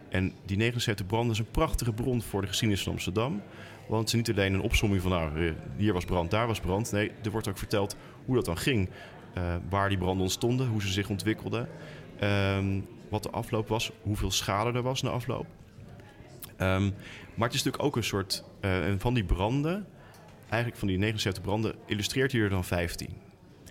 En 0.08 0.32
die 0.44 0.56
79 0.56 1.06
branden 1.06 1.32
is 1.32 1.38
een 1.38 1.50
prachtige 1.50 1.92
bron 1.92 2.22
voor 2.22 2.40
de 2.40 2.46
geschiedenis 2.46 2.82
van 2.82 2.92
Amsterdam. 2.92 3.42
Want 3.88 4.00
het 4.00 4.08
is 4.08 4.14
niet 4.14 4.30
alleen 4.30 4.54
een 4.54 4.60
opsomming 4.60 5.02
van, 5.02 5.10
nou, 5.10 5.54
hier 5.76 5.92
was 5.92 6.04
brand, 6.04 6.30
daar 6.30 6.46
was 6.46 6.60
brand. 6.60 6.92
Nee, 6.92 7.12
er 7.22 7.30
wordt 7.30 7.48
ook 7.48 7.58
verteld 7.58 7.96
hoe 8.24 8.34
dat 8.34 8.44
dan 8.44 8.58
ging. 8.58 8.88
Uh, 9.38 9.54
waar 9.68 9.88
die 9.88 9.98
branden 9.98 10.22
ontstonden, 10.22 10.66
hoe 10.66 10.82
ze 10.82 10.88
zich 10.92 11.08
ontwikkelden. 11.08 11.68
Um, 12.22 12.86
wat 13.08 13.22
de 13.22 13.30
afloop 13.30 13.68
was, 13.68 13.92
hoeveel 14.02 14.30
schade 14.30 14.72
er 14.72 14.82
was 14.82 15.02
na 15.02 15.10
afloop. 15.10 15.46
Um, 16.58 16.94
maar 17.34 17.46
het 17.46 17.54
is 17.54 17.62
natuurlijk 17.62 17.82
ook 17.82 17.96
een 17.96 18.04
soort. 18.04 18.44
Uh, 18.60 18.94
van 18.98 19.14
die 19.14 19.24
branden, 19.24 19.86
eigenlijk 20.48 20.76
van 20.76 20.88
die 20.88 20.98
79 20.98 21.42
branden, 21.42 21.74
illustreert 21.86 22.32
hij 22.32 22.40
er 22.40 22.48
dan 22.48 22.64
15. 22.64 23.08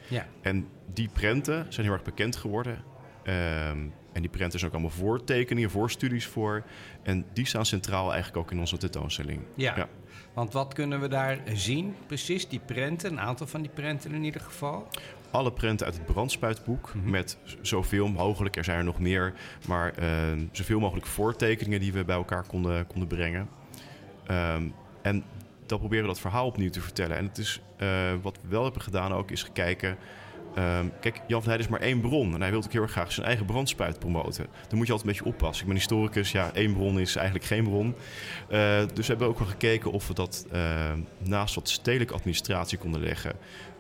Ja. 0.08 0.26
En 0.42 0.68
die 0.94 1.10
prenten 1.14 1.66
zijn 1.70 1.86
heel 1.86 1.96
erg 1.96 2.04
bekend 2.04 2.36
geworden. 2.36 2.84
Um, 3.24 3.94
en 4.12 4.22
die 4.22 4.30
prenten 4.30 4.60
zijn 4.60 4.72
ook 4.72 4.78
allemaal 4.78 4.98
voortekeningen, 4.98 5.70
voorstudies 5.70 6.26
voor. 6.26 6.64
En 7.04 7.26
die 7.34 7.46
staan 7.46 7.66
centraal 7.66 8.14
eigenlijk 8.14 8.38
ook 8.38 8.52
in 8.52 8.60
onze 8.60 8.78
tentoonstelling. 8.78 9.42
Ja. 9.56 9.76
ja. 9.78 9.88
Want 10.34 10.54
wat 10.54 10.74
kunnen 10.74 11.02
we 11.02 11.08
daar 11.08 11.40
zien? 11.54 11.96
Precies, 12.08 12.48
die 12.48 12.60
prenten, 12.60 13.12
een 13.12 13.20
aantal 13.20 13.48
van 13.48 13.62
die 13.62 13.72
prenten 13.74 14.14
in 14.14 14.24
ieder 14.24 14.42
geval 14.42 14.88
alle 15.36 15.52
prenten 15.52 15.86
uit 15.86 15.96
het 15.96 16.06
brandspuitboek. 16.06 16.94
Mm 16.94 17.02
-hmm. 17.02 17.12
Met 17.12 17.38
zoveel 17.62 18.08
mogelijk, 18.08 18.56
er 18.56 18.64
zijn 18.64 18.78
er 18.78 18.84
nog 18.84 19.00
meer, 19.00 19.34
maar 19.68 19.94
uh, 20.00 20.08
zoveel 20.52 20.80
mogelijk 20.80 21.06
voortekeningen 21.06 21.80
die 21.80 21.94
we 21.94 22.06
bij 22.06 22.16
elkaar 22.16 22.44
konden, 22.48 22.88
konden 22.88 23.08
brengen. 23.08 23.50
Um, 24.32 24.74
en 25.02 25.24
dan 25.66 25.80
proberen 25.80 26.04
we 26.04 26.10
dat 26.10 26.20
verhaal 26.20 26.46
opnieuw 26.46 26.70
te 26.70 26.82
vertellen. 26.82 27.18
En 27.18 27.26
het 27.26 27.38
is, 27.38 27.62
uh, 27.80 27.90
wat 28.22 28.38
we 28.42 28.48
wel 28.48 28.64
hebben 28.64 28.82
gedaan 28.82 29.14
ook, 29.14 29.32
is 29.32 29.44
gekeken. 29.44 29.98
Um, 30.58 30.92
kijk, 31.00 31.22
Jan 31.28 31.42
van 31.42 31.50
Heijden 31.50 31.66
is 31.66 31.68
maar 31.68 31.80
één 31.80 32.02
bron. 32.02 32.34
En 32.34 32.42
hij 32.42 32.50
wil 32.50 32.64
ook 32.64 32.72
heel 32.72 32.82
erg 32.82 32.92
graag 32.92 33.12
zijn 33.12 33.28
eigen 33.28 33.46
brandspuit 33.46 34.00
promoten. 34.00 34.48
Dan 34.68 34.78
moet 34.78 34.88
je 34.88 34.94
altijd 34.94 35.10
een 35.10 35.18
beetje 35.18 35.36
oppassen. 35.36 35.62
Ik 35.62 35.68
ben 35.68 35.78
historicus. 35.78 36.32
Ja, 36.32 36.52
één 36.54 36.74
bron 36.74 37.00
is 37.00 37.16
eigenlijk 37.16 37.46
geen 37.46 37.64
bron. 37.64 37.96
Uh, 38.52 38.78
dus 38.94 39.08
we 39.08 39.14
hebben 39.14 39.28
ook 39.28 39.40
wel 39.40 39.48
gekeken 39.48 39.92
of 39.92 40.08
we 40.08 40.14
dat 40.14 40.46
uh, 40.54 40.92
naast 41.18 41.56
wat 41.56 41.70
stedelijke 41.70 42.14
administratie 42.14 42.78
konden 42.78 43.02
leggen. 43.02 43.34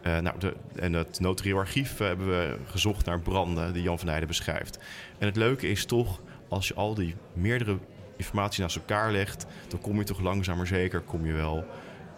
Uh, 0.08 0.20
nou, 0.20 0.40
de, 0.40 0.54
en 0.76 0.94
het 0.94 1.20
notarieel 1.20 1.58
archief 1.58 2.00
uh, 2.00 2.08
hebben 2.08 2.28
we 2.28 2.58
gezocht 2.66 3.06
naar 3.06 3.20
branden 3.20 3.74
die 3.74 3.84
Jan 3.84 3.98
van 3.98 4.08
Heijden 4.08 4.28
beschrijft. 4.28 4.80
En 5.18 5.28
het 5.28 5.36
leuke 5.36 5.68
is 5.68 5.86
toch, 5.86 6.22
als 6.50 6.68
je 6.68 6.74
al 6.74 6.94
die 6.94 7.16
meerdere 7.34 7.78
informatie 8.18 8.62
naast 8.62 8.76
elkaar 8.76 9.12
legt, 9.12 9.46
dan 9.68 9.82
kom 9.82 9.98
je 9.98 10.04
toch 10.04 10.20
langzaam 10.20 10.58
maar 10.58 10.68
zeker 10.68 11.02
kom 11.02 11.26
je 11.26 11.34
wel 11.34 11.66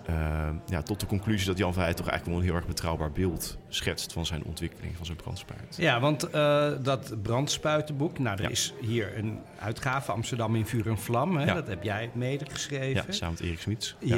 uh, 0.09 0.49
ja, 0.65 0.81
tot 0.81 0.99
de 0.99 1.05
conclusie 1.05 1.47
dat 1.47 1.57
Jan 1.57 1.73
van 1.73 1.81
Heijden 1.81 2.03
toch 2.03 2.11
eigenlijk 2.11 2.25
wel 2.25 2.47
een 2.47 2.53
heel 2.53 2.61
erg 2.61 2.75
betrouwbaar 2.75 3.11
beeld 3.11 3.57
schetst 3.67 4.13
van 4.13 4.25
zijn 4.25 4.43
ontwikkeling, 4.43 4.95
van 4.95 5.05
zijn 5.05 5.17
brandspuit. 5.17 5.75
Ja, 5.77 5.99
want 5.99 6.31
dat 6.83 7.21
brandspuitenboek, 7.21 8.19
nou, 8.19 8.37
er 8.37 8.43
ja. 8.43 8.49
is 8.49 8.73
hier 8.81 9.17
een 9.17 9.39
uitgave 9.59 10.11
Amsterdam 10.11 10.55
in 10.55 10.65
vuur 10.65 10.87
en 10.87 10.97
vlam, 10.97 11.37
hè? 11.37 11.45
Ja. 11.45 11.53
dat 11.53 11.67
heb 11.67 11.83
jij 11.83 12.09
medegeschreven. 12.13 13.03
Ja, 13.07 13.11
samen 13.11 13.35
met 13.39 13.43
Erik 13.43 13.59
Smits. 13.59 13.95
Ja, 13.99 14.15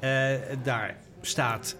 ja. 0.00 0.56
daar 0.62 0.96
staat 1.20 1.76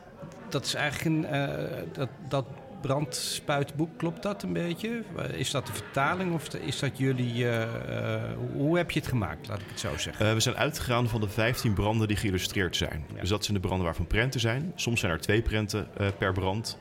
dat 0.52 0.64
is 0.64 0.74
eigenlijk 0.74 1.26
een. 1.26 1.34
Uh, 1.34 1.82
dat, 1.92 2.08
dat 2.28 2.44
brandspuitboek, 2.80 3.98
klopt 3.98 4.22
dat 4.22 4.42
een 4.42 4.52
beetje? 4.52 5.02
Is 5.32 5.50
dat 5.50 5.66
de 5.66 5.72
vertaling 5.72 6.34
of 6.34 6.54
is 6.54 6.78
dat 6.78 6.98
jullie... 6.98 7.34
Uh, 7.34 7.60
uh, 7.60 8.22
hoe 8.52 8.76
heb 8.76 8.90
je 8.90 8.98
het 8.98 9.08
gemaakt, 9.08 9.48
laat 9.48 9.60
ik 9.60 9.66
het 9.68 9.80
zo 9.80 9.96
zeggen? 9.96 10.26
Uh, 10.26 10.32
we 10.32 10.40
zijn 10.40 10.56
uitgegaan 10.56 11.08
van 11.08 11.20
de 11.20 11.28
15 11.28 11.72
branden 11.72 12.08
die 12.08 12.16
geïllustreerd 12.16 12.76
zijn. 12.76 13.04
Ja. 13.14 13.20
Dus 13.20 13.28
dat 13.28 13.44
zijn 13.44 13.56
de 13.56 13.62
branden 13.62 13.86
waarvan 13.86 14.06
prenten 14.06 14.40
zijn. 14.40 14.72
Soms 14.74 15.00
zijn 15.00 15.12
er 15.12 15.20
twee 15.20 15.42
prenten 15.42 15.88
per 16.18 16.32
brand. 16.32 16.78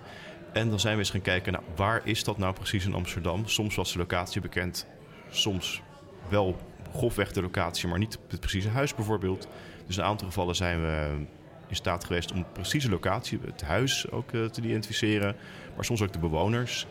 En 0.53 0.69
dan 0.69 0.79
zijn 0.79 0.93
we 0.93 0.99
eens 0.99 1.09
gaan 1.09 1.21
kijken, 1.21 1.51
nou, 1.51 1.63
waar 1.75 2.01
is 2.03 2.23
dat 2.23 2.37
nou 2.37 2.53
precies 2.53 2.85
in 2.85 2.93
Amsterdam? 2.93 3.47
Soms 3.47 3.75
was 3.75 3.91
de 3.91 3.99
locatie 3.99 4.41
bekend, 4.41 4.87
soms 5.29 5.81
wel 6.29 6.57
grofweg 6.95 7.31
de 7.31 7.41
locatie, 7.41 7.87
maar 7.87 7.99
niet 7.99 8.17
het 8.29 8.39
precieze 8.39 8.69
huis 8.69 8.95
bijvoorbeeld. 8.95 9.47
Dus 9.85 9.97
in 9.97 10.01
een 10.01 10.09
aantal 10.09 10.27
gevallen 10.27 10.55
zijn 10.55 10.81
we 10.81 11.25
in 11.67 11.75
staat 11.75 12.03
geweest 12.03 12.31
om 12.31 12.45
precieze 12.53 12.89
locatie, 12.89 13.39
het 13.45 13.61
huis 13.61 14.11
ook 14.11 14.31
uh, 14.31 14.45
te 14.45 14.61
identificeren, 14.61 15.35
maar 15.75 15.85
soms 15.85 16.01
ook 16.01 16.13
de 16.13 16.19
bewoners. 16.19 16.87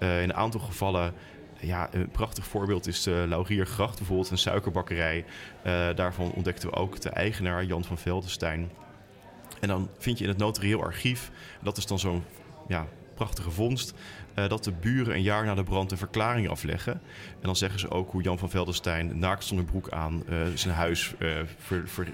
Uh, 0.00 0.22
in 0.22 0.28
een 0.28 0.34
aantal 0.34 0.60
gevallen, 0.60 1.14
ja, 1.60 1.88
een 1.92 2.08
prachtig 2.08 2.46
voorbeeld 2.46 2.86
is 2.86 3.02
de 3.02 3.24
Lauriergracht, 3.28 3.96
bijvoorbeeld 3.96 4.30
een 4.30 4.38
suikerbakkerij. 4.38 5.24
Uh, 5.66 5.88
daarvan 5.94 6.30
ontdekten 6.30 6.70
we 6.70 6.76
ook 6.76 7.00
de 7.00 7.10
eigenaar, 7.10 7.64
Jan 7.64 7.84
van 7.84 7.98
Veldenstein. 7.98 8.70
En 9.60 9.68
dan 9.68 9.88
vind 9.98 10.18
je 10.18 10.24
in 10.24 10.30
het 10.30 10.38
notarieel 10.38 10.82
archief, 10.82 11.30
dat 11.62 11.76
is 11.76 11.86
dan 11.86 11.98
zo'n 11.98 12.24
ja, 12.68 12.86
prachtige 13.14 13.50
vondst, 13.50 13.94
uh, 14.38 14.48
dat 14.48 14.64
de 14.64 14.72
buren 14.72 15.14
een 15.14 15.22
jaar 15.22 15.44
na 15.44 15.54
de 15.54 15.62
brand 15.62 15.90
een 15.90 15.98
verklaring 15.98 16.48
afleggen. 16.48 16.92
En 16.92 17.40
dan 17.40 17.56
zeggen 17.56 17.80
ze 17.80 17.90
ook 17.90 18.10
hoe 18.10 18.22
Jan 18.22 18.38
van 18.38 18.50
Veldenstein 18.50 19.18
naakt 19.18 19.44
zonder 19.44 19.66
broek 19.66 19.90
aan 19.90 20.22
uh, 20.28 20.38
zijn 20.54 20.74
huis 20.74 21.14
ver, 21.58 21.88
ver, 21.88 22.08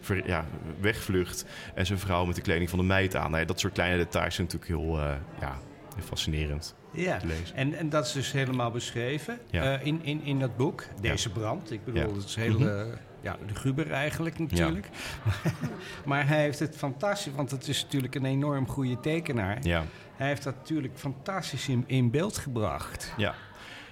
ver, 0.00 0.26
ja, 0.26 0.44
wegvlucht. 0.80 1.44
En 1.74 1.86
zijn 1.86 1.98
vrouw 1.98 2.24
met 2.24 2.34
de 2.34 2.42
kleding 2.42 2.70
van 2.70 2.78
de 2.78 2.84
meid 2.84 3.16
aan. 3.16 3.30
Nee, 3.30 3.44
dat 3.44 3.60
soort 3.60 3.72
kleine 3.72 3.96
details 3.96 4.34
zijn 4.34 4.46
natuurlijk 4.46 4.80
heel 4.80 4.98
ja, 5.40 5.58
fascinerend. 6.04 6.74
Ja, 6.92 7.20
en, 7.54 7.74
en 7.74 7.88
dat 7.88 8.06
is 8.06 8.12
dus 8.12 8.32
helemaal 8.32 8.70
beschreven 8.70 9.38
ja. 9.50 9.78
in, 9.78 10.04
in, 10.04 10.22
in 10.22 10.38
dat 10.38 10.56
boek, 10.56 10.84
deze 11.00 11.28
ja. 11.28 11.34
brand. 11.34 11.70
Ik 11.70 11.84
bedoel, 11.84 12.08
ja. 12.08 12.14
het 12.14 12.24
is 12.24 12.34
heel... 12.34 12.58
-hmm 12.58 12.94
ja, 13.26 13.36
de 13.46 13.54
Guber 13.54 13.90
eigenlijk 13.90 14.38
natuurlijk. 14.38 14.88
Ja. 15.24 15.50
maar 16.10 16.28
hij 16.28 16.40
heeft 16.40 16.58
het 16.58 16.76
fantastisch, 16.76 17.32
want 17.34 17.50
het 17.50 17.68
is 17.68 17.82
natuurlijk 17.82 18.14
een 18.14 18.24
enorm 18.24 18.68
goede 18.68 19.00
tekenaar. 19.00 19.58
Ja. 19.62 19.84
Hij 20.16 20.26
heeft 20.26 20.42
dat 20.42 20.54
natuurlijk 20.54 20.98
fantastisch 20.98 21.68
in, 21.68 21.84
in 21.86 22.10
beeld 22.10 22.38
gebracht. 22.38 23.12
Ja. 23.16 23.34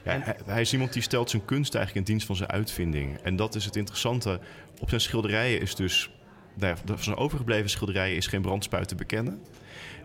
Ja, 0.05 0.13
en, 0.13 0.23
hij, 0.23 0.37
hij, 0.47 0.61
is 0.61 0.73
iemand 0.73 0.93
die 0.93 1.03
stelt 1.03 1.31
zijn 1.31 1.45
kunst 1.45 1.75
eigenlijk 1.75 2.07
in 2.07 2.13
dienst 2.13 2.27
van 2.27 2.37
zijn 2.37 2.51
uitvinding. 2.51 3.19
En 3.19 3.37
dat 3.37 3.55
is 3.55 3.65
het 3.65 3.77
interessante. 3.77 4.41
Op 4.81 4.89
zijn 4.89 5.01
schilderijen 5.01 5.61
is 5.61 5.75
dus... 5.75 6.11
Nou 6.55 6.77
ja, 6.87 6.97
zijn 6.97 7.17
overgebleven 7.17 7.71
schilderijen 7.71 8.17
is 8.17 8.27
geen 8.27 8.43
brandspuit 8.43 8.89
te 8.89 8.95
bekennen. 8.95 9.43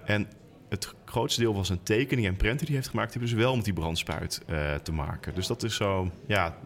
En 0.05 0.27
het 0.69 0.93
grootste 1.05 1.41
deel 1.41 1.53
van 1.53 1.65
zijn 1.65 1.83
tekeningen 1.83 2.29
en 2.29 2.37
prenten 2.37 2.57
die 2.57 2.67
hij 2.67 2.75
heeft 2.75 2.89
gemaakt... 2.89 3.13
hebben 3.13 3.29
dus 3.29 3.39
wel 3.39 3.55
met 3.55 3.65
die 3.65 3.73
brandspuit 3.73 4.41
uh, 4.49 4.75
te 4.75 4.91
maken. 4.91 5.35
Dus 5.35 5.47
dat 5.47 5.63
is 5.63 5.75
zo... 5.75 6.11
Ja, 6.27 6.57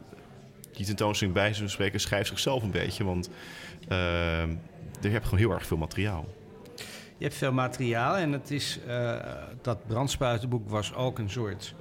die 0.72 0.86
tentoonstelling 0.86 1.36
bij 1.36 1.54
zo'n 1.54 1.70
spreken 1.70 2.00
schrijft 2.00 2.28
zichzelf 2.28 2.64
een 2.64 2.72
beetje. 2.72 3.04
Want 3.04 3.30
uh, 3.90 3.90
je 5.02 5.10
hebt 5.10 5.24
gewoon 5.24 5.40
heel 5.40 5.52
erg 5.52 5.66
veel 5.66 5.78
materiaal. 5.78 6.28
Je 7.24 7.30
hebt 7.30 7.42
veel 7.42 7.54
materiaal 7.54 8.18
en 8.18 8.32
het 8.32 8.52
is, 8.52 8.80
uh, 8.88 9.16
dat 9.62 9.88
brandspuitenboek 9.88 10.70
was 10.70 10.94
ook 10.94 11.20
een 11.20 11.30
soort 11.30 11.76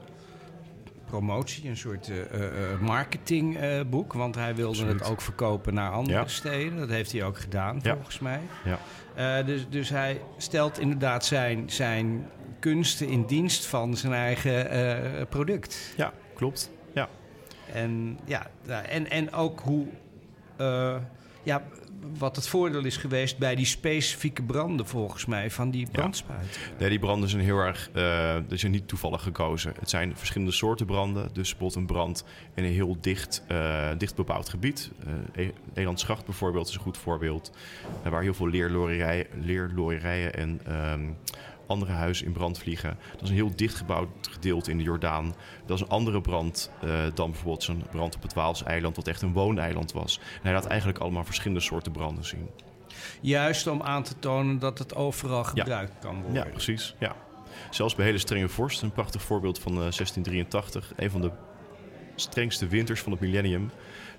promotie, 1.07 1.69
een 1.69 1.77
soort 1.77 2.09
uh, 2.09 2.81
marketingboek. 2.81 4.13
want 4.13 4.35
hij 4.35 4.55
wilde 4.55 4.79
Absoluut. 4.79 5.01
het 5.01 5.11
ook 5.11 5.21
verkopen 5.21 5.75
naar 5.75 5.91
andere 5.91 6.19
ja. 6.19 6.27
steden. 6.27 6.79
Dat 6.79 6.89
heeft 6.89 7.13
hij 7.13 7.25
ook 7.25 7.39
gedaan, 7.39 7.81
ja. 7.83 7.95
volgens 7.95 8.19
mij. 8.19 8.41
Ja. 9.15 9.43
dus, 9.43 9.69
dus 9.69 9.89
hij 9.89 10.21
stelt 10.37 10.79
inderdaad 10.79 11.25
zijn, 11.25 11.71
zijn 11.71 12.31
kunsten 12.59 13.09
in 13.09 13.27
dienst 13.27 13.67
van 13.67 13.97
zijn 13.97 14.13
eigen 14.13 15.29
product. 15.29 15.95
Ja, 15.97 16.13
klopt. 16.35 16.71
Ja. 16.93 17.09
En, 17.73 18.19
ja, 18.25 18.47
en, 18.89 19.11
en 19.11 19.33
ook 19.33 19.61
hoe... 19.61 19.87
Ja, 21.43 21.63
wat 22.19 22.37
het 22.37 22.49
voordeel 22.49 22.85
is 22.85 22.97
geweest 22.97 23.39
bij 23.39 23.55
die 23.55 23.67
specifieke 23.67 24.43
branden, 24.43 24.87
volgens 24.87 25.27
mij, 25.27 25.51
van 25.51 25.71
die 25.71 25.87
brandspuit. 25.93 26.59
Nee, 26.79 26.89
die 26.89 26.99
branden 26.99 27.29
zijn 27.29 27.43
heel 27.43 27.59
erg. 27.59 27.91
Uh, 27.95 28.37
die 28.49 28.59
zijn 28.59 28.73
niet 28.73 28.89
toevallig 28.89 29.23
gekozen. 29.23 29.73
Het 29.79 29.91
zijn 29.91 30.17
verschillende 30.17 30.53
soorten 30.53 30.87
branden. 30.87 31.23
Dus 31.33 31.49
bijvoorbeeld 31.49 31.75
een 31.75 31.87
brand 31.87 32.25
in 32.55 32.65
een 32.65 32.73
heel 32.73 32.97
dicht, 33.01 33.43
uh, 33.51 33.89
dicht 33.99 34.15
bebouwd 34.15 34.49
gebied. 34.49 34.91
Uh, 35.37 35.49
Elandsgracht 35.75 36.25
bijvoorbeeld 36.25 36.69
is 36.69 36.75
een 36.75 36.81
goed 36.81 36.99
voorbeeld. 36.99 37.51
waar 38.03 38.23
heel 38.23 38.35
veel 38.35 38.49
leerlorerijen, 38.49 39.27
leerlorerijen 39.41 40.35
en. 40.35 40.61
Um, 40.93 41.17
andere 41.73 41.93
huizen 41.93 42.27
in 42.27 42.33
brand 42.33 42.59
vliegen. 42.59 42.99
Dat 43.13 43.23
is 43.23 43.29
een 43.29 43.35
heel 43.35 43.57
dichtgebouwd 43.57 44.09
gedeelte 44.31 44.71
in 44.71 44.79
de 44.79 44.83
Jordaan. 44.83 45.35
Dat 45.67 45.77
is 45.77 45.83
een 45.83 45.91
andere 45.91 46.21
brand 46.21 46.71
uh, 46.85 47.03
dan 47.15 47.31
bijvoorbeeld 47.31 47.63
zo'n 47.63 47.85
brand 47.91 48.15
op 48.15 48.23
het 48.23 48.35
Waalseiland, 48.35 48.97
wat 48.97 49.09
echt 49.09 49.23
een 49.23 49.33
wooneiland 49.33 49.93
was. 49.93 50.19
En 50.19 50.41
hij 50.43 50.53
laat 50.53 50.67
eigenlijk 50.67 50.99
allemaal 50.99 51.25
verschillende 51.25 51.63
soorten 51.63 51.93
branden 51.93 52.25
zien. 52.25 52.49
Juist 53.21 53.67
om 53.67 53.83
aan 53.83 54.03
te 54.03 54.19
tonen 54.19 54.59
dat 54.59 54.79
het 54.79 54.95
overal 54.95 55.45
gebruikt 55.45 55.93
kan 56.01 56.15
worden. 56.23 56.45
Ja, 56.45 56.51
precies. 56.51 56.95
Ja. 56.99 57.17
Zelfs 57.71 57.95
bij 57.95 58.05
hele 58.05 58.19
strenge 58.19 58.49
vorst, 58.49 58.83
een 58.83 58.93
prachtig 58.93 59.23
voorbeeld 59.23 59.59
van 59.59 59.73
uh, 59.73 59.79
1683, 59.79 60.93
een 60.97 61.11
van 61.11 61.21
de 61.21 61.31
strengste 62.15 62.67
winters 62.67 63.01
van 63.01 63.13
het 63.13 63.21
millennium. 63.21 63.71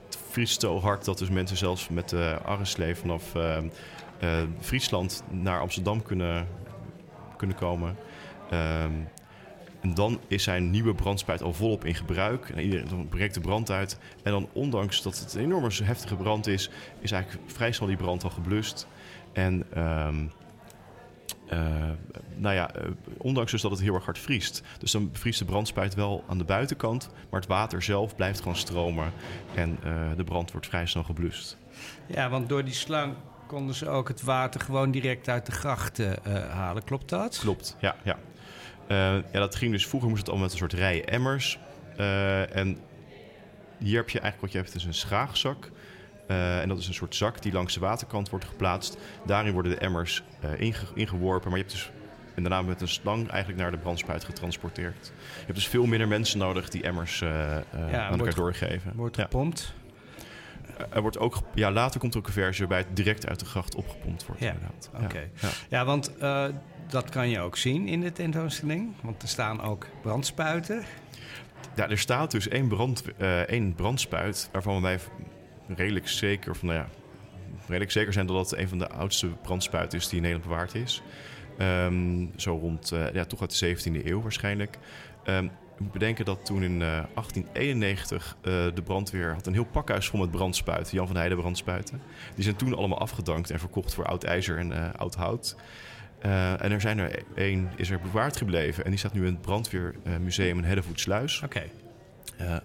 Het 0.05 0.17
vriest 0.29 0.61
zo 0.61 0.79
hard 0.79 1.05
dat 1.05 1.17
dus 1.17 1.29
mensen 1.29 1.57
zelfs 1.57 1.89
met 1.89 2.09
de 2.09 2.37
uh, 2.39 2.45
arreslee 2.45 2.95
vanaf 2.95 3.35
uh, 3.35 3.57
Friesland 4.59 5.23
naar 5.29 5.59
Amsterdam 5.59 6.01
kunnen 6.01 6.47
kunnen 7.47 7.57
komen. 7.57 7.95
Um, 8.53 9.07
en 9.81 9.93
dan 9.93 10.19
is 10.27 10.43
zijn 10.43 10.69
nieuwe 10.69 10.93
brandspuit 10.93 11.41
al 11.41 11.53
volop 11.53 11.85
in 11.85 11.95
gebruik. 11.95 12.49
En 12.49 12.63
iedereen, 12.63 12.87
dan 12.87 13.07
breekt 13.07 13.33
de 13.33 13.39
brand 13.39 13.71
uit. 13.71 13.97
En 14.23 14.31
dan, 14.31 14.49
ondanks 14.53 15.01
dat 15.01 15.19
het 15.19 15.33
een 15.33 15.41
enorme 15.41 15.69
heftige 15.83 16.15
brand 16.15 16.47
is, 16.47 16.69
is 16.99 17.11
eigenlijk 17.11 17.51
vrij 17.51 17.71
snel 17.71 17.87
die 17.87 17.97
brand 17.97 18.23
al 18.23 18.29
geblust. 18.29 18.87
En 19.33 19.65
um, 19.77 20.31
uh, 21.53 21.89
nou 22.35 22.55
ja, 22.55 22.75
uh, 22.75 22.81
ondanks 23.17 23.51
dus 23.51 23.61
dat 23.61 23.71
het 23.71 23.81
heel 23.81 23.93
erg 23.93 24.05
hard 24.05 24.19
vriest. 24.19 24.63
Dus 24.79 24.91
dan 24.91 25.09
vriest 25.13 25.39
de 25.39 25.45
brandspuit 25.45 25.95
wel 25.95 26.23
aan 26.27 26.37
de 26.37 26.43
buitenkant, 26.43 27.09
maar 27.29 27.39
het 27.39 27.49
water 27.49 27.81
zelf 27.81 28.15
blijft 28.15 28.39
gewoon 28.39 28.55
stromen. 28.55 29.11
En 29.55 29.77
uh, 29.85 30.09
de 30.15 30.23
brand 30.23 30.51
wordt 30.51 30.67
vrij 30.67 30.85
snel 30.85 31.03
geblust. 31.03 31.57
Ja, 32.05 32.29
want 32.29 32.49
door 32.49 32.63
die 32.63 32.73
slang 32.73 33.13
konden 33.53 33.75
ze 33.75 33.89
ook 33.89 34.07
het 34.07 34.21
water 34.21 34.61
gewoon 34.61 34.91
direct 34.91 35.29
uit 35.29 35.45
de 35.45 35.51
grachten 35.51 36.15
uh, 36.27 36.49
halen. 36.49 36.83
Klopt 36.83 37.09
dat? 37.09 37.37
Klopt, 37.39 37.75
ja. 37.79 37.95
ja. 38.03 38.17
Uh, 38.87 39.23
ja, 39.31 39.39
dat 39.39 39.55
ging 39.55 39.71
dus 39.71 39.87
vroeger 39.87 40.09
moest 40.09 40.21
het 40.21 40.31
al 40.31 40.37
met 40.37 40.51
een 40.51 40.57
soort 40.57 40.73
rijen 40.73 41.07
emmers. 41.07 41.59
Uh, 41.99 42.55
en 42.55 42.77
hier 43.77 43.97
heb 43.97 44.09
je 44.09 44.19
eigenlijk 44.19 44.41
wat 44.41 44.51
je 44.51 44.57
hebt 44.57 44.75
is 44.75 44.85
een 44.85 44.93
schraagzak. 44.93 45.71
en 46.27 46.67
dat 46.67 46.77
is 46.77 46.87
een 46.87 46.93
soort 46.93 47.15
zak 47.15 47.41
die 47.41 47.51
langs 47.51 47.73
de 47.73 47.79
waterkant 47.79 48.29
wordt 48.29 48.45
geplaatst. 48.45 48.97
Daarin 49.25 49.53
worden 49.53 49.71
de 49.71 49.77
emmers 49.77 50.23
inge 50.57 50.85
ingeworpen. 50.95 51.49
Maar 51.49 51.59
je 51.59 51.65
hebt 51.65 51.75
dus 51.75 51.91
en 52.35 52.43
daarna 52.43 52.61
met 52.61 52.81
een 52.81 52.87
slang 52.87 53.29
eigenlijk 53.29 53.61
naar 53.61 53.71
de 53.71 53.77
brandspuit 53.77 54.23
getransporteerd. 54.23 55.05
Je 55.15 55.45
hebt 55.45 55.55
dus 55.55 55.67
veel 55.67 55.85
minder 55.85 56.07
mensen 56.07 56.39
nodig 56.39 56.69
die 56.69 56.83
emmers 56.83 57.19
ja, 57.19 57.63
aan 57.71 58.19
elkaar 58.19 58.35
doorgeven. 58.35 58.91
Wordt 58.95 59.17
gepompt. 59.17 59.73
Er 60.89 61.01
wordt 61.01 61.17
ook, 61.17 61.41
ja, 61.53 61.71
later 61.71 61.99
komt 61.99 62.13
er 62.13 62.19
ook 62.19 62.27
een 62.27 62.33
versie 62.33 62.67
waarbij 62.67 62.87
het 62.87 62.95
direct 62.95 63.27
uit 63.27 63.39
de 63.39 63.45
gracht 63.45 63.75
opgepompt 63.75 64.25
wordt. 64.25 64.41
Ja, 64.41 64.51
inderdaad. 64.51 64.89
oké. 65.03 65.29
Ja. 65.41 65.49
ja. 65.69 65.85
want 65.85 66.11
uh, 66.21 66.45
dat 66.87 67.09
kan 67.09 67.29
je 67.29 67.39
ook 67.39 67.57
zien 67.57 67.87
in 67.87 68.01
de 68.01 68.11
tentoonstelling. 68.11 68.93
Want 69.01 69.21
er 69.21 69.27
staan 69.27 69.61
ook 69.61 69.87
brandspuiten. 70.01 70.83
Ja, 71.75 71.89
er 71.89 71.97
staat 71.97 72.31
dus 72.31 72.47
één, 72.47 72.67
brand, 72.67 73.03
uh, 73.21 73.39
één 73.39 73.75
brandspuit 73.75 74.49
waarvan 74.51 74.81
wij 74.81 74.99
redelijk 75.67 76.07
zeker, 76.07 76.55
van, 76.55 76.67
nou 76.67 76.79
ja, 76.79 76.87
redelijk 77.67 77.91
zeker 77.91 78.13
zijn 78.13 78.25
dat 78.25 78.35
dat 78.35 78.59
een 78.59 78.69
van 78.69 78.77
de 78.77 78.89
oudste 78.89 79.27
brandspuiten 79.27 79.99
is 79.99 80.07
die 80.07 80.15
in 80.15 80.21
Nederland 80.21 80.49
bewaard 80.49 80.75
is. 80.75 81.01
Um, 81.57 82.31
zo 82.35 82.57
rond, 82.57 82.91
uh, 82.93 83.13
ja, 83.13 83.25
toch 83.25 83.41
uit 83.41 83.59
de 83.59 83.75
17e 83.75 84.05
eeuw 84.05 84.21
waarschijnlijk. 84.21 84.77
Um, 85.25 85.45
ik 85.45 85.51
moet 85.83 85.91
bedenken 85.91 86.25
dat 86.25 86.45
toen 86.45 86.63
in 86.63 86.73
uh, 86.73 86.79
1891 86.79 88.37
uh, 88.37 88.43
de 88.73 88.81
brandweer 88.83 89.33
had 89.33 89.47
een 89.47 89.53
heel 89.53 89.65
pakhuis 89.65 90.07
vol 90.07 90.19
met 90.19 90.31
brandspuiten, 90.31 90.95
Jan 90.95 91.07
van 91.07 91.15
Heijden 91.15 91.37
brandspuiten. 91.37 92.01
Die 92.35 92.43
zijn 92.43 92.55
toen 92.55 92.75
allemaal 92.75 92.99
afgedankt 92.99 93.49
en 93.49 93.59
verkocht 93.59 93.93
voor 93.93 94.05
oud 94.05 94.23
ijzer 94.23 94.57
en 94.57 94.71
uh, 94.71 94.89
oud 94.95 95.15
hout. 95.15 95.55
Uh, 96.25 96.63
en 96.63 96.71
er 96.71 96.81
zijn 96.81 96.99
er 96.99 97.23
één 97.35 97.69
is 97.75 97.89
er 97.89 97.99
bewaard 97.99 98.37
gebleven 98.37 98.83
en 98.83 98.89
die 98.89 98.99
staat 98.99 99.13
nu 99.13 99.25
in 99.25 99.33
het 99.33 99.41
brandweermuseum 99.41 100.57
in 100.57 100.63
Hellevoetsluis. 100.63 101.41
Oké. 101.43 101.69
Okay. 102.37 102.61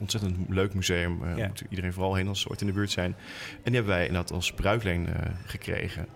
ontzettend 0.00 0.36
leuk 0.48 0.74
museum. 0.74 1.22
Uh. 1.22 1.46
Moet 1.46 1.64
iedereen 1.68 1.92
vooral 1.92 2.14
heen 2.14 2.28
als 2.28 2.40
ze 2.40 2.48
ooit 2.48 2.60
in 2.60 2.66
de 2.66 2.72
buurt 2.72 2.90
zijn. 2.90 3.16
En 3.52 3.62
die 3.64 3.74
hebben 3.74 3.92
wij 3.92 4.06
inderdaad 4.06 4.32
als 4.32 4.52
bruikleen 4.52 5.08
gekregen. 5.44 6.06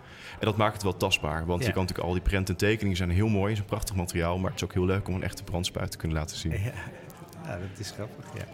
En 0.41 0.47
dat 0.47 0.57
maakt 0.57 0.73
het 0.73 0.83
wel 0.83 0.97
tastbaar. 0.97 1.47
Want 1.47 1.61
ja. 1.61 1.67
je 1.67 1.73
kan 1.73 1.83
natuurlijk 1.83 2.09
al 2.09 2.15
die 2.15 2.23
prenten 2.23 2.55
en 2.55 2.61
tekeningen 2.61 2.97
zijn 2.97 3.11
heel 3.11 3.29
mooi. 3.29 3.45
Het 3.45 3.53
is 3.53 3.59
een 3.59 3.65
prachtig 3.65 3.95
materiaal. 3.95 4.39
Maar 4.39 4.51
het 4.51 4.61
is 4.61 4.65
ook 4.65 4.75
heel 4.75 4.85
leuk 4.85 5.09
om 5.09 5.15
een 5.15 5.23
echte 5.23 5.45
brandspuit 5.45 5.91
te 5.91 5.97
kunnen 5.97 6.17
laten 6.17 6.37
zien. 6.37 6.53
Ja, 6.53 6.59
ja 7.47 7.59
dat 7.59 7.79
is 7.79 7.91
grappig. 7.91 8.25
Ja, 8.35 8.45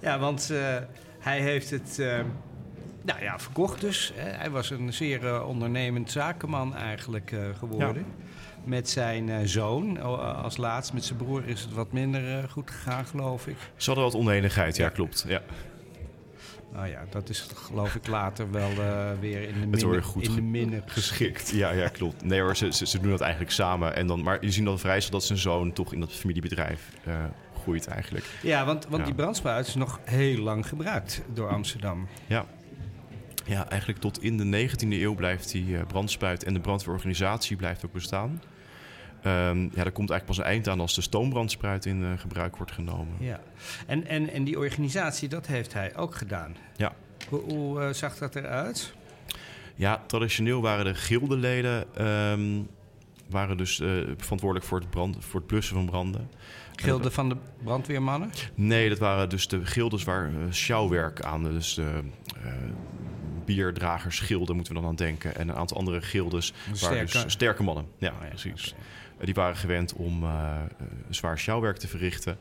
ja 0.00 0.18
want 0.18 0.48
uh, 0.52 0.76
hij 1.18 1.40
heeft 1.40 1.70
het... 1.70 1.96
Uh, 2.00 2.20
nou 3.02 3.22
ja, 3.22 3.38
verkocht 3.38 3.80
dus. 3.80 4.12
Hij 4.16 4.50
was 4.50 4.70
een 4.70 4.92
zeer 4.92 5.24
uh, 5.24 5.48
ondernemend 5.48 6.10
zakenman 6.10 6.74
eigenlijk 6.76 7.34
geworden. 7.58 8.06
Ja 8.18 8.24
met 8.64 8.90
zijn 8.90 9.28
uh, 9.28 9.36
zoon 9.44 10.00
als 10.42 10.56
laatst. 10.56 10.92
Met 10.92 11.04
zijn 11.04 11.18
broer 11.18 11.46
is 11.46 11.60
het 11.60 11.72
wat 11.72 11.92
minder 11.92 12.38
uh, 12.38 12.50
goed 12.50 12.70
gegaan, 12.70 13.06
geloof 13.06 13.46
ik. 13.46 13.56
Ze 13.76 13.86
hadden 13.86 14.04
wat 14.04 14.14
oneenigheid, 14.14 14.76
ja, 14.76 14.88
klopt. 14.88 15.24
Ja. 15.28 15.42
Nou 16.74 16.88
ja, 16.88 17.04
dat 17.10 17.28
is 17.28 17.46
geloof 17.54 17.94
ik 17.94 18.06
later 18.06 18.50
wel 18.50 18.70
uh, 18.70 19.10
weer 19.20 19.42
in 19.48 19.60
de 19.60 19.66
minne, 19.66 20.02
goed 20.02 20.22
in 20.22 20.34
de 20.34 20.42
minne 20.42 20.82
geschikt. 20.96 21.50
Ja, 21.50 21.70
ja, 21.70 21.88
klopt. 21.88 22.24
Nee 22.24 22.40
hoor, 22.40 22.56
ze, 22.56 22.72
ze, 22.72 22.86
ze, 22.86 23.00
doen 23.00 23.10
dat 23.10 23.20
eigenlijk 23.20 23.52
samen. 23.52 23.96
En 23.96 24.06
dan, 24.06 24.22
maar 24.22 24.44
je 24.44 24.50
ziet 24.50 24.64
dan 24.64 24.78
vrij 24.78 25.00
snel 25.00 25.18
dat 25.18 25.24
zijn 25.24 25.38
zoon 25.38 25.72
toch 25.72 25.92
in 25.92 26.00
dat 26.00 26.12
familiebedrijf 26.12 26.90
groeit 27.62 27.86
eigenlijk. 27.86 28.24
Ja, 28.42 28.64
want, 28.64 28.86
want 28.86 28.98
ja. 28.98 29.04
die 29.04 29.14
brandspuit 29.14 29.66
is 29.66 29.74
nog 29.74 30.00
heel 30.04 30.42
lang 30.42 30.68
gebruikt 30.68 31.22
door 31.32 31.48
Amsterdam. 31.48 32.08
Ja. 32.26 32.46
Ja, 33.46 33.68
eigenlijk 33.68 34.00
tot 34.00 34.22
in 34.22 34.36
de 34.36 34.68
19e 34.68 34.88
eeuw 34.88 35.14
blijft 35.14 35.52
die 35.52 35.84
brandspuit 35.84 36.44
en 36.44 36.54
de 36.54 36.60
brandweerorganisatie 36.60 37.56
blijft 37.56 37.84
ook 37.84 37.92
bestaan. 37.92 38.40
Um, 39.26 39.62
ja, 39.62 39.82
daar 39.82 39.92
komt 39.92 40.10
eigenlijk 40.10 40.24
pas 40.24 40.38
een 40.38 40.44
eind 40.44 40.68
aan 40.68 40.80
als 40.80 40.94
de 40.94 41.00
stoombrandspuit 41.00 41.86
in 41.86 42.00
uh, 42.00 42.08
gebruik 42.16 42.56
wordt 42.56 42.72
genomen. 42.72 43.14
Ja, 43.18 43.40
en, 43.86 44.06
en, 44.06 44.30
en 44.30 44.44
die 44.44 44.58
organisatie, 44.58 45.28
dat 45.28 45.46
heeft 45.46 45.72
hij 45.72 45.96
ook 45.96 46.14
gedaan. 46.14 46.56
Ja. 46.76 46.94
Hoe, 47.28 47.40
hoe 47.40 47.80
uh, 47.80 47.88
zag 47.92 48.18
dat 48.18 48.34
eruit? 48.34 48.94
Ja, 49.74 50.02
traditioneel 50.06 50.62
waren 50.62 50.84
de 50.84 50.94
gildeleden 50.94 52.06
um, 52.30 52.68
waren 53.28 53.56
dus 53.56 53.80
uh, 53.80 53.88
verantwoordelijk 54.16 54.68
voor 54.68 54.78
het, 54.78 54.90
brand, 54.90 55.16
voor 55.20 55.40
het 55.40 55.48
blussen 55.48 55.74
van 55.74 55.86
branden. 55.86 56.30
Gilden 56.74 57.12
van 57.12 57.28
de 57.28 57.36
brandweermannen? 57.62 58.30
Nee, 58.54 58.88
dat 58.88 58.98
waren 58.98 59.28
dus 59.28 59.48
de 59.48 59.66
gildes 59.66 60.04
waar 60.04 60.30
sjouwwerk 60.50 61.22
aan, 61.22 61.42
dus 61.42 61.74
de 61.74 62.00
uh, 62.44 62.52
bierdragers 63.44 64.20
gilden 64.20 64.54
moeten 64.54 64.74
we 64.74 64.80
dan 64.80 64.88
aan 64.88 64.96
denken. 64.96 65.36
En 65.36 65.48
een 65.48 65.56
aantal 65.56 65.76
andere 65.76 66.02
gildes 66.02 66.52
sterke, 66.72 66.94
waren 66.94 67.24
dus 67.24 67.32
sterke 67.32 67.62
mannen. 67.62 67.86
Ja, 67.98 68.10
oh 68.10 68.22
ja 68.22 68.28
precies. 68.28 68.72
Okay. 68.72 68.84
Die 69.20 69.34
waren 69.34 69.56
gewend 69.56 69.92
om 69.92 70.22
uh, 70.22 70.60
zwaar 71.08 71.38
sjouwwerk 71.38 71.76
te 71.76 71.88
verrichten. 71.88 72.38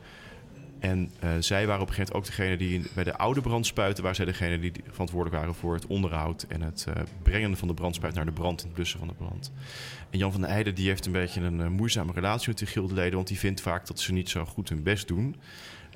En 0.80 1.12
uh, 1.24 1.30
zij 1.40 1.68
waren 1.68 1.82
op 1.82 1.88
een 1.88 1.94
gegeven 1.94 2.16
moment 2.16 2.32
ook 2.32 2.38
degene 2.38 2.58
die 2.58 2.82
bij 2.94 3.04
de 3.04 3.18
oude 3.18 3.42
brandspuiten... 3.42 4.04
waar 4.04 4.16
zij 4.16 4.26
degene 4.26 4.60
die 4.60 4.72
verantwoordelijk 4.90 5.42
waren 5.42 5.56
voor 5.56 5.74
het 5.74 5.88
onderhoud... 5.88 6.46
en 6.48 6.62
het 6.62 6.88
brengen 7.22 7.58
van 7.58 7.68
de 7.68 7.74
brandspuit 7.74 8.14
naar 8.14 8.26
de 8.26 8.32
brand 8.32 8.60
en 8.60 8.66
het 8.66 8.76
blussen 8.76 9.00
van 9.00 9.08
de 9.08 9.14
brand. 9.14 9.52
En 10.10 10.18
Jan 10.18 10.32
van 10.32 10.42
der 10.42 10.50
Eijden 10.50 10.76
die 10.76 10.88
heeft 10.88 11.06
een 11.06 11.12
beetje 11.12 11.42
een 11.42 11.72
moeizame 11.72 12.12
relatie 12.12 12.50
met 12.50 12.58
die 12.58 12.68
gildeleden... 12.68 13.16
want 13.16 13.28
die 13.28 13.40
vindt 13.40 13.62
vaak 13.62 13.88
dat 13.88 14.00
ze 14.00 14.14
niet 14.14 14.30
zo 14.30 14.46
goed 14.46 14.70
hun 14.70 14.84
best 14.84 15.08
doen. 15.08 15.36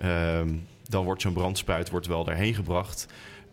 Uh, 0.01 0.41
dan 0.83 1.05
wordt 1.05 1.21
zo'n 1.21 1.33
brandspuit 1.33 1.89
wordt 1.89 2.07
wel 2.07 2.23
daarheen 2.23 2.55
gebracht... 2.55 3.07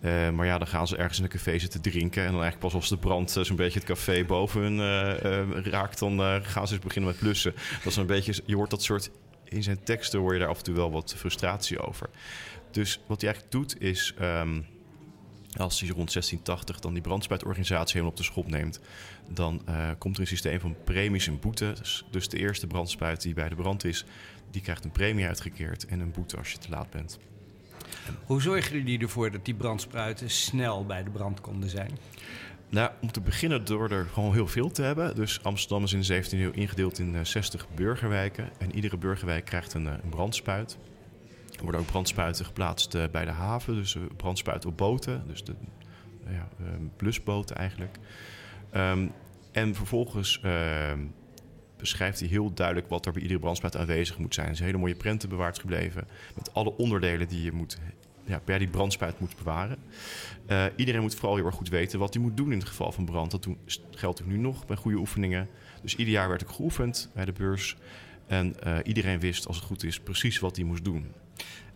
Uh, 0.05 0.31
maar 0.31 0.47
ja, 0.47 0.59
dan 0.59 0.67
gaan 0.67 0.89
ze 0.89 0.97
ergens 0.97 1.19
in 1.19 1.25
een 1.25 1.31
café 1.31 1.59
zitten 1.59 1.81
drinken. 1.81 2.23
En 2.23 2.33
dan 2.33 2.43
eigenlijk 2.43 2.59
pas 2.59 2.75
als 2.75 2.89
de 2.89 2.97
brand 2.97 3.37
uh, 3.37 3.45
zo'n 3.45 3.57
beetje 3.57 3.79
het 3.79 3.89
café 3.89 4.25
boven 4.25 4.61
hun 4.61 4.79
uh, 4.79 5.65
raakt, 5.65 5.99
dan 5.99 6.19
gaan 6.43 6.67
ze 6.67 6.75
eens 6.75 6.85
beginnen 6.85 7.11
met 7.11 7.21
plussen. 7.21 7.55
Dat 7.83 7.93
is 7.93 7.97
een 7.97 8.07
beetje, 8.07 8.43
je 8.47 8.57
hoort 8.57 8.71
dat 8.71 8.83
soort, 8.83 9.11
in 9.45 9.63
zijn 9.63 9.83
teksten 9.83 10.19
hoor 10.19 10.33
je 10.33 10.39
daar 10.39 10.49
af 10.49 10.59
en 10.59 10.65
toe 10.65 10.75
wel 10.75 10.91
wat 10.91 11.15
frustratie 11.17 11.79
over. 11.79 12.11
Dus 12.71 13.01
wat 13.07 13.21
hij 13.21 13.31
eigenlijk 13.31 13.53
doet 13.53 13.81
is, 13.83 14.15
um, 14.21 14.67
als 15.57 15.81
hij 15.81 15.89
rond 15.89 16.13
1680 16.13 16.81
dan 16.81 16.93
die 16.93 17.03
brandspuitorganisatie 17.03 17.93
helemaal 17.93 18.11
op 18.11 18.17
de 18.17 18.25
schop 18.25 18.51
neemt, 18.51 18.81
dan 19.31 19.65
komt 19.99 20.15
er 20.15 20.21
een 20.21 20.27
systeem 20.27 20.61
van 20.61 20.77
premies 20.85 21.27
en 21.27 21.39
boetes. 21.39 22.05
Dus 22.11 22.29
de 22.29 22.39
eerste 22.39 22.67
brandspuit 22.67 23.23
die 23.23 23.35
bij 23.35 23.49
de 23.49 23.55
brand 23.55 23.85
is, 23.85 24.05
die 24.51 24.63
krijgt 24.63 24.85
een 24.85 24.91
premie 24.91 25.27
uitgekeerd 25.27 25.87
en 25.87 26.01
een 26.01 26.11
boete 26.11 26.37
als 26.37 26.53
je 26.53 26.59
te 26.59 26.69
laat 26.69 26.91
bent. 26.91 27.19
Hoe 28.27 28.43
zorgen 28.43 28.77
jullie 28.77 28.99
ervoor 28.99 29.31
dat 29.31 29.45
die 29.45 29.55
brandspruiten 29.55 30.31
snel 30.31 30.87
bij 30.87 31.05
de 31.05 31.11
brand 31.11 31.41
konden 31.41 31.71
zijn? 31.71 31.91
Nou, 32.69 32.91
om 33.01 33.13
te 33.13 33.21
beginnen 33.21 33.65
door 33.65 33.91
er 33.91 34.07
gewoon 34.13 34.33
heel 34.33 34.47
veel 34.49 34.71
te 34.71 34.83
hebben. 34.83 35.15
Dus 35.15 35.43
Amsterdam 35.43 35.85
is 35.85 35.93
in 35.93 36.01
de 36.01 36.25
17e 36.25 36.31
eeuw 36.31 36.51
ingedeeld 36.51 36.99
in 36.99 37.27
60 37.27 37.67
burgerwijken. 37.75 38.51
En 38.59 38.75
iedere 38.75 38.97
burgerwijk 38.97 39.45
krijgt 39.45 39.75
een, 39.75 39.87
een 39.87 40.09
brandspuit. 40.09 40.79
Er 41.57 41.63
worden 41.63 41.81
ook 41.81 41.87
brandspuiten 41.87 42.45
geplaatst 42.45 42.95
eh, 42.95 43.03
bij 43.13 43.25
de 43.25 43.31
haven, 43.31 43.75
dus 43.75 43.97
brandspuiten 44.17 44.71
op 44.71 44.77
boten, 44.77 45.25
dus 45.27 45.45
de 45.45 45.55
ja, 46.29 46.49
blusboten 46.97 47.57
eigenlijk. 47.57 47.99
Um, 48.77 49.13
en 49.53 49.75
vervolgens 49.75 50.41
ehm, 50.43 50.99
beschrijft 51.77 52.21
hij 52.21 52.29
heel 52.29 52.55
duidelijk 52.55 52.89
wat 52.89 53.07
er 53.07 53.13
bij 53.13 53.23
iedere 53.23 53.41
brandspuit 53.41 53.77
aanwezig 53.77 54.19
moet 54.19 54.35
zijn. 54.35 54.49
Er 54.49 54.55
zijn 54.57 54.69
hele 54.69 54.81
mooie 54.81 54.95
prenten 54.95 55.29
bewaard 55.29 55.59
gebleven 55.59 56.07
met 56.35 56.55
alle 56.55 56.77
onderdelen 56.77 57.29
die 57.29 57.43
je 57.43 57.53
moet, 57.53 57.79
ja, 58.25 58.39
per 58.39 58.59
die 58.59 58.69
brandspuit 58.69 59.21
moet 59.21 59.37
bewaren. 59.37 59.79
Uh, 60.47 60.65
iedereen 60.77 61.01
moet 61.01 61.15
vooral 61.15 61.37
heel 61.37 61.47
erg 61.47 61.55
goed 61.55 61.69
weten 61.69 61.99
wat 61.99 62.15
hij 62.15 62.23
moet 62.23 62.37
doen 62.37 62.53
in 62.53 62.59
het 62.59 62.69
geval 62.69 62.93
van 62.93 63.05
brand. 63.05 63.31
Dat 63.31 63.49
geldt 63.91 64.23
ook 64.23 64.29
nu 64.29 64.37
nog 64.37 64.67
bij 64.67 64.77
goede 64.77 64.99
oefeningen. 64.99 65.49
Dus 65.83 65.97
ieder 65.97 66.15
jaar 66.15 66.29
werd 66.29 66.43
ik 66.43 66.49
geoefend 66.49 67.11
bij 67.15 67.25
de 67.25 67.33
beurs. 67.33 67.77
En 68.27 68.55
uh, 68.67 68.77
iedereen 68.85 69.21
wist, 69.21 69.47
als 69.47 69.57
het 69.57 69.65
goed 69.65 69.85
is, 69.85 70.01
precies 70.01 70.39
wat 70.39 70.57
hij 70.57 70.65
moest 70.65 70.85
doen. 70.85 71.13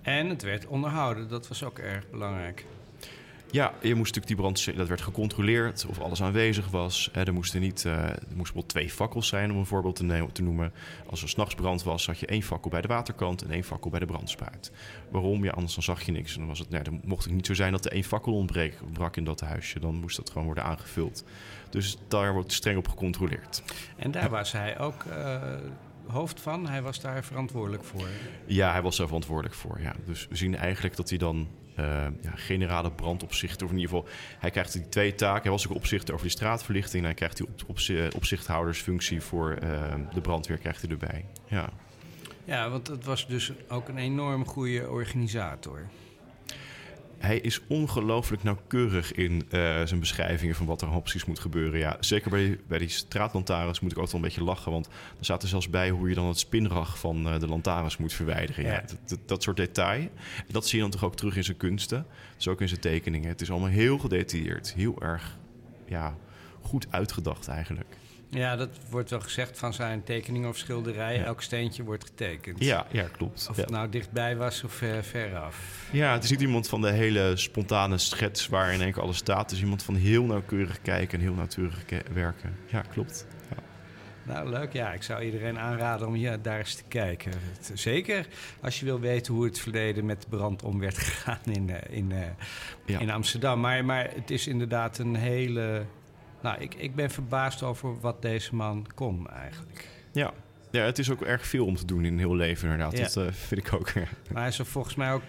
En 0.03 0.29
het 0.29 0.43
werd 0.43 0.67
onderhouden, 0.67 1.29
dat 1.29 1.49
was 1.49 1.65
ook 1.65 1.79
erg 1.79 2.11
belangrijk. 2.11 2.65
Ja, 3.51 3.73
je 3.83 3.95
moest 3.95 4.15
natuurlijk 4.15 4.27
die 4.27 4.37
brand, 4.37 4.77
dat 4.77 4.89
werd 4.89 5.01
gecontroleerd 5.01 5.87
of 5.89 6.01
alles 6.01 6.23
aanwezig 6.23 6.69
was. 6.69 7.11
er 7.13 7.33
moesten 7.33 7.61
niet, 7.61 7.85
uh, 7.85 7.93
er 7.93 8.09
moesten 8.09 8.37
bijvoorbeeld 8.37 8.69
twee 8.69 8.91
fakkels 8.91 9.29
zijn, 9.29 9.51
om 9.51 9.59
een 9.59 9.67
voorbeeld 9.67 9.97
te, 9.97 10.27
te 10.33 10.43
noemen. 10.43 10.73
Als 11.07 11.23
er 11.23 11.29
s'nachts 11.29 11.55
brand 11.55 11.83
was, 11.83 12.07
had 12.07 12.19
je 12.19 12.27
één 12.27 12.43
fakkel 12.43 12.71
bij 12.71 12.81
de 12.81 12.89
waterkant 12.89 13.43
en 13.43 13.51
één 13.51 13.65
fakkel 13.65 13.91
bij 13.91 14.01
de 14.01 14.07
brandspuit. 14.07 14.73
Waarom? 15.11 15.45
Ja, 15.45 15.51
anders 15.51 15.75
dan 15.75 15.83
zag 15.83 16.03
je 16.03 16.13
niks. 16.13 16.33
En 16.33 16.39
dan, 16.39 16.49
was 16.49 16.59
het, 16.59 16.71
nou, 16.71 16.85
dan 16.85 17.01
mocht 17.05 17.25
het 17.25 17.33
niet 17.33 17.47
zo 17.47 17.55
zijn 17.55 17.73
dat 17.73 17.85
er 17.85 17.93
één 17.93 18.05
fakkel 18.05 18.35
ontbrak 18.35 19.17
in 19.17 19.25
dat 19.25 19.41
huisje. 19.41 19.81
Dan 19.81 19.95
moest 19.95 20.17
dat 20.17 20.31
gewoon 20.31 20.47
worden 20.47 20.65
aangevuld. 20.65 21.25
Dus 21.71 21.97
daar 22.09 22.33
wordt 22.33 22.53
streng 22.53 22.79
op 22.79 22.89
gecontroleerd. 22.89 23.63
En 23.97 24.11
daar 24.11 24.31
was 24.31 24.53
hij 24.53 24.79
ook 24.79 25.05
uh, 25.05 25.43
hoofd 26.07 26.41
van? 26.41 26.67
Hij 26.67 26.83
was 26.83 27.01
daar 27.01 27.25
verantwoordelijk 27.25 27.85
voor? 27.85 28.07
Ja, 28.47 28.73
hij 28.73 28.83
was 28.83 28.97
daar 28.97 29.07
verantwoordelijk 29.07 29.55
voor. 29.55 29.81
Ja. 29.81 29.95
Dus 30.07 30.27
we 30.31 30.37
zien 30.37 30.57
eigenlijk 30.57 30.97
dat 30.97 31.09
hij 31.09 31.19
dan 31.19 31.49
uh, 31.79 31.85
ja, 32.23 32.33
generale 32.35 32.91
brandopzichter, 32.91 33.67
of 33.67 33.73
in 33.73 33.79
ieder 33.79 33.97
geval, 33.97 34.09
hij 34.39 34.51
krijgt 34.51 34.73
die 34.73 34.89
twee 34.89 35.15
taken. 35.15 35.43
Hij 35.43 35.51
was 35.51 35.69
ook 35.69 35.75
opzichter 35.75 36.15
over 36.15 36.27
die 36.27 36.37
straatverlichting 36.37 37.03
en 37.03 37.09
hij 37.09 37.15
krijgt 37.15 37.37
die 37.37 37.47
op, 37.47 37.63
op, 37.67 37.79
opzichthoudersfunctie 38.15 39.21
voor 39.21 39.59
uh, 39.63 39.95
de 40.15 40.21
brandweer 40.21 40.59
krijgt 40.59 40.83
hij 40.83 40.91
erbij. 40.91 41.25
Ja. 41.47 41.71
ja, 42.45 42.71
want 42.71 42.87
het 42.87 43.05
was 43.05 43.27
dus 43.27 43.53
ook 43.69 43.89
een 43.89 43.99
enorm 43.99 44.47
goede 44.47 44.91
organisator 44.91 45.89
hij 47.19 47.39
is 47.39 47.61
ongelooflijk 47.67 48.43
nauwkeurig 48.43 49.13
in 49.13 49.33
uh, 49.33 49.41
zijn 49.85 50.01
beschrijvingen 50.01 50.55
van 50.55 50.67
wat 50.67 50.83
er 50.83 51.01
precies 51.01 51.25
moet 51.25 51.39
gebeuren. 51.39 51.79
Ja, 51.79 51.97
zeker 52.01 52.31
bij, 52.31 52.59
bij 52.67 52.79
die 52.79 52.89
straatlantaarns 52.89 53.81
moet 53.81 53.93
ik 53.93 53.99
ook 53.99 54.05
wel 54.05 54.15
een 54.15 54.21
beetje 54.21 54.45
lachen. 54.45 54.73
Want 54.73 54.87
er 54.87 55.25
staat 55.25 55.43
er 55.43 55.49
zelfs 55.49 55.71
bij 55.71 55.91
hoe 55.91 56.09
je 56.09 56.15
dan 56.15 56.27
het 56.27 56.39
spinrag 56.39 56.99
van 56.99 57.27
uh, 57.27 57.41
de 57.41 57.49
lantaarns 57.49 57.97
moet 57.97 58.13
verwijderen. 58.13 58.65
Ja. 58.65 58.81
dat, 58.81 58.97
dat, 59.07 59.19
dat, 59.27 59.43
soort 59.43 59.57
detail. 59.57 60.01
En 60.37 60.53
dat 60.53 60.67
zie 60.67 60.77
je 60.77 60.83
dan 60.83 60.91
toch 60.91 61.05
ook 61.05 61.17
terug 61.17 61.37
in 61.37 61.45
zijn 61.45 61.57
kunsten. 61.57 62.07
Dus 62.37 62.49
ook 62.49 62.61
in 62.61 62.69
zijn 62.69 62.81
tekeningen. 62.81 63.29
Het 63.29 63.41
is 63.41 63.51
allemaal 63.51 63.69
heel 63.69 63.99
gedetailleerd. 63.99 64.75
Heel 64.75 65.03
erg 65.03 65.39
ja, 65.87 66.17
goed 66.61 66.87
uitgedacht 66.91 67.49
eigenlijk. 67.49 67.97
Ja, 68.31 68.57
dat 68.57 68.69
wordt 68.91 69.11
wel 69.11 69.21
gezegd 69.21 69.59
van 69.59 69.75
zijn 69.75 70.05
tekeningen 70.05 70.49
of 70.49 70.57
schilderijen. 70.57 71.25
Elk 71.25 71.43
steentje 71.43 71.83
wordt 71.83 72.05
getekend. 72.05 72.65
Ja, 72.65 72.87
ja 72.91 73.09
klopt. 73.13 73.47
Of 73.51 73.57
het 73.57 73.71
nou 73.71 73.89
dichtbij 73.89 74.37
was 74.37 74.65
of 74.65 74.73
ver, 74.73 75.05
veraf. 75.05 75.89
Ja, 75.93 76.13
het 76.13 76.25
is 76.25 76.31
niet 76.31 76.41
iemand 76.41 76.69
van 76.69 76.81
de 76.81 76.91
hele 76.91 77.33
spontane 77.37 77.99
schets 77.99 78.49
waar 78.49 78.73
in 78.73 78.81
één 78.81 78.93
keer 78.93 79.03
alles 79.03 79.17
staat. 79.17 79.41
Het 79.41 79.51
is 79.51 79.61
iemand 79.61 79.83
van 79.83 79.95
heel 79.95 80.25
nauwkeurig 80.25 80.83
kijken 80.83 81.19
en 81.19 81.25
heel 81.25 81.35
nauwkeurig 81.35 81.85
werken. 82.13 82.57
Ja, 82.67 82.81
klopt. 82.81 83.27
Ja. 83.51 83.57
Nou, 84.35 84.49
leuk. 84.49 84.73
Ja, 84.73 84.93
ik 84.93 85.03
zou 85.03 85.23
iedereen 85.23 85.59
aanraden 85.59 86.07
om 86.07 86.15
hier 86.15 86.43
daar 86.43 86.59
eens 86.59 86.75
te 86.75 86.85
kijken. 86.89 87.33
Zeker 87.75 88.27
als 88.61 88.79
je 88.79 88.85
wil 88.85 89.01
weten 89.01 89.35
hoe 89.35 89.45
het 89.45 89.59
verleden 89.59 90.07
met 90.07 90.27
brand 90.29 90.63
om 90.63 90.79
werd 90.79 90.99
gegaan 90.99 91.41
in, 91.45 91.71
eh, 91.71 91.97
in, 91.97 92.13
in, 92.13 92.35
ja. 92.85 92.99
in 92.99 93.11
Amsterdam. 93.11 93.61
Maar, 93.61 93.85
maar 93.85 94.11
het 94.15 94.31
is 94.31 94.47
inderdaad 94.47 94.99
een 94.99 95.15
hele 95.15 95.85
nou, 96.43 96.61
ik, 96.61 96.75
ik 96.75 96.95
ben 96.95 97.11
verbaasd 97.11 97.63
over 97.63 98.01
wat 98.01 98.23
deze 98.23 98.55
man 98.55 98.87
kon 98.95 99.31
eigenlijk. 99.31 99.89
Ja. 100.13 100.33
ja, 100.71 100.83
het 100.83 100.99
is 100.99 101.11
ook 101.11 101.23
erg 101.23 101.47
veel 101.47 101.67
om 101.67 101.77
te 101.77 101.85
doen 101.85 102.05
in 102.05 102.13
een 102.13 102.19
heel 102.19 102.37
leven 102.37 102.71
inderdaad. 102.71 102.97
Dat 102.97 103.17
uh, 103.17 103.33
vind 103.33 103.67
ik 103.67 103.73
ook. 103.73 103.95
maar 104.33 104.43
hij 104.43 104.49
is 104.49 104.59
er 104.59 104.67
volgens 104.67 104.95
mij 104.95 105.13
ook 105.13 105.23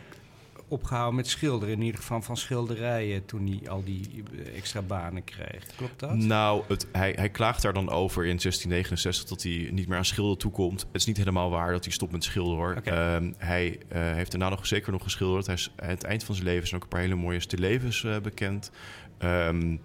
opgehouden 0.69 1.15
met 1.15 1.27
schilderen. 1.27 1.75
In 1.75 1.81
ieder 1.81 1.99
geval 1.99 2.21
van 2.21 2.37
schilderijen 2.37 3.25
toen 3.25 3.47
hij 3.47 3.69
al 3.69 3.83
die 3.83 4.23
extra 4.55 4.81
banen 4.81 5.23
kreeg. 5.23 5.65
Klopt 5.75 5.99
dat? 5.99 6.15
Nou, 6.15 6.63
het, 6.67 6.87
hij, 6.91 7.13
hij 7.15 7.29
klaagt 7.29 7.61
daar 7.61 7.73
dan 7.73 7.89
over 7.89 8.21
in 8.21 8.37
1669 8.37 9.29
dat 9.29 9.43
hij 9.43 9.69
niet 9.71 9.87
meer 9.87 9.97
aan 9.97 10.05
schilderen 10.05 10.39
toekomt. 10.39 10.81
Het 10.81 10.89
is 11.01 11.05
niet 11.05 11.17
helemaal 11.17 11.49
waar 11.49 11.71
dat 11.71 11.83
hij 11.83 11.93
stopt 11.93 12.11
met 12.11 12.23
schilderen. 12.23 12.77
Okay. 12.77 13.15
Um, 13.15 13.33
hij 13.37 13.69
uh, 13.69 13.77
heeft 14.11 14.31
daarna 14.31 14.49
nog 14.49 14.67
zeker 14.67 14.91
nog 14.91 15.03
geschilderd. 15.03 15.45
Hij 15.45 15.55
is, 15.55 15.71
aan 15.75 15.89
het 15.89 16.03
eind 16.03 16.23
van 16.23 16.35
zijn 16.35 16.47
leven 16.47 16.67
zijn 16.67 16.81
ook 16.81 16.83
een 16.83 16.93
paar 16.93 17.01
hele 17.01 17.15
mooie 17.15 17.39
stillevens 17.39 18.03
uh, 18.03 18.19
bekend. 18.19 18.71
Um, 19.19 19.81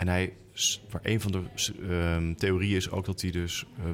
en 0.00 0.08
hij, 0.08 0.32
waar 0.90 1.00
een 1.04 1.20
van 1.20 1.32
de 1.32 1.42
um, 1.90 2.36
theorieën 2.36 2.76
is 2.76 2.90
ook 2.90 3.04
dat 3.04 3.20
hij 3.20 3.30
dus 3.30 3.66
uh, 3.78 3.84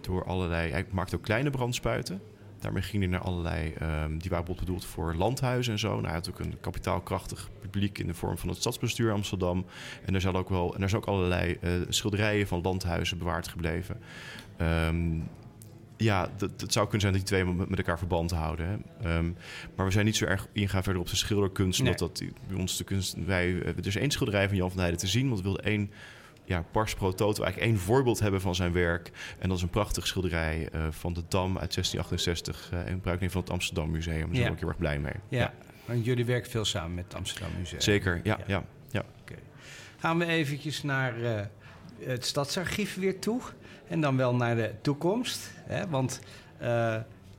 door 0.00 0.24
allerlei. 0.24 0.70
Hij 0.70 0.86
maakt 0.90 1.14
ook 1.14 1.22
kleine 1.22 1.50
brandspuiten. 1.50 2.20
Daarmee 2.58 2.82
ging 2.82 3.02
hij 3.02 3.12
naar 3.12 3.20
allerlei. 3.20 3.66
Um, 3.66 3.72
die 3.72 3.80
waren 4.02 4.18
bijvoorbeeld 4.28 4.58
bedoeld 4.58 4.84
voor 4.84 5.14
landhuizen 5.14 5.72
en 5.72 5.78
zo. 5.78 5.88
Nou, 5.88 6.04
hij 6.04 6.14
had 6.14 6.28
ook 6.28 6.38
een 6.38 6.60
kapitaalkrachtig 6.60 7.50
publiek 7.60 7.98
in 7.98 8.06
de 8.06 8.14
vorm 8.14 8.38
van 8.38 8.48
het 8.48 8.58
stadsbestuur 8.58 9.12
Amsterdam. 9.12 9.64
En 10.04 10.14
er 10.14 10.20
zijn 10.20 10.34
ook 10.34 10.48
wel. 10.48 10.74
En 10.74 10.82
er 10.82 10.88
zijn 10.88 11.02
ook 11.02 11.08
allerlei 11.08 11.58
uh, 11.60 11.70
schilderijen 11.88 12.46
van 12.46 12.60
landhuizen 12.60 13.18
bewaard 13.18 13.48
gebleven. 13.48 14.00
Um, 14.60 15.28
ja, 15.96 16.30
dat, 16.36 16.60
dat, 16.60 16.72
zou 16.72 16.84
kunnen 16.84 17.00
zijn 17.00 17.12
dat 17.12 17.22
die 17.22 17.30
twee 17.30 17.54
met, 17.54 17.68
met 17.68 17.78
elkaar 17.78 17.98
verband 17.98 18.30
houden. 18.30 18.84
Hè. 19.00 19.16
Um, 19.16 19.36
maar 19.76 19.86
we 19.86 19.92
zijn 19.92 20.04
niet 20.04 20.16
zo 20.16 20.24
erg 20.24 20.46
ingaan 20.52 20.82
verder 20.82 21.02
op 21.02 21.08
de 21.08 21.16
schilderkunst. 21.16 21.82
Nee. 21.82 21.94
Dat 21.94 21.98
dat 21.98 22.22
bij 22.48 22.56
ons 22.56 22.76
de 22.76 22.84
kunst. 22.84 23.16
Wij, 23.24 23.62
er 23.62 23.86
is 23.86 23.96
één 23.96 24.10
schilderij 24.10 24.48
van 24.48 24.56
Jan 24.56 24.70
van 24.70 24.78
Heijden 24.78 24.98
te 24.98 25.06
zien. 25.06 25.26
Want 25.26 25.36
we 25.36 25.44
wilden 25.44 25.64
één 25.64 25.90
ja, 26.46 26.64
pars 26.70 26.94
pro 26.94 27.12
toto, 27.12 27.42
eigenlijk 27.42 27.72
één 27.72 27.80
voorbeeld 27.80 28.20
hebben 28.20 28.40
van 28.40 28.54
zijn 28.54 28.72
werk. 28.72 29.10
En 29.38 29.48
dat 29.48 29.56
is 29.56 29.62
een 29.62 29.70
prachtig 29.70 30.06
schilderij 30.06 30.68
uh, 30.74 30.86
van 30.90 31.12
de 31.12 31.22
Dam 31.28 31.58
uit 31.58 31.74
1668. 31.74 32.70
Uh, 32.72 32.80
in 32.86 32.92
gebruiking 32.92 33.32
van 33.32 33.40
het 33.40 33.50
Amsterdam 33.50 33.90
Museum. 33.90 34.26
Daar 34.26 34.36
ja. 34.36 34.42
ben 34.42 34.52
ik 34.52 34.58
heel 34.58 34.68
erg 34.68 34.78
blij 34.78 34.98
mee. 34.98 35.12
Ja, 35.28 35.38
ja. 35.38 35.52
want 35.84 36.04
jullie 36.04 36.24
werken 36.24 36.50
veel 36.50 36.64
samen 36.64 36.94
met 36.94 37.04
het 37.04 37.14
Amsterdam 37.14 37.50
Museum. 37.58 37.80
Zeker, 37.80 38.20
ja. 38.24 38.38
ja. 38.46 38.64
ja. 38.90 39.04
Okay. 39.22 39.38
Gaan 39.98 40.18
we 40.18 40.26
eventjes 40.26 40.82
naar 40.82 41.20
uh, 41.20 41.40
het 41.98 42.26
Stadsarchief 42.26 42.96
weer 42.96 43.18
toe. 43.18 43.40
En 43.88 44.00
dan 44.00 44.16
wel 44.16 44.34
naar 44.34 44.56
de 44.56 44.74
toekomst. 44.80 45.50
Hè? 45.66 45.88
Want 45.88 46.20
uh, 46.62 46.96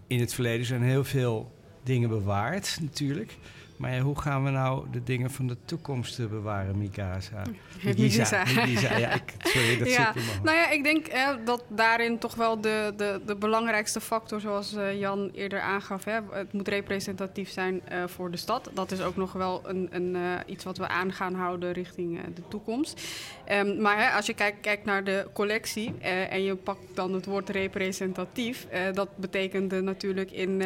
in 0.07 0.19
het 0.19 0.33
verleden 0.33 0.65
zijn 0.65 0.83
heel 0.83 1.03
veel 1.03 1.51
dingen 1.83 2.09
bewaard, 2.09 2.77
natuurlijk. 2.81 3.37
Maar 3.77 3.93
ja, 3.93 3.99
hoe 3.99 4.21
gaan 4.21 4.43
we 4.43 4.49
nou 4.49 4.85
de 4.91 5.03
dingen 5.03 5.31
van 5.31 5.47
de 5.47 5.57
toekomst 5.65 6.29
bewaren, 6.29 6.77
Mikasa? 6.77 7.41
Mikasa. 7.83 8.43
Mikasa. 8.65 8.97
Ja, 8.97 9.09
ik, 9.13 9.33
sorry, 9.39 9.77
dat 9.77 9.87
ja. 9.97 10.13
zit 10.13 10.23
in 10.23 10.29
Nou 10.43 10.57
ja, 10.57 10.69
ik 10.69 10.83
denk 10.83 11.07
eh, 11.07 11.29
dat 11.45 11.63
daarin 11.67 12.19
toch 12.19 12.35
wel 12.35 12.61
de, 12.61 12.93
de, 12.97 13.21
de 13.25 13.35
belangrijkste 13.35 14.01
factor, 14.01 14.39
zoals 14.39 14.73
uh, 14.73 14.99
Jan 14.99 15.29
eerder 15.33 15.59
aangaf, 15.59 16.03
hè, 16.03 16.19
het 16.31 16.53
moet 16.53 16.67
representatief 16.67 17.49
zijn 17.49 17.81
uh, 17.91 18.07
voor 18.07 18.31
de 18.31 18.37
stad. 18.37 18.69
Dat 18.73 18.91
is 18.91 19.01
ook 19.01 19.15
nog 19.15 19.33
wel 19.33 19.61
een, 19.65 19.87
een, 19.91 20.17
iets 20.45 20.63
wat 20.63 20.77
we 20.77 20.87
aan 20.87 21.13
gaan 21.13 21.33
houden 21.33 21.71
richting 21.71 22.19
de 22.35 22.47
toekomst. 22.47 23.01
Um, 23.51 23.81
maar 23.81 23.97
hè, 23.97 24.09
als 24.09 24.25
je 24.25 24.33
kijkt, 24.33 24.59
kijkt 24.61 24.85
naar 24.85 25.03
de 25.03 25.27
collectie 25.33 25.97
en 26.29 26.43
je 26.43 26.55
pakt 26.55 26.79
dan 26.93 27.13
het 27.13 27.25
woord 27.25 27.49
representatief, 27.49 28.67
dat 28.93 29.17
betekende 29.17 29.81
natuurlijk 29.81 30.31
in, 30.31 30.61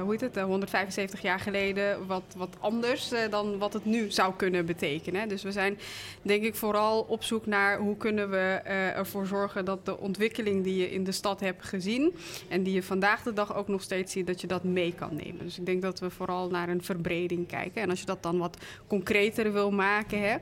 hoe 0.00 0.10
heet 0.10 0.20
het, 0.20 0.40
175 0.40 1.22
jaar 1.22 1.40
geleden 1.40 2.06
wat 2.06 2.21
wat, 2.36 2.56
anders 2.58 3.12
uh, 3.12 3.18
dan 3.30 3.58
wat 3.58 3.72
het 3.72 3.84
nu 3.84 4.10
zou 4.10 4.34
kunnen 4.36 4.66
betekenen. 4.66 5.28
Dus 5.28 5.42
we 5.42 5.52
zijn 5.52 5.78
denk 6.22 6.42
ik 6.42 6.54
vooral 6.54 7.00
op 7.08 7.22
zoek 7.22 7.46
naar 7.46 7.78
hoe 7.78 7.96
kunnen 7.96 8.30
we 8.30 8.60
uh, 8.64 8.96
ervoor 8.96 9.26
zorgen 9.26 9.64
dat 9.64 9.84
de 9.84 9.98
ontwikkeling 9.98 10.64
die 10.64 10.76
je 10.76 10.90
in 10.90 11.04
de 11.04 11.12
stad 11.12 11.40
hebt 11.40 11.64
gezien 11.64 12.14
en 12.48 12.62
die 12.62 12.74
je 12.74 12.82
vandaag 12.82 13.22
de 13.22 13.32
dag 13.32 13.56
ook 13.56 13.68
nog 13.68 13.82
steeds 13.82 14.12
ziet, 14.12 14.26
dat 14.26 14.40
je 14.40 14.46
dat 14.46 14.64
mee 14.64 14.94
kan 14.94 15.16
nemen. 15.16 15.44
Dus 15.44 15.58
ik 15.58 15.66
denk 15.66 15.82
dat 15.82 16.00
we 16.00 16.10
vooral 16.10 16.48
naar 16.48 16.68
een 16.68 16.82
verbreding 16.82 17.46
kijken. 17.46 17.82
En 17.82 17.90
als 17.90 18.00
je 18.00 18.06
dat 18.06 18.22
dan 18.22 18.38
wat 18.38 18.56
concreter 18.86 19.52
wil 19.52 19.70
maken, 19.70 20.20
hè, 20.20 20.36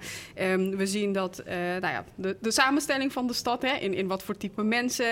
um, 0.52 0.76
we 0.76 0.86
zien 0.86 1.12
dat 1.12 1.42
uh, 1.46 1.54
nou 1.54 1.80
ja, 1.80 2.04
de, 2.14 2.36
de, 2.40 2.50
samenstelling 2.50 3.12
van 3.12 3.26
de 3.26 3.32
stad, 3.32 3.62
hè, 3.62 3.74
in, 3.76 3.94
in 3.94 4.06
wat 4.06 4.22
voor 4.22 4.36
type 4.36 4.62
mensen 4.62 5.06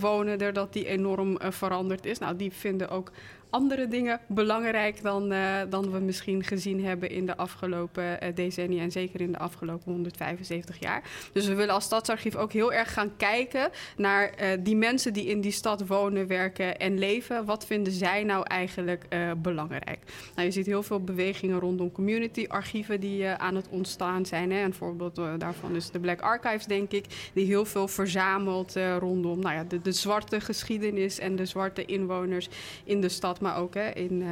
wonen 0.00 0.38
er, 0.40 0.52
dat 0.52 0.72
die 0.72 0.86
enorm 0.86 1.38
veranderd 1.40 2.06
is. 2.06 2.18
Nou, 2.18 2.36
die 2.36 2.52
vinden 2.52 2.88
ook 2.88 3.12
andere 3.50 3.88
dingen 3.88 4.20
belangrijk 4.26 5.02
dan, 5.02 5.32
uh, 5.32 5.60
dan 5.68 5.90
we 5.90 5.98
misschien 5.98 6.44
gezien 6.44 6.84
hebben 6.84 7.10
in 7.10 7.26
de 7.26 7.36
afgelopen 7.36 8.04
uh, 8.04 8.34
decennia 8.34 8.82
en 8.82 8.92
zeker 8.92 9.20
in 9.20 9.32
de 9.32 9.38
afgelopen 9.38 9.92
175 9.92 10.80
jaar. 10.80 11.02
Dus 11.32 11.46
we 11.46 11.54
willen 11.54 11.74
als 11.74 11.84
stadsarchief 11.84 12.36
ook 12.36 12.52
heel 12.52 12.72
erg 12.72 12.92
gaan 12.92 13.16
kijken 13.16 13.70
naar 13.96 14.32
uh, 14.40 14.48
die 14.60 14.76
mensen 14.76 15.12
die 15.12 15.26
in 15.26 15.40
die 15.40 15.52
stad 15.52 15.86
wonen, 15.86 16.26
werken 16.26 16.78
en 16.78 16.98
leven. 16.98 17.44
Wat 17.44 17.66
vinden 17.66 17.92
zij 17.92 18.24
nou 18.24 18.44
eigenlijk 18.46 19.06
belangrijk? 19.36 19.98
Nou, 20.34 20.46
je 20.46 20.52
ziet 20.52 20.66
heel 20.66 20.82
veel 20.82 21.00
bewegingen 21.00 21.58
rondom 21.58 21.92
community-archieven 21.92 23.00
die 23.00 23.28
aan 23.28 23.54
het 23.54 23.68
ontstaan 23.68 24.26
zijn. 24.26 24.52
Hè. 24.52 24.62
Een 24.64 24.74
voorbeeld 24.74 25.20
daarvan 25.38 25.76
is 25.76 25.90
de 25.90 25.98
Black 25.98 26.20
Archives, 26.20 26.66
denk 26.66 26.92
ik, 26.92 27.30
die 27.32 27.46
heel 27.46 27.64
veel 27.64 27.88
verzamelt 27.88 28.76
rondom 28.98 29.40
nou 29.40 29.54
ja, 29.54 29.64
de, 29.64 29.80
de 29.80 29.92
zwarte 29.92 30.40
geschiedenis 30.40 31.18
en 31.18 31.36
de 31.36 31.46
zwarte 31.46 31.84
inwoners 31.84 32.48
in 32.84 33.00
de 33.00 33.08
stad 33.08 33.37
stad, 33.38 33.52
maar 33.52 33.62
ook 33.62 33.74
hè, 33.74 33.90
in, 33.90 34.24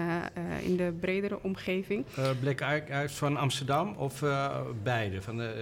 in 0.63 0.77
de 0.77 0.93
bredere 1.01 1.39
omgeving. 1.43 2.05
Black 2.41 2.63
Archives 2.63 3.13
van 3.13 3.37
Amsterdam 3.37 3.95
of 3.99 4.23
beide? 4.83 5.23
Van 5.23 5.37
de, 5.37 5.53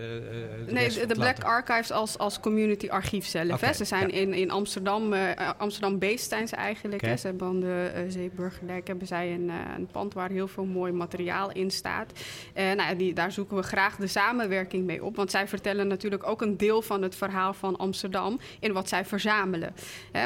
de 0.66 0.72
nee, 0.72 1.06
de, 1.06 1.14
Black 1.14 1.42
Archives 1.42 1.90
als, 1.90 2.18
als 2.18 2.40
community 2.40 2.88
archief 2.88 3.26
zelf. 3.26 3.60
hè. 3.60 3.72
Ze 3.72 3.84
zijn 3.84 4.10
in, 4.10 4.32
in 4.34 4.50
Amsterdam, 4.50 5.14
Amsterdam-based 5.56 6.28
zijn 6.28 6.48
ze 6.48 6.56
eigenlijk. 6.56 7.02
Hè. 7.02 7.16
Ze 7.16 7.26
hebben 7.26 7.46
aan 7.46 7.60
de 7.60 8.04
Zeeburgerdijk 8.08 8.86
hebben 8.86 9.06
zij 9.06 9.32
een, 9.32 9.50
een 9.76 9.86
pand 9.86 10.14
waar 10.14 10.30
heel 10.30 10.48
veel 10.48 10.64
mooi 10.64 10.92
materiaal 10.92 11.52
in 11.52 11.70
staat. 11.70 12.12
nou, 12.54 12.96
die, 12.96 13.14
daar 13.14 13.32
zoeken 13.32 13.56
we 13.56 13.62
graag 13.62 13.96
de 13.96 14.06
samenwerking 14.06 14.84
mee 14.84 15.04
op. 15.04 15.16
Want 15.16 15.30
zij 15.30 15.48
vertellen 15.48 15.86
natuurlijk 15.86 16.26
ook 16.26 16.42
een 16.42 16.56
deel 16.56 16.82
van 16.82 17.02
het 17.02 17.14
verhaal 17.14 17.54
van 17.54 17.76
Amsterdam 17.76 18.38
in 18.60 18.72
wat 18.72 18.88
zij 18.88 19.04
verzamelen. 19.04 19.74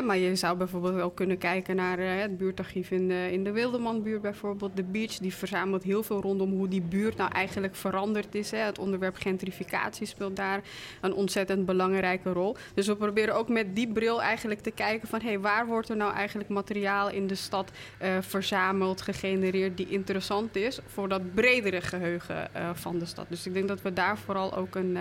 maar 0.05 0.16
je 0.16 0.37
zou 0.37 0.57
bijvoorbeeld 0.57 1.01
ook 1.01 1.14
kunnen 1.14 1.39
kijken 1.39 1.77
naar 1.77 1.99
uh, 1.99 2.21
het 2.21 2.39
buurtarchief 2.39 2.91
in 2.91 3.07
de, 3.09 3.28
in 3.32 3.44
de 3.44 3.52
Wildemanbuurt 3.52 4.22
bijvoorbeeld. 4.22 4.76
De 4.76 4.82
Beach, 4.82 5.18
die 5.18 5.34
verzamelt 5.34 5.82
heel 5.82 6.02
veel 6.02 6.20
rondom 6.20 6.50
hoe 6.50 6.68
die 6.68 6.80
buurt 6.80 7.16
nou 7.16 7.32
eigenlijk 7.32 7.76
veranderd 7.76 8.34
is. 8.34 8.50
Hè. 8.50 8.59
Het 8.59 8.78
onderwerp 8.78 9.16
gentrificatie 9.16 10.06
speelt 10.06 10.36
daar 10.36 10.61
een 11.00 11.12
ontzettend 11.12 11.66
belangrijke 11.66 12.32
rol. 12.32 12.56
Dus 12.74 12.86
we 12.86 12.96
proberen 12.96 13.34
ook 13.34 13.48
met 13.48 13.76
die 13.76 13.92
bril 13.92 14.22
eigenlijk 14.22 14.61
te 14.61 14.70
kijken 14.70 15.09
van... 15.09 15.20
hey, 15.20 15.40
waar 15.40 15.66
wordt 15.66 15.88
er 15.88 15.96
nou 15.96 16.12
eigenlijk 16.12 16.48
materiaal 16.48 17.11
in 17.11 17.26
de 17.26 17.34
stad 17.34 17.70
uh, 18.02 18.16
verzameld, 18.20 19.02
gegenereerd... 19.02 19.76
die 19.76 19.88
interessant 19.88 20.56
is 20.56 20.80
voor 20.86 21.09
dat 21.09 21.34
bredere 21.34 21.80
geheugen 21.80 22.48
uh, 22.56 22.70
van 22.74 22.98
de 22.98 23.06
stad. 23.06 23.26
Dus 23.28 23.46
ik 23.46 23.54
denk 23.54 23.68
dat 23.68 23.82
we 23.82 23.92
daar 23.92 24.18
vooral 24.18 24.56
ook 24.56 24.74
een, 24.74 24.96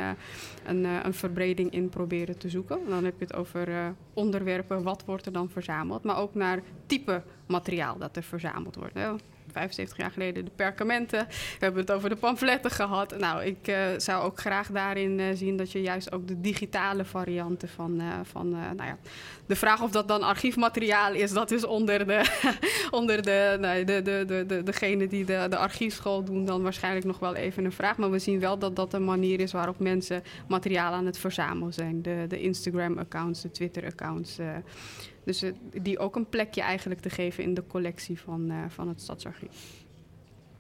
een, 0.66 0.84
een 0.84 1.14
verbreding 1.14 1.72
in 1.72 1.90
proberen 1.90 2.38
te 2.38 2.50
zoeken. 2.50 2.80
Dan 2.88 3.04
heb 3.04 3.14
je 3.20 3.26
het 3.26 3.36
over 3.36 3.96
onderwerpen, 4.14 4.84
wat 4.84 5.04
wordt 5.06 5.26
er 5.26 5.32
dan 5.32 5.50
verzameld, 5.50 6.04
maar 6.04 6.18
ook 6.18 6.36
naar 6.36 6.62
type 6.86 7.24
materiaal 7.48 7.98
dat 7.98 8.16
er 8.16 8.24
verzameld 8.24 8.76
wordt. 8.76 8.94
Hè. 8.94 9.10
75 9.52 9.98
jaar 9.98 10.12
geleden 10.12 10.46
de 10.46 10.52
perkamenten. 10.56 11.28
We 11.28 11.58
hebben 11.60 11.82
het 11.82 11.92
over 11.92 12.10
de 12.10 12.16
pamfletten 12.16 12.72
gehad. 12.72 13.18
Nou, 13.18 13.44
ik 13.44 13.68
uh, 13.68 13.78
zou 13.98 14.24
ook 14.24 14.40
graag 14.40 14.68
daarin 14.68 15.20
uh, 15.20 15.26
zien 15.34 15.58
dat 15.58 15.72
je 15.72 15.82
juist 15.82 16.12
ook 16.12 16.28
de 16.28 16.42
digitale 16.42 17.06
varianten 17.06 17.70
van, 17.70 18.02
uh, 18.02 18.14
van 18.24 18.50
nou 18.50 18.84
ja, 18.84 18.98
de 19.46 19.56
vraag 19.56 19.82
of 19.82 19.92
dat 19.92 20.08
dan 20.08 20.22
archiefmateriaal 20.22 21.14
is, 21.14 21.32
dat 21.32 21.52
is 21.52 21.64
onder 21.64 22.08
de, 22.08 22.48
onder 23.00 23.22
de, 23.22 23.58
de, 23.86 24.02
de, 24.02 24.24
de, 24.26 24.46
de, 24.48 24.64
degene 24.64 25.08
die 25.08 25.26
de, 25.26 25.46
de 25.50 25.58
archiefschool 25.58 26.24
doen 26.24 26.46
dan 26.46 26.64
waarschijnlijk 26.64 27.06
nog 27.06 27.20
wel 27.20 27.36
even 27.36 27.66
een 27.66 27.72
vraag. 27.72 27.98
Maar 27.98 28.12
we 28.12 28.20
zien 28.20 28.40
wel 28.40 28.58
dat 28.58 28.76
dat 28.76 28.94
een 28.94 29.06
manier 29.06 29.40
is 29.40 29.52
waarop 29.52 29.80
mensen 29.80 30.24
materiaal 30.48 30.94
aan 30.94 31.06
het 31.06 31.18
verzamelen 31.18 31.74
zijn. 31.74 32.02
De, 32.02 32.26
de 32.28 32.42
Instagram-accounts, 32.42 33.42
de 33.42 33.52
Twitter-accounts. 33.52 34.38
Dus 35.28 35.44
uh, 35.44 35.52
die 35.82 36.00
ook 36.00 36.16
een 36.16 36.30
plekje 36.30 36.62
eigenlijk 36.62 37.02
te 37.02 37.10
geven 37.10 37.44
in 37.44 37.54
de 37.54 37.64
collectie 37.68 38.20
van, 38.20 38.52
uh, 38.52 38.56
van 38.68 38.88
het 38.88 39.02
Stadsarchief. 39.02 39.86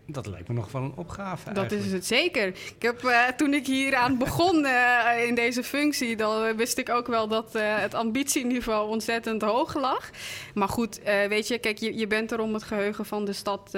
Dat 0.05 0.25
lijkt 0.25 0.47
me 0.47 0.53
nog 0.53 0.71
wel 0.71 0.81
een 0.81 0.93
opgave. 0.95 1.53
Dat 1.53 1.71
is 1.71 1.91
het 1.91 2.05
zeker. 2.05 2.47
Ik 2.47 2.75
heb, 2.79 3.03
uh, 3.03 3.27
toen 3.27 3.53
ik 3.53 3.65
hier 3.65 3.95
aan 3.95 4.17
begon 4.25 4.65
uh, 4.65 5.27
in 5.27 5.35
deze 5.35 5.63
functie, 5.63 6.15
dan 6.15 6.55
wist 6.55 6.77
ik 6.77 6.89
ook 6.89 7.07
wel 7.07 7.27
dat 7.27 7.55
uh, 7.55 7.61
het 7.79 7.93
ambitieniveau 7.93 8.89
ontzettend 8.89 9.41
hoog 9.41 9.73
lag. 9.73 10.09
Maar 10.53 10.69
goed, 10.69 10.99
weet 11.03 11.47
je, 11.47 11.59
kijk, 11.59 11.77
je, 11.77 11.95
je 11.95 12.07
bent 12.07 12.31
er 12.31 12.39
om 12.39 12.53
het 12.53 12.63
geheugen 12.63 13.05
van 13.05 13.25
de 13.25 13.33
stad 13.33 13.69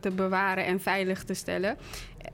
te 0.00 0.12
bewaren 0.14 0.64
en 0.64 0.80
veilig 0.80 1.24
te 1.24 1.34
stellen 1.34 1.76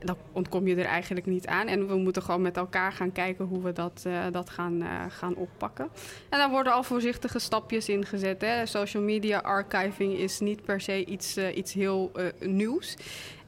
dan 0.03 0.17
ontkom 0.31 0.67
je 0.67 0.75
er 0.75 0.85
eigenlijk 0.85 1.25
niet 1.25 1.47
aan. 1.47 1.67
En 1.67 1.87
we 1.87 1.95
moeten 1.95 2.21
gewoon 2.21 2.41
met 2.41 2.57
elkaar 2.57 2.93
gaan 2.93 3.11
kijken 3.11 3.45
hoe 3.45 3.61
we 3.61 3.73
dat, 3.73 4.03
uh, 4.07 4.23
dat 4.31 4.49
gaan, 4.49 4.81
uh, 4.81 5.01
gaan 5.09 5.35
oppakken. 5.35 5.89
En 6.29 6.37
daar 6.37 6.49
worden 6.49 6.73
al 6.73 6.83
voorzichtige 6.83 7.39
stapjes 7.39 7.89
in 7.89 8.05
gezet. 8.05 8.41
Hè. 8.41 8.65
Social 8.65 9.03
media 9.03 9.39
archiving 9.39 10.13
is 10.13 10.39
niet 10.39 10.63
per 10.63 10.81
se 10.81 11.05
iets, 11.05 11.37
uh, 11.37 11.57
iets 11.57 11.73
heel 11.73 12.11
nieuws. 12.39 12.97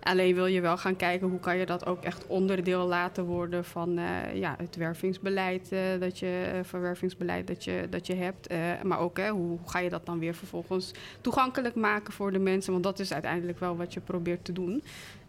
Alleen 0.04 0.36
wil 0.36 0.46
je 0.46 0.62
wel 0.62 0.78
gaan 0.78 0.96
kijken 0.96 1.28
hoe 1.28 1.40
kan 1.40 1.58
je 1.58 1.66
dat 1.66 1.86
ook 1.86 2.04
echt 2.04 2.28
onderdeel 2.28 2.88
laten 2.88 3.26
worden 3.26 3.66
van 3.66 4.00
ja, 4.34 4.56
het 4.58 4.76
wervingsbeleid, 4.76 5.70
dat 6.00 6.20
je, 6.20 6.60
verwervingsbeleid 6.64 7.48
dat 7.48 7.64
je, 7.64 7.88
dat 7.90 8.08
je 8.08 8.16
hebt. 8.16 8.48
maar 8.84 9.00
ook 9.00 9.18
hè, 9.18 9.30
hoe 9.30 9.58
ga 9.66 9.80
je 9.80 9.90
dat 9.90 10.06
dan 10.06 10.20
weer 10.20 10.34
vervolgens 10.34 10.92
toegankelijk 11.22 11.76
maken 11.76 12.14
voor 12.14 12.32
de 12.32 12.40
mensen? 12.40 12.72
Want 12.72 12.84
dat 12.84 13.00
is 13.00 13.14
uiteindelijk 13.14 13.60
wel 13.60 13.78
wat 13.78 13.94
je 13.94 14.00
probeert 14.00 14.46
te 14.46 14.52
doen 14.52 14.84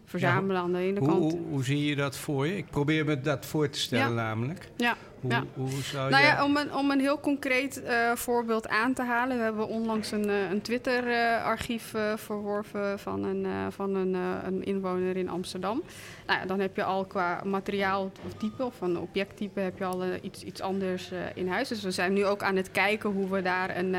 verzamelen 0.05 0.61
aan 0.61 0.71
de 0.71 0.79
ene 0.79 0.99
hoe, 0.99 1.07
kant. 1.07 1.31
Hoe, 1.31 1.41
hoe, 1.49 1.63
zie 1.63 1.85
je 1.85 1.95
dat 1.95 2.17
voor 2.17 2.47
je? 2.47 2.57
Ik 2.57 2.69
probeer 2.69 3.05
me 3.05 3.21
dat 3.21 3.45
voor 3.45 3.69
te 3.69 3.79
stellen 3.79 4.15
namelijk. 4.15 4.69
Ja. 4.77 4.95
Hoe, 5.19 5.31
ja. 5.31 5.43
hoe 5.53 5.81
zou 5.81 6.09
nou 6.09 6.23
je... 6.23 6.29
ja, 6.29 6.43
om 6.43 6.57
een, 6.57 6.73
om 6.73 6.91
een 6.91 6.99
heel 6.99 7.19
concreet 7.19 7.81
uh, 7.83 8.11
voorbeeld 8.11 8.67
aan 8.67 8.93
te 8.93 9.03
halen. 9.03 9.37
We 9.37 9.43
hebben 9.43 9.67
onlangs 9.67 10.11
een, 10.11 10.27
uh, 10.27 10.49
een 10.51 10.61
Twitter-archief 10.61 11.93
uh, 11.93 12.17
verworven 12.17 12.99
van, 12.99 13.23
een, 13.23 13.71
van 13.71 13.95
een, 13.95 14.13
een, 14.45 14.63
inwoner 14.63 15.17
in 15.17 15.29
Amsterdam. 15.29 15.83
Nou 16.27 16.39
ja, 16.39 16.45
dan 16.45 16.59
heb 16.59 16.75
je 16.75 16.83
al 16.83 17.05
qua 17.05 17.41
materiaal 17.45 18.11
of 18.25 18.33
type 18.37 18.65
of 18.65 18.75
van 18.75 18.99
objecttype 18.99 19.59
heb 19.59 19.77
je 19.77 19.85
al 19.85 20.03
iets, 20.21 20.43
iets 20.43 20.61
anders 20.61 21.11
in 21.33 21.47
huis. 21.47 21.67
Dus 21.67 21.83
we 21.83 21.91
zijn 21.91 22.13
nu 22.13 22.25
ook 22.25 22.43
aan 22.43 22.55
het 22.55 22.71
kijken 22.71 23.09
hoe 23.09 23.29
we 23.29 23.41
daar 23.41 23.77
een 23.77 23.95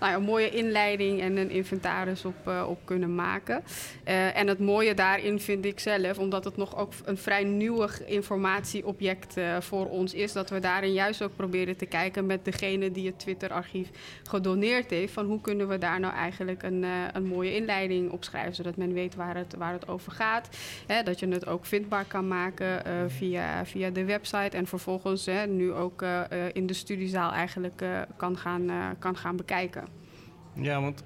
nou 0.00 0.10
ja, 0.12 0.18
een 0.18 0.24
mooie 0.24 0.50
inleiding 0.50 1.20
en 1.20 1.36
een 1.36 1.50
inventaris 1.50 2.24
op, 2.24 2.34
uh, 2.48 2.64
op 2.68 2.78
kunnen 2.84 3.14
maken. 3.14 3.62
Uh, 4.08 4.36
en 4.36 4.46
het 4.46 4.58
mooie 4.58 4.94
daarin 4.94 5.40
vind 5.40 5.64
ik 5.64 5.80
zelf, 5.80 6.18
omdat 6.18 6.44
het 6.44 6.56
nog 6.56 6.76
ook 6.76 6.92
een 7.04 7.16
vrij 7.16 7.44
nieuw 7.44 7.86
informatieobject 8.06 9.36
uh, 9.36 9.60
voor 9.60 9.86
ons 9.86 10.14
is, 10.14 10.32
dat 10.32 10.50
we 10.50 10.60
daarin 10.60 10.92
juist 10.92 11.22
ook 11.22 11.36
proberen 11.36 11.76
te 11.76 11.86
kijken 11.86 12.26
met 12.26 12.44
degene 12.44 12.92
die 12.92 13.06
het 13.06 13.18
Twitter-archief 13.18 13.88
gedoneerd 14.22 14.90
heeft, 14.90 15.12
van 15.12 15.26
hoe 15.26 15.40
kunnen 15.40 15.68
we 15.68 15.78
daar 15.78 16.00
nou 16.00 16.14
eigenlijk 16.14 16.62
een, 16.62 16.84
een 17.12 17.26
mooie 17.26 17.54
inleiding 17.54 18.10
op 18.10 18.24
schrijven, 18.24 18.54
zodat 18.54 18.76
men 18.76 18.92
weet 18.92 19.14
waar 19.14 19.36
het, 19.36 19.54
waar 19.58 19.72
het 19.72 19.88
over 19.88 20.12
gaat. 20.12 20.48
Hè, 20.86 21.02
dat 21.02 21.20
je 21.20 21.28
het 21.28 21.46
ook 21.46 21.66
vindbaar 21.66 22.04
kan 22.04 22.28
maken 22.28 22.82
via, 23.10 23.66
via 23.66 23.90
de 23.90 24.04
website 24.04 24.56
en 24.56 24.66
vervolgens 24.66 25.26
hè, 25.26 25.46
nu 25.46 25.72
ook 25.72 26.04
in 26.52 26.66
de 26.66 26.74
studiezaal 26.74 27.32
eigenlijk 27.32 27.84
kan, 28.16 28.36
gaan, 28.36 28.96
kan 28.98 29.16
gaan 29.16 29.36
bekijken. 29.36 29.85
Ja, 30.56 30.80
want 30.80 31.02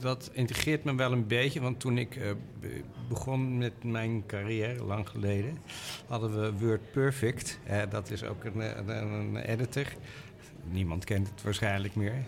dat 0.00 0.30
integreert 0.32 0.84
me 0.84 0.94
wel 0.94 1.12
een 1.12 1.26
beetje. 1.26 1.60
Want 1.60 1.80
toen 1.80 1.98
ik 1.98 2.16
uh, 2.16 2.30
begon 3.08 3.58
met 3.58 3.84
mijn 3.84 4.26
carrière, 4.26 4.84
lang 4.84 5.08
geleden, 5.08 5.58
hadden 6.06 6.40
we 6.40 6.66
Word 6.66 6.92
Perfect. 6.92 7.58
Uh, 7.70 7.82
dat 7.90 8.10
is 8.10 8.24
ook 8.24 8.44
een, 8.44 8.88
een, 8.88 8.88
een, 9.12 9.36
editor. 9.36 9.86
Niemand 10.70 11.04
kent 11.04 11.28
het 11.28 11.42
waarschijnlijk 11.42 11.94
meer. 11.94 12.24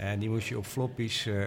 En 0.00 0.18
die 0.18 0.28
moest 0.28 0.48
je 0.48 0.58
op 0.58 0.66
floppies 0.66 1.26
uh, 1.26 1.44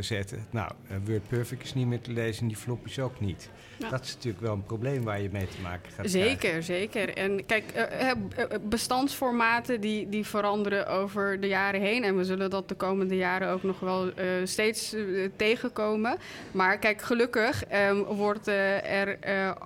zetten. 0.00 0.46
Nou, 0.50 0.72
Word 1.04 1.28
Perfect 1.28 1.62
is 1.62 1.74
niet 1.74 1.86
meer 1.86 2.00
te 2.00 2.12
lezen 2.12 2.42
en 2.42 2.48
die 2.48 2.56
floppies 2.56 2.98
ook 2.98 3.20
niet. 3.20 3.50
Ja. 3.78 3.88
Dat 3.88 4.04
is 4.04 4.14
natuurlijk 4.14 4.42
wel 4.42 4.52
een 4.52 4.64
probleem 4.64 5.04
waar 5.04 5.20
je 5.20 5.28
mee 5.32 5.48
te 5.48 5.60
maken 5.62 5.92
gaat 5.92 6.10
Zeker, 6.10 6.36
krijgen. 6.36 6.62
zeker. 6.62 7.16
En 7.16 7.46
kijk, 7.46 7.64
bestandsformaten 8.62 9.80
die, 9.80 10.08
die 10.08 10.26
veranderen 10.26 10.86
over 10.86 11.40
de 11.40 11.46
jaren 11.46 11.80
heen. 11.80 12.04
En 12.04 12.16
we 12.16 12.24
zullen 12.24 12.50
dat 12.50 12.68
de 12.68 12.74
komende 12.74 13.16
jaren 13.16 13.48
ook 13.48 13.62
nog 13.62 13.80
wel 13.80 14.12
steeds 14.44 14.96
tegenkomen. 15.36 16.16
Maar 16.50 16.78
kijk, 16.78 17.02
gelukkig 17.02 17.64
um, 17.90 18.02
wordt 18.04 18.46
er 18.46 19.18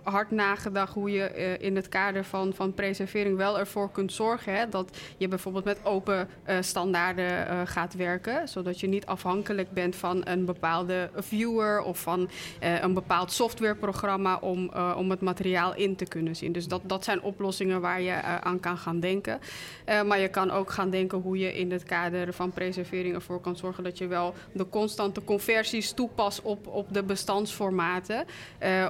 hard 0.02 0.30
nagedacht 0.30 0.94
hoe 0.94 1.10
je 1.10 1.56
in 1.60 1.76
het 1.76 1.88
kader 1.88 2.24
van, 2.24 2.54
van 2.54 2.74
preservering 2.74 3.36
wel 3.36 3.58
ervoor 3.58 3.90
kunt 3.90 4.12
zorgen 4.12 4.54
hè, 4.54 4.68
dat 4.68 4.98
je 5.16 5.28
bijvoorbeeld 5.28 5.64
met 5.64 5.78
open 5.84 6.28
standaarden 6.60 7.66
gaat 7.66 7.94
werken. 7.94 8.27
Zodat 8.44 8.80
je 8.80 8.86
niet 8.86 9.06
afhankelijk 9.06 9.72
bent 9.72 9.96
van 9.96 10.20
een 10.24 10.44
bepaalde 10.44 11.10
viewer 11.16 11.82
of 11.82 11.98
van 12.00 12.28
een 12.60 12.94
bepaald 12.94 13.32
softwareprogramma 13.32 13.96
programma 13.98 14.38
om, 14.40 14.70
uh, 14.74 14.94
om 14.96 15.10
het 15.10 15.20
materiaal 15.20 15.74
in 15.74 15.96
te 15.96 16.04
kunnen 16.04 16.36
zien. 16.36 16.52
Dus 16.52 16.68
dat, 16.68 16.80
dat 16.84 17.04
zijn 17.04 17.22
oplossingen 17.22 17.80
waar 17.80 18.00
je 18.00 18.10
uh, 18.10 18.36
aan 18.36 18.60
kan 18.60 18.78
gaan 18.78 19.00
denken. 19.00 19.40
Maar 20.06 20.18
je 20.18 20.28
kan 20.28 20.50
ook 20.50 20.70
gaan 20.70 20.90
denken 20.90 21.18
hoe 21.18 21.38
je 21.38 21.52
in 21.52 21.72
het 21.72 21.82
kader 21.82 22.32
van 22.32 22.50
preservering 22.50 23.14
ervoor 23.14 23.40
kan 23.40 23.56
zorgen 23.56 23.84
dat 23.84 23.98
je 23.98 24.06
wel 24.06 24.34
de 24.52 24.68
constante 24.68 25.24
conversies 25.24 25.92
toepast 25.92 26.42
op, 26.42 26.66
op 26.66 26.94
de 26.94 27.02
bestandsformaten. 27.02 28.24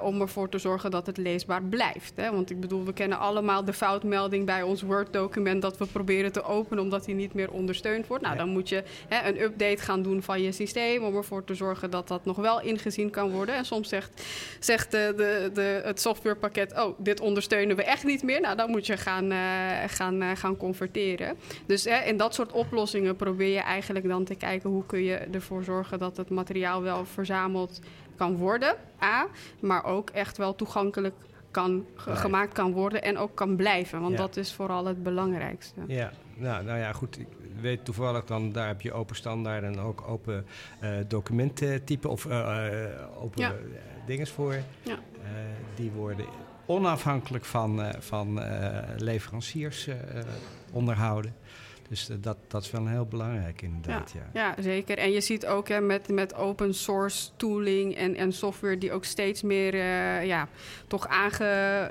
om 0.03 0.21
ervoor 0.21 0.49
te 0.49 0.59
zorgen 0.59 0.91
dat 0.91 1.07
het 1.07 1.17
leesbaar 1.17 1.63
blijft. 1.63 2.13
Hè? 2.15 2.31
Want 2.31 2.51
ik 2.51 2.61
bedoel, 2.61 2.85
we 2.85 2.93
kennen 2.93 3.19
allemaal 3.19 3.65
de 3.65 3.73
foutmelding 3.73 4.47
bij 4.47 4.63
ons 4.63 4.83
Word-document 4.83 5.63
dat 5.63 5.79
we 5.79 5.87
proberen 5.87 6.33
te 6.33 6.43
openen 6.43 6.83
omdat 6.83 7.05
die 7.05 7.15
niet 7.15 7.35
meer 7.35 7.51
ondersteund 7.51 8.07
wordt. 8.07 8.25
Nou, 8.25 8.37
dan 8.37 8.49
moet 8.49 8.69
je 8.69 8.83
hè, 9.09 9.28
een 9.29 9.41
update 9.41 9.83
gaan 9.83 10.03
doen 10.03 10.23
van 10.23 10.43
je 10.43 10.53
systeem 10.53 11.05
om 11.05 11.17
ervoor 11.17 11.45
te 11.45 11.55
zorgen 11.55 11.91
dat 11.91 12.09
dat 12.09 12.25
nog 12.25 12.37
wel 12.37 12.61
ingezien 12.61 13.11
kan 13.11 13.31
worden. 13.31 13.55
En 13.55 13.65
soms 13.65 13.89
zegt, 13.89 14.23
zegt 14.61 14.91
de, 14.91 15.13
de, 15.17 15.51
de, 15.55 15.81
het 15.85 16.01
softwarepakket, 16.01 16.79
oh, 16.79 16.99
dit 16.99 17.21
ondersteunen 17.21 17.77
we 17.77 17.85
echt 17.85 18.05
niet 18.05 18.23
meer. 18.23 18.41
Nou, 18.41 18.57
dan 18.57 18.71
moet 18.71 18.87
je 18.87 18.97
gaan, 18.97 19.33
uh, 19.33 19.39
gaan, 19.87 20.23
uh, 20.23 20.31
gaan 20.35 20.57
converteren. 20.57 21.37
Dus 21.67 21.85
hè, 21.85 22.05
in 22.05 22.17
dat 22.17 22.35
soort 22.35 22.53
oplossingen 22.53 23.17
probeer 23.17 23.53
je 23.53 23.61
eigenlijk 23.61 24.09
dan 24.09 24.25
te 24.25 24.35
kijken 24.35 24.71
hoe 24.71 24.87
kun 24.87 25.03
je 25.03 25.15
ervoor 25.17 25.65
zorgen 25.65 25.99
dat 25.99 26.17
het 26.17 26.31
materiaal 26.31 26.83
wel 26.83 27.05
verzameld 27.05 27.81
kan 28.17 28.37
worden. 28.37 28.77
A, 29.03 29.27
maar 29.61 29.85
ook 29.85 30.11
echt 30.11 30.37
wel 30.37 30.55
toegankelijk 30.55 31.15
kan, 31.51 31.87
gemaakt 31.97 32.53
kan 32.53 32.73
worden 32.73 33.03
en 33.03 33.19
ook 33.19 33.35
kan 33.35 33.57
blijven. 33.57 34.01
Want 34.01 34.13
Ja. 34.13 34.19
dat 34.19 34.37
is 34.37 34.53
vooral 34.53 34.87
het 34.87 35.03
belangrijkste. 35.03 35.81
Ja, 35.87 36.13
nou, 36.37 36.65
nou 36.65 36.79
ja, 36.79 36.93
goed. 36.93 37.19
Weet 37.61 37.85
toevallig 37.85 38.25
dan, 38.25 38.53
daar 38.53 38.67
heb 38.67 38.81
je 38.81 38.93
open 38.93 39.17
standaard 39.17 39.63
en 39.63 39.79
ook 39.79 40.09
open 40.09 40.47
documententype 41.09 42.09
of 42.09 42.27
eh, 42.27 42.85
eh, 42.85 43.23
open 43.23 43.41
Ja. 43.41 43.55
dinges 44.07 44.31
voor. 44.31 44.55
Ja. 44.83 44.99
Die 45.75 45.91
worden 45.91 46.27
onafhankelijk 46.67 47.45
van, 47.45 47.93
van 47.99 48.41
leveranciers 48.97 49.89
onderhouden. 50.73 51.35
Dus 51.89 52.09
eh, 52.09 52.17
dat, 52.21 52.37
dat 52.49 52.63
is 52.63 52.71
wel 52.71 52.81
een 52.81 52.89
heel 52.89 53.07
belangrijk 53.07 53.63
inderdaad, 53.63 54.15
ja. 54.15 54.31
Ja, 54.33 54.63
zeker. 54.63 54.99
En 54.99 55.13
je 55.13 55.21
ziet 55.21 55.47
ook 55.47 55.69
hè, 55.69 55.81
met, 55.81 56.09
met 56.09 56.35
open 56.35 56.75
source 56.75 57.29
tooling 57.37 57.97
en, 57.97 58.15
en 58.15 58.33
software 58.33 58.79
die 58.79 58.93
ook 58.93 59.05
steeds 59.05 59.43
meer 59.43 59.75
eh, 59.75 60.27
ja, 60.27 60.49
toch 60.87 61.09
aange, 61.09 61.45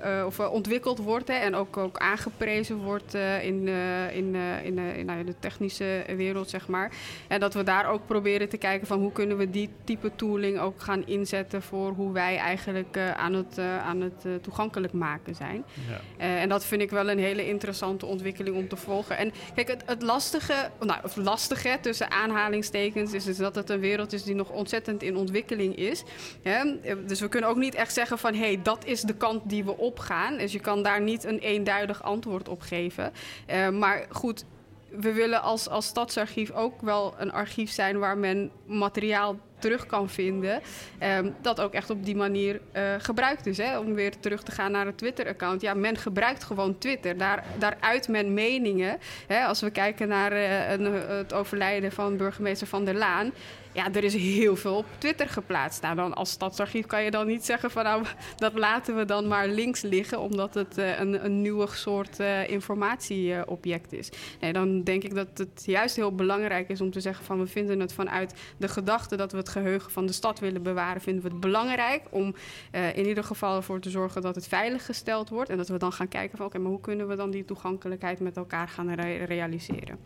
eh, 0.04 0.26
of, 0.26 0.40
ontwikkeld 0.40 0.98
wordt 0.98 1.28
hè, 1.28 1.34
en 1.34 1.56
ook, 1.56 1.78
ook 1.78 1.98
aangeprezen 1.98 2.78
wordt 2.78 3.14
in, 3.14 3.68
in, 4.14 4.36
in, 4.64 4.78
in, 4.78 5.06
nou 5.06 5.24
de 5.24 5.36
technische 5.40 6.04
wereld, 6.16 6.50
zeg 6.50 6.68
maar. 6.68 6.92
En 7.28 7.40
dat 7.40 7.54
we 7.54 7.64
daar 7.64 7.90
ook 7.90 8.06
proberen 8.06 8.50
te 8.50 8.58
kijken 8.58 8.88
van 8.88 9.00
hoe 9.00 9.12
kunnen 9.12 9.38
we 9.38 9.50
die 9.50 9.70
type 9.84 10.12
tooling 10.16 10.60
ook 10.60 10.82
gaan 10.82 11.08
inzetten 11.08 11.62
voor 11.62 11.92
hoe 11.92 12.12
wij 12.12 12.38
eigenlijk 12.38 12.98
aan 12.98 13.34
het, 13.34 13.60
aan 13.60 14.02
het 14.02 14.44
toegankelijk 14.44 14.94
maken 14.94 15.36
zijn. 15.36 15.64
Ja. 15.88 16.26
En 16.26 16.50
dat 16.50 16.66
vind 16.66 16.82
ik 16.82 16.90
wel 16.90 17.10
een 17.10 17.20
hele 17.20 17.48
interessante 17.48 18.06
ontwikkeling 18.06 18.56
om 18.56 18.68
te 18.68 18.76
volgen. 18.76 19.18
En 19.18 19.32
kijk, 19.56 19.68
het, 19.68 19.84
het 19.88 20.02
lastige, 20.02 20.70
nou, 20.80 21.00
of 21.04 21.16
lastige 21.16 21.78
tussen 21.82 22.12
aanhalingstekens, 22.12 23.14
is 23.14 23.24
dus 23.24 23.38
dat 23.38 23.56
het 23.56 23.70
een 23.70 23.80
wereld 23.80 24.14
is 24.14 24.24
die 24.24 24.36
nog 24.36 24.50
ontzettend 24.50 25.04
in 25.04 25.18
ontwikkeling 25.18 25.76
is. 25.76 26.04
Hè? 26.42 26.80
Dus 27.06 27.20
we 27.20 27.28
kunnen 27.28 27.50
ook 27.50 27.58
niet 27.58 27.76
echt 27.76 27.94
zeggen 27.94 28.18
van 28.18 28.34
hé, 28.34 28.40
hey, 28.40 28.60
dat 28.64 28.86
is 28.86 29.02
de 29.02 29.16
kant 29.16 29.50
die 29.50 29.64
we 29.64 29.78
opgaan. 29.78 30.38
Dus 30.38 30.52
je 30.52 30.60
kan 30.60 30.84
daar 30.84 31.02
niet 31.02 31.24
een 31.24 31.40
eenduidig 31.40 32.04
antwoord 32.04 32.50
op 32.50 32.62
geven. 32.62 33.14
Eh, 33.46 33.70
maar 33.70 34.06
goed. 34.10 34.46
We 34.90 35.14
willen 35.14 35.42
als, 35.42 35.70
als 35.70 35.86
stadsarchief 35.86 36.52
ook 36.52 36.82
wel 36.82 37.16
een 37.18 37.32
archief 37.32 37.72
zijn 37.72 38.00
waar 38.00 38.18
men 38.18 38.52
materiaal 38.66 39.40
terug 39.60 39.86
kan 39.86 40.10
vinden. 40.10 40.62
Ehm, 40.98 41.30
dat 41.42 41.62
ook 41.62 41.74
echt 41.74 41.90
op 41.90 42.06
die 42.06 42.16
manier 42.16 42.62
eh, 42.72 42.84
gebruikt 42.98 43.46
is. 43.46 43.58
Hè? 43.58 43.80
Om 43.80 43.94
weer 43.94 44.20
terug 44.20 44.44
te 44.44 44.52
gaan 44.52 44.72
naar 44.72 44.86
het 44.86 44.98
Twitter-account. 44.98 45.62
Ja, 45.62 45.74
men 45.74 45.98
gebruikt 45.98 46.44
gewoon 46.44 46.78
Twitter. 46.78 47.18
Daar, 47.18 47.44
daar 47.58 47.78
uit 47.80 48.08
men 48.08 48.34
meningen. 48.34 48.98
Hè? 49.28 49.46
Als 49.46 49.62
we 49.62 49.70
kijken 49.70 50.08
naar 50.08 50.32
eh, 50.32 50.72
een, 50.72 50.94
het 50.94 51.34
overlijden 51.34 51.92
van 51.92 52.18
burgemeester 52.18 52.68
Van 52.68 52.86
der 52.86 52.96
Laan. 52.96 53.32
Ja, 53.78 53.94
er 53.94 54.04
is 54.04 54.14
heel 54.14 54.56
veel 54.56 54.76
op 54.78 54.86
Twitter 54.98 55.30
geplaatst. 55.30 55.82
Nou, 55.82 55.96
dan 55.96 56.14
als 56.14 56.30
stadsarchief 56.30 56.86
kan 56.86 57.04
je 57.04 57.12
dan 57.12 57.28
niet 57.28 57.46
zeggen 57.46 57.72
van 57.72 57.84
nou, 57.84 58.04
dat 58.38 58.54
laten 58.54 58.96
we 58.96 59.06
dan 59.06 59.28
maar 59.28 59.48
links 59.48 59.82
liggen, 59.82 60.20
omdat 60.20 60.54
het 60.54 60.78
eh, 60.78 61.00
een, 61.00 61.26
een 61.26 61.42
nieuwe 61.42 61.68
soort 61.72 62.20
eh, 62.20 62.50
informatieobject 62.50 63.94
is. 63.94 64.10
Nee, 64.40 64.54
dan 64.54 64.84
denk 64.84 65.04
ik 65.04 65.16
dat 65.16 65.28
het 65.34 65.64
juist 65.66 65.96
heel 65.96 66.16
belangrijk 66.16 66.70
is 66.70 66.82
om 66.82 66.92
te 66.92 67.00
zeggen 67.00 67.26
van 67.26 67.40
we 67.40 67.48
vinden 67.48 67.80
het 67.80 67.94
vanuit 67.94 68.34
de 68.58 68.68
gedachte 68.68 69.16
dat 69.16 69.32
we 69.32 69.38
het 69.38 69.50
geheugen 69.50 69.92
van 69.92 70.06
de 70.06 70.14
stad 70.14 70.40
willen 70.40 70.64
bewaren, 70.64 71.02
vinden 71.02 71.24
we 71.24 71.30
het 71.30 71.40
belangrijk 71.40 72.04
om 72.10 72.36
eh, 72.72 72.96
in 72.96 73.08
ieder 73.08 73.24
geval 73.24 73.56
ervoor 73.56 73.80
te 73.80 73.90
zorgen 73.90 74.22
dat 74.22 74.36
het 74.36 74.48
veilig 74.48 74.86
gesteld 74.86 75.30
wordt. 75.30 75.50
En 75.50 75.58
dat 75.58 75.68
we 75.68 75.78
dan 75.78 75.94
gaan 75.94 76.08
kijken 76.08 76.38
van 76.38 76.46
oké, 76.46 76.58
maar 76.58 76.72
hoe 76.72 76.82
kunnen 76.82 77.08
we 77.08 77.16
dan 77.16 77.30
die 77.32 77.46
toegankelijkheid 77.46 78.20
met 78.20 78.38
elkaar 78.38 78.68
gaan 78.68 78.94
re- 78.94 79.24
realiseren? 79.24 80.00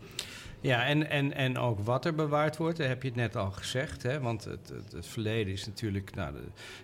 Ja, 0.62 0.86
en, 0.86 1.10
en, 1.10 1.34
en 1.34 1.58
ook 1.58 1.78
wat 1.80 2.04
er 2.04 2.14
bewaard 2.14 2.56
wordt, 2.56 2.78
daar 2.78 2.88
heb 2.88 3.02
je 3.02 3.08
het 3.08 3.16
net 3.16 3.36
al 3.36 3.50
gezegd. 3.50 4.02
Hè? 4.02 4.20
Want 4.20 4.44
het, 4.44 4.68
het, 4.68 4.92
het 4.92 5.06
verleden 5.06 5.52
is 5.52 5.66
natuurlijk, 5.66 6.14
nou, 6.14 6.32
de- 6.32 6.38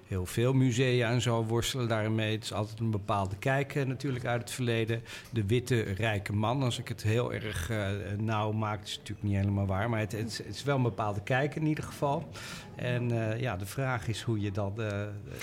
heel 0.07 0.27
veel 0.27 0.53
musea 0.53 1.11
en 1.11 1.21
zo 1.21 1.45
worstelen 1.45 1.89
daarmee. 1.89 2.33
Het 2.35 2.45
is 2.45 2.53
altijd 2.53 2.81
een 2.81 2.91
bepaalde 2.91 3.37
kijk 3.39 3.75
natuurlijk 3.87 4.25
uit 4.25 4.41
het 4.41 4.51
verleden. 4.51 5.03
De 5.31 5.47
witte 5.47 5.81
rijke 5.81 6.33
man, 6.33 6.63
als 6.63 6.79
ik 6.79 6.89
het 6.89 7.03
heel 7.03 7.33
erg 7.33 7.71
eh, 7.71 7.89
nauw 8.17 8.53
maak, 8.53 8.83
is 8.85 8.97
natuurlijk 8.99 9.27
niet 9.29 9.37
helemaal 9.37 9.67
waar. 9.67 9.91
Maar 9.91 10.01
het, 10.01 10.13
het, 10.13 10.27
is- 10.27 10.39
het 10.39 10.55
is 10.55 10.65
wel 10.65 10.77
een 10.77 10.83
bepaalde 10.83 11.23
kijk 11.23 11.55
in 11.55 11.67
ieder 11.67 11.85
geval. 11.85 12.29
En 12.77 13.11
eh, 13.33 13.41
ja, 13.41 13.57
de 13.57 13.67
vraag 13.67 14.09
is 14.09 14.23
hoe 14.23 14.41
je 14.41 14.51
dat... 14.51 14.73
eh, 14.79 14.87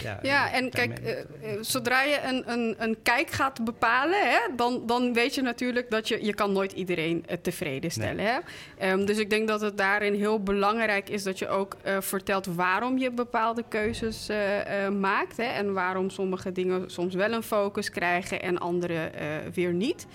ja, 0.03 0.19
Ja, 0.21 0.51
en 0.53 0.69
kijk, 0.69 1.25
zodra 1.61 2.01
je 2.01 2.19
een, 2.25 2.51
een, 2.51 2.75
een 2.77 2.97
kijk 3.03 3.29
gaat 3.29 3.63
bepalen, 3.65 4.29
hè, 4.31 4.55
dan, 4.55 4.83
dan 4.85 5.13
weet 5.13 5.35
je 5.35 5.41
natuurlijk 5.41 5.89
dat 5.89 6.07
je, 6.07 6.25
je 6.25 6.33
kan 6.33 6.51
nooit 6.51 6.71
iedereen 6.71 7.25
tevreden 7.41 7.91
stellen. 7.91 8.24
Hè? 8.25 8.39
Ehm, 8.77 9.05
dus 9.05 9.17
ik 9.17 9.29
denk 9.29 9.47
dat 9.47 9.61
het 9.61 9.77
daarin 9.77 10.13
heel 10.13 10.43
belangrijk 10.43 11.09
is 11.09 11.23
dat 11.23 11.39
je 11.39 11.47
ook 11.47 11.75
eh, 11.81 12.01
vertelt 12.01 12.45
waarom 12.45 12.97
je 12.97 13.11
bepaalde 13.11 13.63
keuzes 13.69 14.29
eh, 14.29 14.85
eh, 14.85 14.93
maakt. 14.93 15.37
Hè, 15.37 15.43
en 15.43 15.73
waarom 15.73 16.09
sommige 16.09 16.51
dingen 16.51 16.91
soms 16.91 17.15
wel 17.15 17.31
een 17.31 17.43
focus 17.43 17.89
krijgen 17.89 18.41
en 18.41 18.57
andere 18.57 19.11
weer 19.53 19.73
niet. 19.73 20.07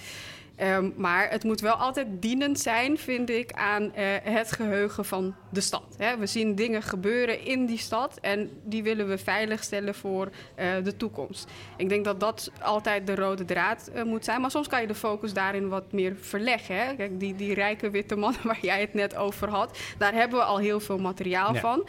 Ehm, 0.61 0.91
maar 0.97 1.31
het 1.31 1.45
moet 1.45 1.61
wel 1.61 1.75
altijd 1.75 2.07
dienend 2.11 2.61
zijn, 2.61 2.99
vind 2.99 3.31
ik, 3.31 3.53
aan 3.53 3.95
eh, 3.95 4.05
het 4.23 4.53
geheugen 4.53 5.05
van 5.05 5.35
de 5.51 5.61
stad. 5.61 5.95
Hè. 5.97 6.17
We 6.17 6.27
zien 6.27 6.55
dingen 6.55 6.83
gebeuren 6.83 7.45
in 7.45 7.67
die 7.67 7.79
stad 7.79 8.19
en 8.21 8.51
die 8.65 8.83
willen 8.83 9.09
we 9.09 9.19
veiligstellen 9.19 9.95
voor 9.95 10.29
eh, 10.55 10.69
de 10.85 10.97
toekomst. 10.97 11.51
Ik 11.77 11.89
denk 11.89 12.05
dat 12.05 12.21
dat 12.21 12.51
altijd 12.63 13.07
de 13.07 13.15
rode 13.15 13.45
draad 13.45 13.91
eh, 13.95 14.03
moet 14.03 14.25
zijn. 14.25 14.41
Maar 14.41 14.51
soms 14.51 14.69
kan 14.69 14.81
je 14.81 14.87
de 14.87 14.95
focus 14.95 15.33
daarin 15.33 15.69
wat 15.69 15.93
meer 15.93 16.17
verleggen. 16.17 16.77
Hè. 16.77 16.95
Kijk, 16.95 17.21
die, 17.21 17.37
die 17.37 17.55
rijke 17.55 17.91
witte 17.91 18.17
man 18.17 18.35
waar 18.45 18.59
jij 18.63 18.81
het 18.81 18.95
net 18.95 19.17
over 19.17 19.49
had, 19.49 19.79
daar 19.99 20.15
hebben 20.15 20.39
we 20.39 20.45
al 20.45 20.59
heel 20.59 20.81
veel 20.81 20.99
materiaal 20.99 21.55
Ja. 21.55 21.61
van. 21.61 21.89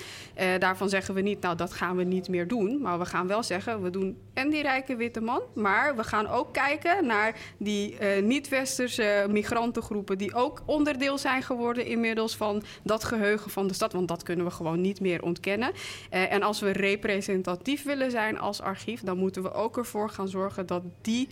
Daarvan 0.60 0.90
zeggen 0.90 1.14
we 1.14 1.22
niet, 1.22 1.42
nou 1.42 1.56
dat 1.56 1.74
gaan 1.74 1.96
we 1.96 2.04
niet 2.04 2.30
meer 2.30 2.48
doen. 2.48 2.82
Maar 2.82 3.00
we 3.00 3.06
gaan 3.06 3.28
wel 3.28 3.44
zeggen, 3.44 3.82
we 3.82 3.90
doen 3.90 4.18
en 4.34 4.50
die 4.50 4.62
rijke 4.62 4.96
witte 4.96 5.22
man. 5.22 5.42
Maar 5.54 5.96
we 5.96 6.04
gaan 6.04 6.28
ook 6.28 6.54
kijken 6.54 7.06
naar 7.06 7.36
die 7.58 7.98
eh, 7.98 8.24
niet-westerse 8.62 9.26
migrantengroepen... 9.30 10.18
die 10.18 10.34
ook 10.34 10.62
onderdeel 10.66 11.18
zijn 11.18 11.44
geworden 11.44 11.86
inmiddels 11.86 12.36
van 12.36 12.64
dat 12.84 13.04
geheugen 13.04 13.52
van 13.52 13.68
de 13.68 13.74
stad. 13.74 13.94
Want 13.94 14.08
dat 14.08 14.24
kunnen 14.24 14.46
we 14.46 14.52
gewoon 14.52 14.82
niet 14.82 15.00
meer 15.00 15.24
ontkennen. 15.24 15.72
Eh, 16.10 16.32
en 16.32 16.44
als 16.44 16.60
we 16.60 16.72
representatief 16.72 17.84
willen 17.84 18.12
zijn 18.12 18.40
als 18.40 18.62
archief... 18.62 19.02
dan 19.02 19.18
moeten 19.18 19.44
we 19.44 19.54
ook 19.54 19.78
ervoor 19.78 20.10
gaan 20.10 20.28
zorgen 20.28 20.66
dat 20.66 20.84
die 21.02 21.28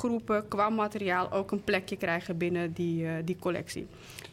groepen 0.00 0.48
qua 0.48 0.68
materiaal... 0.68 1.32
ook 1.32 1.50
een 1.50 1.64
plekje 1.64 1.96
krijgen 1.96 2.36
binnen 2.38 2.72
die, 2.72 3.06
eh, 3.06 3.12
die 3.24 3.36
collectie. 3.40 3.86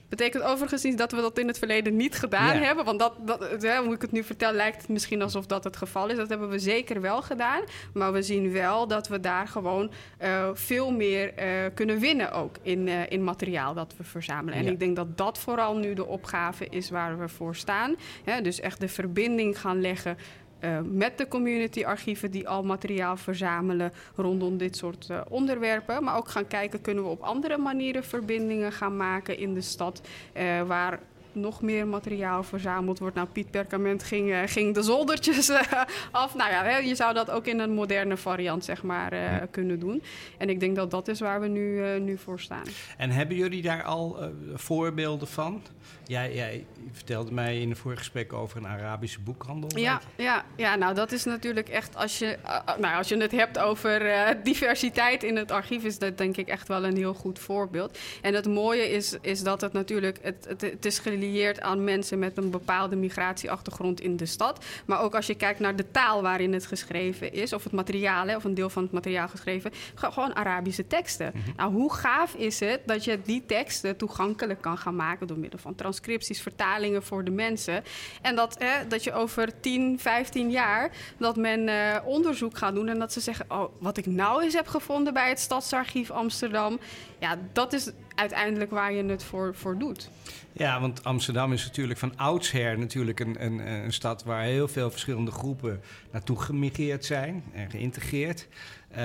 Betekent 0.09 0.43
overigens 0.43 0.84
niet 0.84 0.97
dat 0.97 1.11
we 1.11 1.22
dat 1.22 1.38
in 1.39 1.47
het 1.47 1.57
verleden 1.57 1.95
niet 1.95 2.15
gedaan 2.15 2.57
Ja. 2.57 2.63
hebben. 2.63 2.86
Want 2.86 2.99
dat, 2.99 3.13
dat, 3.26 3.61
hè, 3.61 3.78
hoe 3.84 3.93
ik 3.93 4.01
het 4.01 4.11
nu 4.11 4.24
vertel, 4.24 4.51
lijkt 4.51 4.78
het 4.82 4.89
misschien 4.89 5.22
alsof 5.22 5.45
dat 5.45 5.63
het 5.63 5.78
geval 5.78 6.09
is. 6.09 6.15
Dat 6.18 6.30
hebben 6.30 6.49
we 6.49 6.59
zeker 6.59 7.01
wel 7.01 7.22
gedaan. 7.22 7.61
Maar 7.93 8.13
we 8.13 8.22
zien 8.22 8.51
wel 8.51 8.88
dat 8.88 9.07
we 9.07 9.20
daar 9.20 9.47
gewoon 9.47 9.91
eh, 10.18 10.49
veel 10.53 10.91
meer 10.91 11.34
eh, 11.34 11.47
kunnen 11.74 11.99
winnen 11.99 12.32
ook 12.32 12.55
in, 12.61 12.88
eh, 12.88 12.95
in 13.09 13.24
materiaal 13.24 13.74
dat 13.74 13.93
we 13.97 14.03
verzamelen. 14.03 14.59
En 14.59 14.65
Ja. 14.65 14.72
ik 14.72 14.80
denk 14.80 14.95
dat 14.95 15.18
dat 15.18 15.38
vooral 15.38 15.78
nu 15.78 15.93
de 15.93 16.05
opgave 16.05 16.68
is 16.70 16.89
waar 16.89 17.20
we 17.20 17.28
voor 17.28 17.55
staan. 17.55 17.95
Hè, 18.24 18.41
dus 18.41 18.59
echt 18.59 18.80
de 18.80 18.88
verbinding 18.88 19.59
gaan 19.59 19.82
leggen 19.82 20.18
eh, 20.59 20.79
met 20.83 21.17
de 21.17 21.27
community-archieven 21.27 22.31
die 22.31 22.49
al 22.49 22.63
materiaal 22.63 23.17
verzamelen 23.17 23.93
rondom 24.15 24.57
dit 24.57 24.77
soort 24.77 25.09
eh, 25.09 25.21
onderwerpen. 25.29 26.03
Maar 26.03 26.17
ook 26.17 26.27
gaan 26.27 26.47
kijken, 26.47 26.81
kunnen 26.81 27.03
we 27.03 27.09
op 27.09 27.21
andere 27.21 27.57
manieren 27.57 28.03
verbindingen 28.03 28.71
gaan 28.71 28.97
maken 28.97 29.37
in 29.37 29.53
de 29.53 29.61
stad 29.61 30.01
eh, 30.33 30.61
waar 30.61 30.99
nog 31.31 31.61
meer 31.61 31.87
materiaal 31.87 32.43
verzameld 32.43 32.99
wordt. 32.99 33.15
Nou, 33.15 33.27
Piet 33.27 33.51
Perkament 33.51 34.03
ging, 34.03 34.35
ging 34.45 34.73
de 34.73 34.81
zoldertjes 34.81 35.49
af. 36.11 36.35
Nou 36.35 36.51
ja, 36.51 36.77
je 36.77 36.95
zou 36.95 37.13
dat 37.13 37.31
ook 37.31 37.45
in 37.45 37.59
een 37.59 37.73
moderne 37.73 38.17
variant 38.17 38.65
zeg 38.65 38.83
maar, 38.83 39.11
kunnen 39.51 39.79
doen. 39.79 40.03
En 40.37 40.49
ik 40.49 40.59
denk 40.59 40.75
dat 40.75 40.91
dat 40.91 41.07
is 41.07 41.19
waar 41.19 41.41
we 41.41 41.47
nu, 41.47 41.99
nu 41.99 42.17
voor 42.17 42.39
staan. 42.39 42.65
En 42.97 43.09
hebben 43.09 43.35
jullie 43.35 43.61
daar 43.61 43.83
al 43.83 44.17
voorbeelden 44.53 45.27
van? 45.27 45.61
Jij, 46.07 46.33
jij 46.35 46.65
vertelde 46.91 47.31
mij 47.33 47.59
in 47.61 47.69
een 47.69 47.75
vorige 47.75 47.99
gesprek 47.99 48.33
over 48.33 48.57
een 48.57 48.67
Arabische 48.67 49.19
boekhandel. 49.19 49.69
Ja, 49.79 50.01
ja, 50.15 50.45
ja, 50.55 50.75
nou 50.75 50.93
dat 50.95 51.11
is 51.11 51.23
natuurlijk 51.23 51.69
echt 51.69 51.95
als 51.95 52.19
je, 52.19 52.25
eh, 52.25 52.55
eh, 52.65 52.77
nou, 52.77 52.97
als 52.97 53.07
je 53.07 53.17
het 53.17 53.31
hebt 53.31 53.59
over 53.59 54.09
eh, 54.11 54.35
diversiteit 54.43 55.23
in 55.23 55.35
het 55.35 55.51
archief, 55.51 55.83
is 55.83 55.99
dat 55.99 56.17
denk 56.17 56.37
ik 56.37 56.47
echt 56.47 56.67
wel 56.67 56.85
een 56.85 56.95
heel 56.95 57.13
goed 57.13 57.39
voorbeeld. 57.39 57.97
En 58.21 58.33
het 58.33 58.47
mooie 58.47 58.89
is, 58.91 59.17
is 59.21 59.43
dat 59.43 59.61
het 59.61 59.73
natuurlijk, 59.73 60.17
het, 60.21 60.45
het, 60.47 60.61
het 60.61 60.85
is 60.85 60.99
gelieerd 60.99 61.61
aan 61.61 61.83
mensen 61.83 62.19
met 62.19 62.37
een 62.37 62.49
bepaalde 62.49 62.95
migratieachtergrond 62.95 64.01
in 64.01 64.17
de 64.17 64.25
stad. 64.25 64.65
Maar 64.85 65.01
ook 65.01 65.15
als 65.15 65.27
je 65.27 65.35
kijkt 65.35 65.59
naar 65.59 65.75
de 65.75 65.91
taal 65.91 66.21
waarin 66.21 66.53
het 66.53 66.65
geschreven 66.65 67.33
is, 67.33 67.53
of 67.53 67.63
het 67.63 67.73
materiaal, 67.73 68.27
hè, 68.27 68.35
of 68.35 68.43
een 68.43 68.53
deel 68.53 68.69
van 68.69 68.83
het 68.83 68.91
materiaal 68.91 69.27
geschreven, 69.27 69.71
ge- 69.95 70.11
gewoon 70.11 70.35
Arabische 70.35 70.87
teksten. 70.87 71.33
Nou, 71.55 71.73
hoe 71.73 71.93
gaaf 71.93 72.33
is 72.33 72.59
het 72.59 72.79
dat 72.85 73.03
je 73.03 73.19
die 73.23 73.43
teksten 73.45 73.97
toegankelijk 73.97 74.61
kan 74.61 74.77
gaan 74.77 74.95
maken 74.95 75.27
door 75.27 75.37
middel 75.37 75.59
van 75.59 75.75
transcripties, 75.97 76.41
vertalingen 76.41 77.03
voor 77.03 77.23
de 77.23 77.31
mensen. 77.31 77.83
En 78.21 78.35
dat, 78.35 78.55
hè, 78.59 78.87
dat 78.87 79.03
je 79.03 79.13
over 79.13 79.59
10, 79.59 79.99
15 79.99 80.49
jaar 80.49 80.91
dat 81.17 81.35
men 81.35 81.67
eh, 81.67 81.97
onderzoek 82.05 82.57
gaat 82.57 82.75
doen 82.75 82.87
en 82.87 82.99
dat 82.99 83.13
ze 83.13 83.19
zeggen: 83.19 83.45
Oh, 83.47 83.73
wat 83.79 83.97
ik 83.97 84.05
nou 84.05 84.43
eens 84.43 84.53
heb 84.53 84.67
gevonden 84.67 85.13
bij 85.13 85.29
het 85.29 85.39
Stadsarchief 85.39 86.11
Amsterdam. 86.11 86.79
Ja, 87.19 87.37
dat 87.53 87.73
is 87.73 87.91
uiteindelijk 88.15 88.71
waar 88.71 88.93
je 88.93 89.03
het 89.03 89.23
voor, 89.23 89.55
voor 89.55 89.77
doet. 89.77 90.09
Ja, 90.51 90.81
want 90.81 91.03
Amsterdam 91.03 91.53
is 91.53 91.65
natuurlijk 91.65 91.99
van 91.99 92.17
oudsher 92.17 92.79
natuurlijk 92.79 93.19
een, 93.19 93.43
een, 93.45 93.59
een 93.67 93.93
stad 93.93 94.23
waar 94.23 94.43
heel 94.43 94.67
veel 94.67 94.91
verschillende 94.91 95.31
groepen 95.31 95.81
naartoe 96.11 96.41
gemigreerd 96.41 97.05
zijn 97.05 97.43
en 97.53 97.69
geïntegreerd. 97.69 98.47
Uh, 98.91 98.97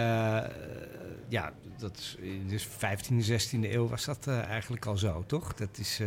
ja, 1.29 1.53
dat 1.79 1.99
is, 1.99 2.17
dus 2.47 2.67
15e, 2.67 3.31
16e 3.31 3.73
eeuw 3.73 3.89
was 3.89 4.05
dat 4.05 4.27
uh, 4.29 4.45
eigenlijk 4.45 4.87
al 4.87 4.97
zo, 4.97 5.25
toch? 5.27 5.55
Dat 5.55 5.79
is. 5.79 6.01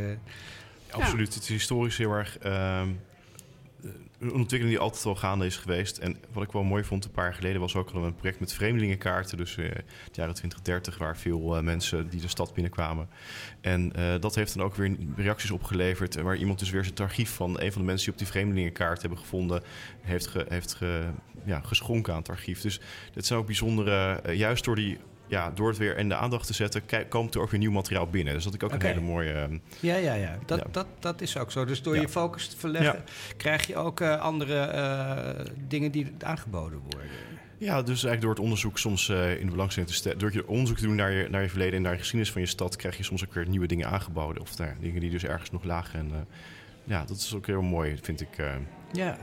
Absoluut. 1.01 1.33
Het 1.33 1.43
is 1.43 1.49
historisch 1.49 1.97
heel 1.97 2.11
erg. 2.11 2.37
Ehm, 2.37 2.89
een 4.19 4.33
ontwikkeling 4.33 4.69
die 4.69 4.79
altijd 4.79 5.05
al 5.05 5.15
gaande 5.15 5.45
is 5.45 5.57
geweest. 5.57 5.97
En 5.97 6.17
wat 6.33 6.43
ik 6.43 6.51
wel 6.51 6.63
mooi 6.63 6.83
vond, 6.83 7.05
een 7.05 7.11
paar 7.11 7.23
jaar 7.23 7.33
geleden 7.33 7.61
was 7.61 7.75
ook 7.75 7.89
al 7.89 8.03
een 8.03 8.15
project 8.15 8.39
met 8.39 8.53
vreemdelingenkaarten. 8.53 9.37
Dus 9.37 9.57
uh, 9.57 9.65
het 9.65 10.15
jaren 10.15 10.33
2030, 10.33 10.97
waar 10.97 11.17
veel 11.17 11.57
uh, 11.57 11.63
mensen 11.63 12.09
die 12.09 12.21
de 12.21 12.27
stad 12.27 12.53
binnenkwamen. 12.53 13.09
En 13.61 13.93
dat 14.19 14.35
heeft 14.35 14.55
dan 14.55 14.65
ook 14.65 14.75
weer 14.75 14.95
reacties 15.15 15.51
opgeleverd. 15.51 16.15
Waar 16.15 16.35
iemand 16.35 16.59
dus 16.59 16.69
weer 16.69 16.83
zijn 16.83 16.97
archief 16.97 17.29
van 17.29 17.59
een 17.59 17.71
van 17.71 17.81
de 17.81 17.87
mensen 17.87 18.05
die 18.05 18.13
op 18.13 18.19
die 18.19 18.27
vreemdelingenkaart 18.27 19.01
hebben 19.01 19.19
gevonden, 19.19 19.63
heeft, 20.01 20.33
heeft 20.47 20.77
ja, 21.45 21.59
geschonken 21.59 22.13
aan 22.13 22.19
het 22.19 22.29
archief. 22.29 22.61
Dus 22.61 22.79
dit 23.13 23.25
zijn 23.25 23.39
ook 23.39 23.45
bijzondere, 23.45 24.21
juist 24.33 24.63
door 24.63 24.75
die 24.75 24.97
ja, 25.28 25.51
door 25.51 25.67
het 25.67 25.78
weer 25.78 25.97
in 25.97 26.09
de 26.09 26.15
aandacht 26.15 26.47
te 26.47 26.53
zetten, 26.53 26.82
komt 27.09 27.36
er 27.36 27.41
ook 27.41 27.49
weer 27.49 27.59
nieuw 27.59 27.71
materiaal 27.71 28.07
binnen. 28.07 28.34
Dus 28.34 28.43
dat 28.43 28.53
ik 28.53 28.63
ook 28.63 28.73
een 28.73 28.82
hele 28.82 29.01
mooie. 29.01 29.47
Uh, 29.49 29.57
ja, 29.80 29.95
ja, 29.95 30.13
ja. 30.13 30.38
Dat, 30.45 30.59
ja. 30.59 30.65
Dat, 30.71 30.88
dat 30.99 31.21
is 31.21 31.38
ook 31.38 31.51
zo. 31.51 31.65
Dus 31.65 31.82
door 31.82 31.95
ja. 31.95 32.01
je 32.01 32.09
focus 32.09 32.47
te 32.47 32.57
verleggen, 32.57 33.03
krijg 33.38 33.67
je 33.67 33.76
ook 33.76 33.99
uh, 33.99 34.21
andere 34.21 34.71
uh, 34.73 35.45
dingen 35.67 35.91
die 35.91 36.11
aangeboden 36.19 36.80
worden. 36.80 37.09
Ja, 37.57 37.76
dus 37.82 37.88
eigenlijk 37.88 38.21
door 38.21 38.30
het 38.32 38.39
onderzoek 38.39 38.78
soms 38.78 39.09
in 39.09 39.45
de 39.45 39.51
belangstelling 39.51 39.91
te 39.91 39.97
stellen. 39.97 40.17
Door 40.17 40.34
je 40.34 40.47
onderzoek 40.47 40.78
te 40.78 40.84
doen 40.84 40.95
naar 40.95 41.11
je, 41.11 41.30
naar 41.30 41.41
je 41.41 41.49
verleden 41.49 41.76
en 41.76 41.82
naar 41.82 41.91
je 41.91 41.97
geschiedenis 41.97 42.32
van 42.32 42.41
je 42.41 42.47
stad, 42.47 42.76
krijg 42.76 42.97
je 42.97 43.03
soms 43.03 43.26
ook 43.26 43.34
weer 43.34 43.47
nieuwe 43.47 43.67
dingen 43.67 43.88
aangeboden. 43.88 44.41
Of 44.41 44.55
daar, 44.55 44.76
dingen 44.80 45.01
die 45.01 45.09
dus 45.09 45.23
ergens 45.23 45.51
nog 45.51 45.63
lagen. 45.63 45.99
En 45.99 46.28
ja, 46.84 47.05
dat 47.05 47.17
is 47.17 47.34
ook 47.36 47.47
heel 47.47 47.61
mooi, 47.61 47.97
vind 48.01 48.21
ik. 48.21 48.38
ja. 48.91 49.17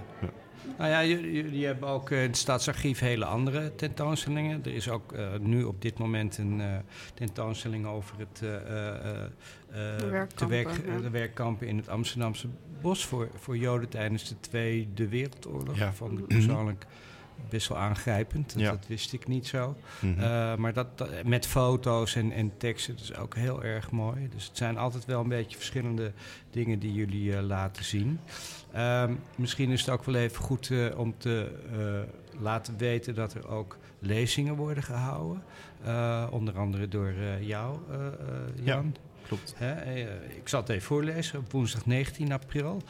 Nou 0.78 0.90
ja, 0.90 1.04
jullie 1.04 1.66
hebben 1.66 1.88
ook 1.88 2.10
in 2.10 2.18
het 2.18 2.36
Staatsarchief 2.36 2.98
hele 2.98 3.24
andere 3.24 3.74
tentoonstellingen. 3.74 4.60
Er 4.64 4.74
is 4.74 4.88
ook 4.88 5.12
uh, 5.12 5.28
nu 5.40 5.64
op 5.64 5.82
dit 5.82 5.98
moment 5.98 6.38
een 6.38 6.58
uh, 6.60 6.66
tentoonstelling 7.14 7.86
over 7.86 8.18
het, 8.18 8.40
uh, 8.44 8.50
de, 9.98 10.06
werkkampen, 10.10 10.48
werk, 10.48 10.68
ja. 10.86 11.00
de 11.00 11.10
werkkampen 11.10 11.66
in 11.66 11.76
het 11.76 11.88
Amsterdamse 11.88 12.46
bos 12.80 13.06
voor, 13.06 13.28
voor 13.34 13.56
Joden 13.56 13.88
tijdens 13.88 14.28
de 14.28 14.34
Tweede 14.40 15.08
Wereldoorlog. 15.08 15.78
Ja. 15.78 15.92
Ik 16.10 16.26
persoonlijk 16.38 16.86
best 17.49 17.68
wel 17.68 17.78
aangrijpend. 17.78 18.53
Dat, 18.53 18.62
Ja. 18.62 18.70
dat 18.70 18.86
wist 18.86 19.12
ik 19.12 19.28
niet 19.28 19.47
zo. 19.47 19.76
Mhm. 20.01 20.20
Uh, 20.20 20.55
maar 20.57 20.72
dat, 20.72 20.99
dat- 20.99 21.24
met 21.24 21.47
foto's 21.47 22.14
en, 22.14 22.32
en 22.32 22.53
teksten, 22.57 22.95
dat 22.97 23.03
is 23.05 23.14
ook 23.16 23.34
heel 23.34 23.62
erg 23.64 23.90
mooi. 23.90 24.28
Dus 24.34 24.47
het 24.47 24.57
zijn 24.57 24.78
altijd 24.78 25.05
wel 25.05 25.20
een 25.20 25.28
beetje 25.28 25.57
verschillende 25.57 26.12
dingen 26.51 26.78
die 26.78 26.93
jullie 26.93 27.36
eh, 27.36 27.43
laten 27.43 27.84
zien. 27.84 28.20
Ehm, 28.72 29.12
misschien 29.36 29.70
is 29.70 29.80
het 29.80 29.90
ook 29.90 30.05
wel 30.05 30.14
even 30.14 30.43
goed 30.43 30.70
eh, 30.70 30.99
om 30.99 31.14
te 31.18 31.51
eh, 31.72 32.43
laten 32.43 32.76
weten 32.78 33.14
dat 33.14 33.34
er 33.34 33.49
ook 33.49 33.76
lezingen 33.99 34.55
worden 34.55 34.82
gehouden. 34.82 35.43
Eh, 35.84 36.26
onder 36.30 36.59
andere 36.59 36.88
door 36.88 37.09
eh, 37.09 37.43
jou, 37.49 37.78
eh, 37.90 38.07
eh, 38.07 38.12
Jan. 38.64 38.95
Klopt. 39.26 39.55
Hè, 39.57 39.72
eh, 39.72 40.36
ik 40.36 40.49
zal 40.49 40.61
het 40.61 40.68
even 40.68 40.82
voorlezen 40.82 41.38
op 41.38 41.53
woensdag 41.53 41.86
19 41.86 42.32
april. 42.32 42.82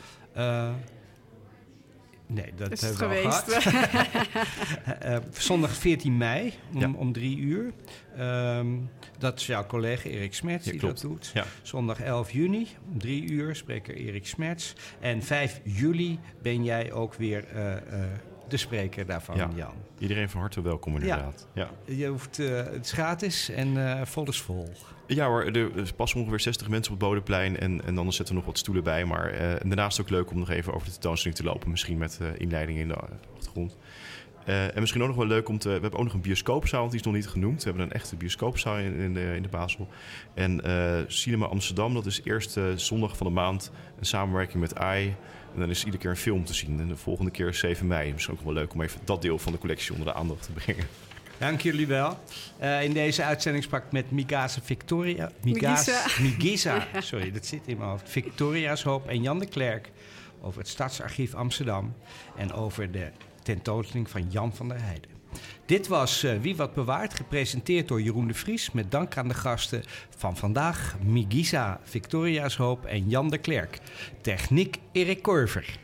Nee, 2.34 2.52
dat 2.56 2.72
Is 2.72 2.80
hebben 2.80 3.08
het 3.10 3.22
we 3.24 3.30
geweest? 3.30 3.52
gehad. 3.52 4.00
Eh, 5.02 5.16
zondag 5.32 5.70
14 5.70 6.16
mei 6.16 6.52
om, 6.74 6.80
Ja. 6.80 6.90
om 6.96 7.12
drie 7.12 7.38
uur. 7.38 7.72
Ehm, 8.16 8.66
dat 9.18 9.38
is 9.40 9.46
jouw 9.46 9.66
collega 9.66 10.08
Erik 10.08 10.34
Smerts 10.34 10.64
Ja, 10.64 10.70
die 10.70 10.80
klopt. 10.80 11.00
dat 11.02 11.10
doet. 11.10 11.30
Ja. 11.34 11.44
Zondag 11.62 12.00
11 12.00 12.30
juni 12.32 12.66
om 12.92 12.98
drie 12.98 13.30
uur 13.30 13.54
spreker 13.56 13.94
Erik 13.94 14.26
Smerts. 14.26 14.74
En 15.00 15.22
5 15.22 15.60
juli 15.64 16.18
ben 16.42 16.64
jij 16.64 16.92
ook 16.92 17.14
weer 17.14 17.44
eh, 17.48 17.72
eh, 17.76 17.80
de 18.53 18.59
spreker 18.59 19.07
daarvan, 19.07 19.36
Ja. 19.36 19.48
Jan. 19.55 19.72
Iedereen 19.98 20.28
van 20.28 20.40
harte 20.40 20.62
welkom 20.62 20.94
inderdaad. 20.94 21.48
Ja. 21.55 21.70
Je 21.84 22.07
hoeft, 22.07 22.38
eh, 22.38 22.57
het 22.57 22.84
is 22.84 22.92
gratis 22.92 23.50
en 23.50 23.96
eh, 23.98 24.05
vol 24.05 24.28
is 24.28 24.40
vol. 24.40 24.72
Ja 25.07 25.26
hoor, 25.26 25.44
er 25.44 25.94
passen 25.96 26.20
ongeveer 26.20 26.40
60 26.40 26.68
mensen 26.68 26.92
op 26.92 27.00
het 27.00 27.09
Bodemplein 27.09 27.59
en, 27.59 27.84
en 27.84 27.94
dan 27.94 28.12
zetten 28.12 28.34
we 28.34 28.40
nog 28.40 28.48
wat 28.50 28.59
stoelen 28.59 28.84
bij. 28.84 29.05
Maar 29.05 29.30
eh, 29.30 29.68
daarnaast 29.68 30.00
ook 30.00 30.11
leuk 30.11 30.30
om 30.30 30.38
nog 30.38 30.50
even 30.50 30.74
over 30.74 30.86
de 30.86 30.92
tentoonstelling 30.92 31.40
te 31.40 31.44
lopen. 31.46 31.70
Misschien 31.70 31.98
met 31.98 32.20
inleiding 32.36 32.78
in 32.78 32.88
de 32.88 32.96
achtergrond. 33.36 33.76
En 34.44 34.80
misschien 34.80 35.03
ook 35.03 35.09
nog 35.09 35.16
wel 35.16 35.26
leuk 35.26 35.48
om 35.48 35.59
te... 35.59 35.68
We 35.68 35.80
hebben 35.80 35.98
ook 35.98 36.05
nog 36.05 36.14
een 36.14 36.20
bioscoopzaal, 36.20 36.80
want 36.80 36.90
die 36.90 37.00
is 37.00 37.07
nog 37.07 37.14
niet 37.14 37.28
genoemd. 37.28 37.62
We 37.62 37.68
hebben 37.68 37.86
een 37.86 37.92
echte 37.92 38.16
bioscoopzaal 38.16 38.78
in, 38.78 38.94
in, 38.94 39.14
de, 39.14 39.32
in 39.36 39.42
de 39.42 39.48
Basel. 39.48 39.88
En 40.34 40.61
Cinema 41.07 41.46
Amsterdam, 41.46 41.94
dat 41.94 42.07
is 42.07 42.20
eerste 42.24 42.72
zondag 42.76 43.16
van 43.16 43.26
de 43.26 43.32
maand 43.32 43.70
een 43.98 44.07
samenwerking 44.07 44.61
met 44.61 44.76
AI. 44.76 45.16
En 45.55 45.61
dan 45.61 45.70
is 45.70 45.78
iedere 45.84 46.03
keer 46.03 46.11
een 46.11 46.16
film 46.16 46.44
te 46.44 46.55
zien. 46.55 46.80
En 46.80 46.88
de 46.88 46.96
volgende 46.96 47.30
keer 47.30 47.48
is 47.48 47.59
7 47.59 47.86
mei. 47.86 48.12
Misschien 48.12 48.34
ook 48.34 48.44
wel 48.44 48.53
leuk 48.53 48.74
om 48.74 48.82
even 48.82 49.00
dat 49.05 49.22
deel 49.22 49.38
van 49.38 49.53
de 49.53 49.59
collectie 49.59 49.92
onder 49.92 50.07
de 50.07 50.14
aandacht 50.14 50.42
te 50.42 50.53
brengen. 50.53 50.86
Dank 51.38 51.61
jullie 51.61 51.86
wel. 51.86 52.18
Eh, 52.59 52.82
in 52.82 52.92
deze 52.92 53.22
uitzending 53.22 53.64
sprak 53.64 53.84
ik 53.84 53.92
met 53.92 54.11
Migasa 54.11 54.61
Victoria. 54.62 55.30
Migasa. 55.42 56.05
Migisa, 56.20 56.86
sorry, 56.98 57.32
dat 57.32 57.46
zit 57.46 57.66
in 57.66 57.76
mijn 57.76 57.90
hoofd. 57.90 58.11
Victoria's 58.11 58.82
Hoop 58.82 59.09
en 59.09 59.22
Jan 59.22 59.38
de 59.38 59.46
Klerk 59.46 59.90
over 60.40 60.59
het 60.59 60.68
Stadsarchief 60.68 61.34
Amsterdam. 61.34 61.94
En 62.36 62.53
over 62.53 62.90
de 62.90 63.11
tentoonstelling 63.42 64.11
van 64.11 64.30
Jan 64.30 64.55
van 64.55 64.68
der 64.68 64.82
Heijden. 64.82 65.11
Dit 65.72 65.88
was 65.88 66.22
eh, 66.22 66.38
Wie 66.40 66.56
Wat 66.56 66.74
Bewaart, 66.74 67.14
gepresenteerd 67.14 67.88
door 67.88 68.02
Jeroen 68.02 68.26
de 68.26 68.34
Vries. 68.34 68.70
Met 68.72 68.90
dank 68.90 69.16
aan 69.16 69.28
de 69.28 69.34
gasten 69.34 69.82
van 70.16 70.36
vandaag, 70.36 70.96
Migisa, 71.02 71.80
Victoria's 71.82 72.56
Hoop 72.56 72.84
en 72.84 73.08
Jan 73.08 73.30
de 73.30 73.38
Klerk. 73.38 73.78
Techniek 74.20 74.76
Erik 74.92 75.22
Korver. 75.22 75.78